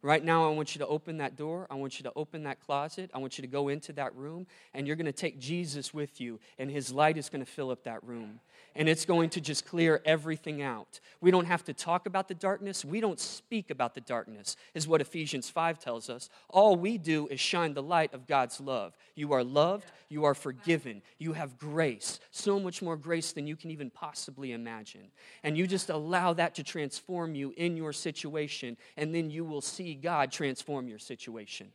Right 0.03 0.25
now, 0.25 0.47
I 0.47 0.55
want 0.55 0.75
you 0.75 0.79
to 0.79 0.87
open 0.87 1.19
that 1.19 1.37
door. 1.37 1.67
I 1.71 1.75
want 1.75 1.99
you 1.99 2.05
to 2.05 2.13
open 2.17 2.45
that 2.45 2.61
closet. 2.61 3.11
I 3.13 3.19
want 3.19 3.37
you 3.37 3.43
to 3.43 3.49
go 3.49 3.69
into 3.69 3.93
that 3.95 4.15
room, 4.17 4.47
and 4.73 4.87
you're 4.87 4.97
going 4.97 5.07
to 5.07 5.13
take 5.13 5.39
Jesus 5.39 5.93
with 5.93 6.21
you, 6.21 6.41
and 6.59 6.71
his 6.71 6.91
light 6.91 7.19
is 7.19 7.29
going 7.29 7.45
to 7.45 7.51
fill 7.51 7.71
up 7.71 7.85
that 7.85 8.03
room 8.03 8.41
and 8.75 8.89
it's 8.89 9.05
going 9.05 9.31
to 9.31 9.41
just 9.41 9.67
clear 9.67 10.01
everything 10.05 10.63
out. 10.63 11.01
We 11.21 11.31
don't 11.31 11.47
have 11.47 11.65
to 11.65 11.75
talk 11.75 12.07
about 12.07 12.29
the 12.29 12.35
darkness. 12.35 12.85
We 12.85 13.01
don't 13.01 13.19
speak 13.19 13.71
about 13.71 13.95
the 13.95 14.01
darkness, 14.01 14.57
is 14.75 14.87
what 14.87 15.01
Ephesians 15.01 15.51
5 15.51 15.79
tells 15.79 16.09
us. 16.09 16.31
All 16.49 16.77
we 16.77 16.99
do 16.99 17.27
is 17.29 17.41
shine 17.41 17.75
the 17.75 17.83
light 17.83 18.15
of 18.15 18.27
God's 18.27 18.61
love. 18.61 18.97
You 19.15 19.33
are 19.33 19.45
loved, 19.45 19.91
you 20.09 20.25
are 20.25 20.35
forgiven, 20.35 21.03
you 21.19 21.33
have 21.33 21.59
grace, 21.59 22.21
so 22.31 22.61
much 22.61 22.81
more 22.81 22.97
grace 22.97 23.33
than 23.33 23.47
you 23.47 23.57
can 23.57 23.71
even 23.71 23.91
possibly 23.91 24.53
imagine. 24.53 25.11
And 25.43 25.59
you 25.59 25.67
just 25.67 25.91
allow 25.91 26.33
that 26.35 26.55
to 26.57 26.63
transform 26.63 27.35
you 27.35 27.53
in 27.57 27.77
your 27.77 27.93
situation, 27.93 28.77
and 28.97 29.15
then 29.15 29.31
you 29.31 29.45
will 29.45 29.61
see 29.61 29.90
God 29.95 30.33
transform 30.33 30.89
your 30.89 30.99
situation. 30.99 31.69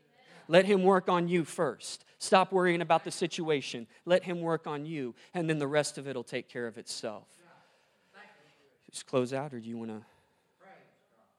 Let 0.47 0.65
Him 0.65 0.83
work 0.83 1.09
on 1.09 1.27
you 1.27 1.43
first. 1.43 2.05
Stop 2.19 2.51
worrying 2.51 2.81
about 2.81 3.03
the 3.03 3.11
situation. 3.11 3.87
Let 4.05 4.23
Him 4.23 4.41
work 4.41 4.67
on 4.67 4.85
you, 4.85 5.15
and 5.33 5.49
then 5.49 5.59
the 5.59 5.67
rest 5.67 5.97
of 5.97 6.07
it 6.07 6.15
will 6.15 6.23
take 6.23 6.47
care 6.49 6.67
of 6.67 6.77
itself. 6.77 7.27
just 8.91 9.07
close 9.07 9.33
out, 9.33 9.53
or 9.53 9.59
do 9.59 9.67
you 9.67 9.77
want 9.77 9.91
to? 9.91 10.01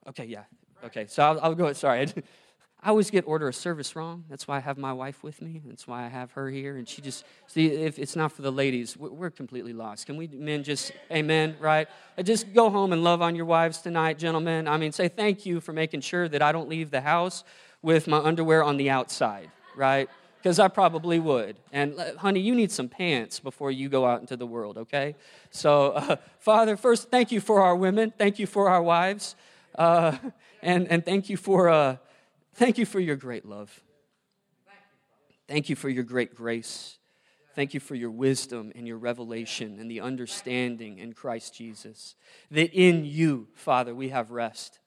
Okay, 0.09 0.25
yeah. 0.25 0.45
Okay, 0.85 1.07
so 1.09 1.23
I'll, 1.23 1.41
I'll 1.41 1.55
go. 1.55 1.73
Sorry. 1.73 2.07
I 2.87 2.91
always 2.91 3.11
get 3.11 3.27
order 3.27 3.49
of 3.49 3.57
service 3.57 3.97
wrong. 3.97 4.23
That's 4.31 4.47
why 4.47 4.59
I 4.59 4.61
have 4.61 4.79
my 4.79 4.93
wife 4.93 5.25
with 5.25 5.43
me. 5.43 5.61
That's 5.67 5.89
why 5.89 6.05
I 6.05 6.09
have 6.09 6.31
her 6.33 6.49
here. 6.49 6.77
And 6.77 6.89
she 6.89 7.03
just, 7.03 7.25
see, 7.49 7.67
if 7.67 7.99
it's 7.99 8.15
not 8.15 8.31
for 8.31 8.43
the 8.43 8.53
ladies, 8.53 8.97
we're 8.97 9.33
completely 9.33 9.73
lost. 9.73 10.07
Can 10.07 10.17
we 10.17 10.29
men 10.29 10.63
just, 10.63 10.93
amen, 11.11 11.57
right? 11.59 11.89
Just 12.23 12.55
go 12.55 12.71
home 12.71 12.93
and 12.93 13.03
love 13.03 13.23
on 13.23 13.35
your 13.35 13.45
wives 13.45 13.79
tonight, 13.79 14.21
gentlemen. 14.21 14.69
I 14.69 14.77
mean, 14.77 14.93
say 14.93 15.09
thank 15.09 15.45
you 15.45 15.61
for 15.61 15.73
making 15.73 16.03
sure 16.03 16.29
that 16.29 16.43
I 16.43 16.53
don't 16.53 16.69
leave 16.69 16.93
the 16.93 17.01
house 17.01 17.43
with 17.83 18.07
my 18.07 18.19
underwear 18.19 18.63
on 18.63 18.77
the 18.77 18.89
outside, 18.89 19.51
right? 19.75 20.09
Because 20.39 20.61
I 20.61 20.69
probably 20.69 21.19
would. 21.19 21.57
And 21.73 21.99
uh, 21.99 22.17
honey, 22.19 22.39
you 22.39 22.55
need 22.55 22.71
some 22.71 22.89
pants 22.89 23.41
before 23.41 23.73
you 23.73 23.89
go 23.89 24.07
out 24.07 24.21
into 24.21 24.37
the 24.37 24.47
world, 24.47 24.79
okay? 24.79 25.17
So, 25.51 25.91
uh, 25.91 26.17
Father, 26.39 26.77
first, 26.77 27.11
thank 27.11 27.33
you 27.33 27.41
for 27.41 27.63
our 27.63 27.75
women. 27.75 28.13
Thank 28.17 28.39
you 28.39 28.47
for 28.47 28.69
our 28.69 28.81
wives. 28.81 29.35
Uh, 29.77 30.19
and, 30.63 30.87
and 30.87 31.05
thank 31.05 31.29
you 31.29 31.37
for. 31.37 31.69
Uh, 31.69 31.97
Thank 32.57 32.79
you 32.79 32.87
for 32.87 33.01
your 33.01 33.17
great 33.17 33.45
love. 33.45 33.83
Thank 35.47 35.69
you 35.69 35.77
for 35.77 35.91
your 35.91 36.05
great 36.05 36.35
grace. 36.35 36.97
Thank 37.55 37.75
you 37.75 37.81
for 37.81 37.95
your 37.95 38.11
wisdom 38.11 38.73
and 38.75 38.87
your 38.87 38.97
revelation 38.97 39.79
and 39.79 39.91
the 39.91 40.01
understanding 40.01 40.99
in 40.99 41.13
Christ 41.13 41.55
Jesus. 41.55 42.15
That 42.51 42.73
in 42.73 43.05
you, 43.05 43.49
Father, 43.55 43.95
we 43.95 44.09
have 44.09 44.31
rest. 44.31 44.81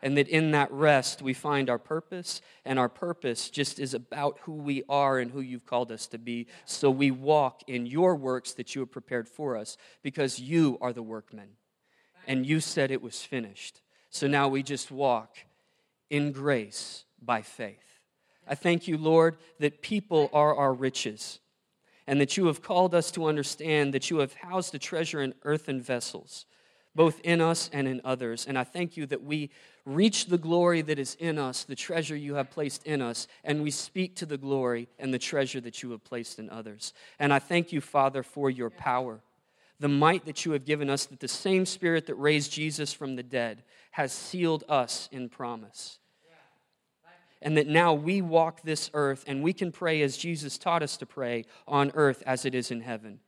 And 0.00 0.16
that 0.16 0.28
in 0.28 0.52
that 0.52 0.70
rest 0.70 1.20
we 1.20 1.34
find 1.34 1.68
our 1.68 1.78
purpose, 1.78 2.40
and 2.64 2.78
our 2.78 2.88
purpose 2.88 3.50
just 3.50 3.80
is 3.80 3.94
about 3.94 4.38
who 4.42 4.52
we 4.52 4.84
are 4.88 5.18
and 5.18 5.32
who 5.32 5.40
you've 5.40 5.66
called 5.66 5.90
us 5.90 6.06
to 6.08 6.18
be. 6.18 6.46
So 6.66 6.88
we 6.88 7.10
walk 7.10 7.62
in 7.66 7.84
your 7.84 8.14
works 8.14 8.52
that 8.52 8.76
you 8.76 8.80
have 8.80 8.92
prepared 8.92 9.28
for 9.28 9.56
us 9.56 9.76
because 10.04 10.38
you 10.38 10.78
are 10.80 10.92
the 10.92 11.02
workman. 11.02 11.48
And 12.28 12.46
you 12.46 12.60
said 12.60 12.92
it 12.92 13.02
was 13.02 13.22
finished. 13.22 13.80
So 14.08 14.28
now 14.28 14.46
we 14.46 14.62
just 14.62 14.92
walk 14.92 15.36
in 16.10 16.30
grace 16.30 17.06
by 17.22 17.42
faith. 17.42 18.00
I 18.46 18.54
thank 18.54 18.88
you, 18.88 18.96
Lord, 18.96 19.36
that 19.60 19.82
people 19.82 20.30
are 20.32 20.54
our 20.54 20.72
riches 20.72 21.40
and 22.06 22.20
that 22.20 22.38
you 22.38 22.46
have 22.46 22.62
called 22.62 22.94
us 22.94 23.10
to 23.12 23.26
understand 23.26 23.92
that 23.92 24.10
you 24.10 24.18
have 24.18 24.32
housed 24.32 24.74
a 24.74 24.78
treasure 24.78 25.20
in 25.20 25.34
earthen 25.42 25.82
vessels, 25.82 26.46
both 26.94 27.20
in 27.20 27.42
us 27.42 27.68
and 27.70 27.86
in 27.86 28.00
others. 28.02 28.46
And 28.46 28.58
I 28.58 28.64
thank 28.64 28.96
you 28.96 29.04
that 29.06 29.22
we 29.22 29.50
reach 29.84 30.26
the 30.26 30.38
glory 30.38 30.80
that 30.80 30.98
is 30.98 31.16
in 31.16 31.38
us, 31.38 31.64
the 31.64 31.74
treasure 31.74 32.16
you 32.16 32.34
have 32.34 32.50
placed 32.50 32.86
in 32.86 33.02
us, 33.02 33.28
and 33.44 33.62
we 33.62 33.70
speak 33.70 34.16
to 34.16 34.26
the 34.26 34.38
glory 34.38 34.88
and 34.98 35.12
the 35.12 35.18
treasure 35.18 35.60
that 35.60 35.82
you 35.82 35.90
have 35.90 36.02
placed 36.02 36.38
in 36.38 36.48
others. 36.48 36.94
And 37.18 37.30
I 37.30 37.38
thank 37.38 37.72
you, 37.72 37.82
Father, 37.82 38.22
for 38.22 38.48
your 38.48 38.70
power, 38.70 39.20
the 39.78 39.88
might 39.88 40.24
that 40.24 40.46
you 40.46 40.52
have 40.52 40.64
given 40.64 40.88
us, 40.88 41.04
that 41.04 41.20
the 41.20 41.28
same 41.28 41.66
Spirit 41.66 42.06
that 42.06 42.14
raised 42.14 42.50
Jesus 42.50 42.94
from 42.94 43.16
the 43.16 43.22
dead 43.22 43.64
has 43.90 44.12
sealed 44.12 44.64
us 44.66 45.10
in 45.12 45.28
promise 45.28 45.98
and 47.42 47.56
that 47.56 47.66
now 47.66 47.92
we 47.92 48.20
walk 48.20 48.62
this 48.62 48.90
earth 48.94 49.24
and 49.26 49.42
we 49.42 49.52
can 49.52 49.72
pray 49.72 50.02
as 50.02 50.16
Jesus 50.16 50.58
taught 50.58 50.82
us 50.82 50.96
to 50.96 51.06
pray 51.06 51.44
on 51.66 51.92
earth 51.94 52.22
as 52.26 52.44
it 52.44 52.54
is 52.54 52.70
in 52.70 52.80
heaven. 52.80 53.20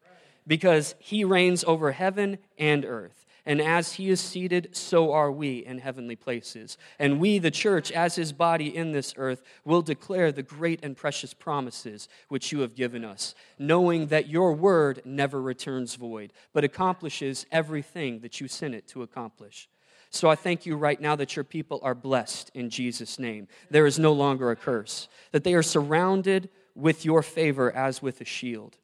Because 0.46 0.94
he 0.98 1.22
reigns 1.22 1.62
over 1.64 1.92
heaven 1.92 2.38
and 2.58 2.84
earth. 2.84 3.26
And 3.46 3.60
as 3.60 3.94
he 3.94 4.10
is 4.10 4.20
seated, 4.20 4.76
so 4.76 5.12
are 5.12 5.32
we 5.32 5.64
in 5.64 5.78
heavenly 5.78 6.16
places. 6.16 6.76
And 6.98 7.18
we, 7.18 7.38
the 7.38 7.50
church, 7.50 7.90
as 7.90 8.14
his 8.14 8.32
body 8.32 8.74
in 8.74 8.92
this 8.92 9.14
earth, 9.16 9.42
will 9.64 9.82
declare 9.82 10.30
the 10.30 10.42
great 10.42 10.80
and 10.82 10.96
precious 10.96 11.32
promises 11.32 12.08
which 12.28 12.52
you 12.52 12.60
have 12.60 12.74
given 12.74 13.04
us, 13.04 13.34
knowing 13.58 14.06
that 14.08 14.28
your 14.28 14.52
word 14.52 15.00
never 15.04 15.40
returns 15.40 15.94
void, 15.94 16.32
but 16.52 16.64
accomplishes 16.64 17.46
everything 17.50 18.20
that 18.20 18.40
you 18.40 18.48
sent 18.48 18.74
it 18.74 18.86
to 18.88 19.02
accomplish. 19.02 19.68
So 20.10 20.28
I 20.28 20.34
thank 20.34 20.66
you 20.66 20.76
right 20.76 21.00
now 21.00 21.14
that 21.16 21.36
your 21.36 21.44
people 21.44 21.80
are 21.82 21.94
blessed 21.94 22.50
in 22.52 22.68
Jesus' 22.68 23.18
name. 23.18 23.46
There 23.70 23.86
is 23.86 23.98
no 23.98 24.12
longer 24.12 24.50
a 24.50 24.56
curse, 24.56 25.08
that 25.30 25.44
they 25.44 25.54
are 25.54 25.62
surrounded 25.62 26.48
with 26.74 27.04
your 27.04 27.22
favor 27.22 27.72
as 27.72 28.02
with 28.02 28.20
a 28.20 28.24
shield. 28.24 28.76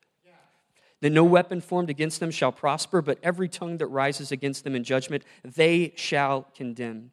That 1.01 1.11
no 1.11 1.25
weapon 1.25 1.61
formed 1.61 1.91
against 1.91 2.21
them 2.21 2.31
shall 2.31 2.53
prosper, 2.53 3.03
but 3.03 3.19
every 3.23 3.49
tongue 3.49 3.77
that 3.79 3.87
rises 3.89 4.33
against 4.33 4.65
them 4.65 4.75
in 4.75 4.83
judgment, 4.83 5.25
they 5.45 5.93
shall 5.97 6.47
condemn. 6.57 7.11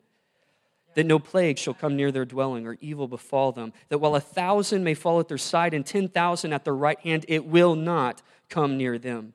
That 0.95 1.05
no 1.05 1.19
plague 1.19 1.57
shall 1.57 1.73
come 1.73 1.95
near 1.95 2.11
their 2.11 2.23
dwelling 2.23 2.65
or 2.67 2.77
evil 2.79 3.07
befall 3.07 3.51
them. 3.51 3.73
That 3.89 3.97
while 3.97 4.15
a 4.15 4.21
thousand 4.21 4.83
may 4.83 4.93
fall 4.93 5.19
at 5.19 5.27
their 5.27 5.37
side 5.39 5.73
and 5.73 5.85
ten 5.85 6.07
thousand 6.07 6.53
at 6.53 6.63
their 6.63 6.75
right 6.75 6.99
hand, 6.99 7.25
it 7.27 7.45
will 7.45 7.75
not 7.75 8.21
come 8.47 8.77
near 8.77 8.97
them. 8.97 9.33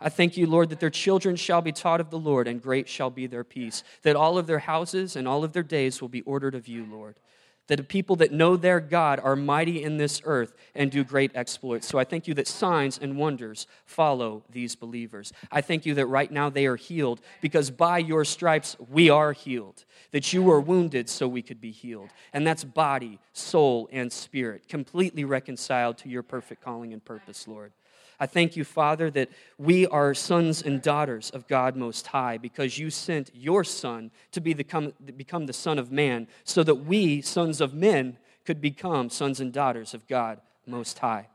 I 0.00 0.08
thank 0.08 0.36
you, 0.36 0.46
Lord, 0.46 0.68
that 0.70 0.80
their 0.80 0.90
children 0.90 1.36
shall 1.36 1.62
be 1.62 1.72
taught 1.72 2.00
of 2.00 2.10
the 2.10 2.18
Lord, 2.18 2.46
and 2.46 2.62
great 2.62 2.88
shall 2.88 3.10
be 3.10 3.26
their 3.26 3.44
peace. 3.44 3.82
That 4.02 4.16
all 4.16 4.36
of 4.36 4.46
their 4.46 4.58
houses 4.58 5.16
and 5.16 5.26
all 5.26 5.42
of 5.42 5.52
their 5.52 5.62
days 5.62 6.00
will 6.00 6.08
be 6.08 6.22
ordered 6.22 6.54
of 6.54 6.68
you, 6.68 6.84
Lord. 6.84 7.18
That 7.68 7.76
the 7.78 7.82
people 7.82 8.14
that 8.16 8.30
know 8.30 8.56
their 8.56 8.78
God 8.78 9.18
are 9.18 9.34
mighty 9.34 9.82
in 9.82 9.96
this 9.96 10.20
earth 10.24 10.54
and 10.74 10.88
do 10.90 11.02
great 11.02 11.32
exploits. 11.34 11.88
So 11.88 11.98
I 11.98 12.04
thank 12.04 12.28
you 12.28 12.34
that 12.34 12.46
signs 12.46 12.96
and 12.96 13.16
wonders 13.16 13.66
follow 13.84 14.44
these 14.50 14.76
believers. 14.76 15.32
I 15.50 15.62
thank 15.62 15.84
you 15.84 15.94
that 15.94 16.06
right 16.06 16.30
now 16.30 16.48
they 16.48 16.66
are 16.66 16.76
healed 16.76 17.20
because 17.40 17.72
by 17.72 17.98
your 17.98 18.24
stripes 18.24 18.76
we 18.88 19.10
are 19.10 19.32
healed. 19.32 19.84
That 20.12 20.32
you 20.32 20.44
were 20.44 20.60
wounded 20.60 21.08
so 21.08 21.26
we 21.26 21.42
could 21.42 21.60
be 21.60 21.72
healed. 21.72 22.10
And 22.32 22.46
that's 22.46 22.62
body, 22.62 23.18
soul, 23.32 23.88
and 23.90 24.12
spirit, 24.12 24.68
completely 24.68 25.24
reconciled 25.24 25.98
to 25.98 26.08
your 26.08 26.22
perfect 26.22 26.62
calling 26.62 26.92
and 26.92 27.04
purpose, 27.04 27.48
Lord. 27.48 27.72
I 28.18 28.26
thank 28.26 28.56
you, 28.56 28.64
Father, 28.64 29.10
that 29.10 29.28
we 29.58 29.86
are 29.86 30.14
sons 30.14 30.62
and 30.62 30.80
daughters 30.80 31.30
of 31.30 31.46
God 31.46 31.76
Most 31.76 32.06
High 32.06 32.38
because 32.38 32.78
you 32.78 32.88
sent 32.90 33.30
your 33.34 33.62
Son 33.62 34.10
to 34.32 34.40
be 34.40 34.54
the, 34.54 34.92
become 35.16 35.46
the 35.46 35.52
Son 35.52 35.78
of 35.78 35.92
Man 35.92 36.26
so 36.44 36.62
that 36.62 36.76
we, 36.76 37.20
sons 37.20 37.60
of 37.60 37.74
men, 37.74 38.16
could 38.44 38.60
become 38.60 39.10
sons 39.10 39.40
and 39.40 39.52
daughters 39.52 39.92
of 39.92 40.06
God 40.06 40.40
Most 40.66 40.98
High. 40.98 41.28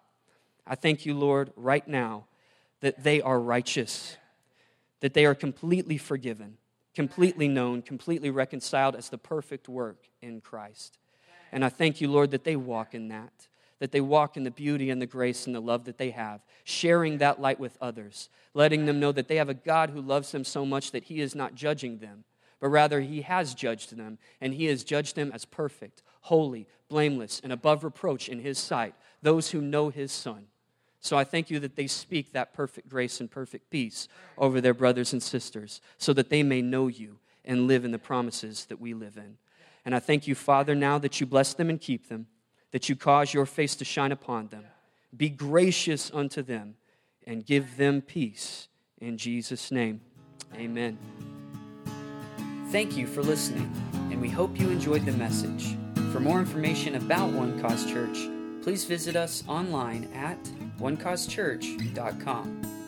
I 0.66 0.76
thank 0.76 1.06
you, 1.06 1.14
Lord, 1.14 1.52
right 1.56 1.88
now 1.88 2.26
that 2.80 3.04
they 3.04 3.22
are 3.22 3.40
righteous, 3.40 4.18
that 5.02 5.14
they 5.14 5.26
are 5.26 5.36
completely 5.36 5.98
forgiven, 5.98 6.58
completely 6.96 7.48
known, 7.48 7.84
completely 7.84 8.32
reconciled 8.32 8.96
as 8.96 9.10
the 9.10 9.18
perfect 9.20 9.70
work 9.70 10.08
in 10.22 10.42
Christ. 10.42 10.98
And 11.52 11.64
I 11.64 11.70
thank 11.70 12.02
you, 12.02 12.10
Lord, 12.10 12.32
that 12.32 12.44
they 12.44 12.56
walk 12.56 12.96
in 12.96 13.10
that 13.10 13.48
that 13.82 13.92
they 13.92 14.00
walk 14.00 14.38
in 14.38 14.44
the 14.44 14.52
beauty 14.52 14.92
and 14.92 15.02
the 15.02 15.08
grace 15.08 15.48
and 15.48 15.56
the 15.56 15.60
love 15.60 15.86
that 15.86 15.98
they 15.98 16.12
have, 16.12 16.40
sharing 16.64 17.18
that 17.18 17.42
light 17.42 17.60
with 17.60 17.80
others, 17.82 18.30
letting 18.54 18.86
them 18.86 19.00
know 19.00 19.12
that 19.12 19.28
they 19.28 19.38
have 19.38 19.50
a 19.50 19.56
God 19.56 19.90
who 19.90 20.00
loves 20.00 20.32
them 20.32 20.44
so 20.44 20.68
much 20.68 20.92
that 20.92 21.06
He 21.06 21.20
is 21.20 21.34
not 21.34 21.56
judging 21.56 21.98
them, 21.98 22.24
but 22.60 22.68
rather 22.68 23.02
He 23.02 23.22
has 23.22 23.56
judged 23.56 23.98
them, 23.98 24.20
and 24.40 24.54
He 24.54 24.66
has 24.66 24.84
judged 24.84 25.16
them 25.16 25.32
as 25.34 25.46
perfect, 25.46 26.04
holy, 26.22 26.68
blameless, 26.90 27.42
and 27.44 27.52
above 27.52 27.84
reproach 27.84 28.30
in 28.30 28.42
His 28.42 28.60
sight, 28.60 28.94
those 29.24 29.50
who 29.50 29.62
know 29.62 29.90
His 29.90 30.12
Son. 30.12 30.46
So 31.00 31.18
I 31.18 31.24
thank 31.24 31.50
you 31.50 31.58
that 31.62 31.76
they 31.76 31.88
speak 31.88 32.34
that 32.34 32.54
perfect 32.54 32.88
grace 32.88 33.20
and 33.20 33.32
perfect 33.32 33.72
peace 33.72 34.08
over 34.38 34.62
their 34.62 34.76
brothers 34.76 35.12
and 35.12 35.24
sisters, 35.24 35.82
so 35.98 36.14
that 36.14 36.30
they 36.30 36.44
may 36.44 36.62
know 36.62 36.88
you 36.88 37.18
and 37.44 37.68
live 37.68 37.84
in 37.84 37.90
the 37.90 37.98
promises 37.98 38.66
that 38.66 38.80
we 38.80 38.94
live 38.94 39.18
in. 39.18 39.38
And 39.86 39.96
I 39.96 40.00
thank 40.00 40.28
you, 40.28 40.36
Father, 40.36 40.76
now 40.76 41.00
that 41.00 41.20
you 41.20 41.26
bless 41.26 41.56
them 41.56 41.72
and 41.72 41.82
keep 41.82 42.10
them 42.10 42.28
that 42.72 42.90
you 42.90 42.96
cause 42.96 43.34
your 43.34 43.46
face 43.46 43.76
to 43.76 43.86
shine 43.86 44.12
upon 44.12 44.48
them. 44.48 44.66
Be 45.16 45.30
gracious 45.30 46.12
unto 46.14 46.42
them 46.42 46.76
and 47.26 47.46
give 47.46 47.78
them 47.78 48.02
peace. 48.02 48.68
In 49.00 49.18
Jesus' 49.18 49.72
name, 49.72 50.02
amen. 50.56 50.98
Thank 52.70 52.96
you 52.96 53.08
for 53.08 53.22
listening, 53.22 53.72
and 54.12 54.22
we 54.22 54.30
hope 54.30 54.60
you 54.60 54.70
enjoyed 54.70 55.06
the 55.06 55.12
message. 55.12 55.76
For 56.14 56.20
more 56.20 56.40
information 56.40 56.96
about 56.96 57.32
One 57.32 57.60
Cause 57.60 57.86
Church, 57.86 58.18
please 58.62 58.86
visit 58.86 59.16
us 59.16 59.44
online 59.48 60.10
at 60.14 60.42
onecausechurch.com. 60.80 62.81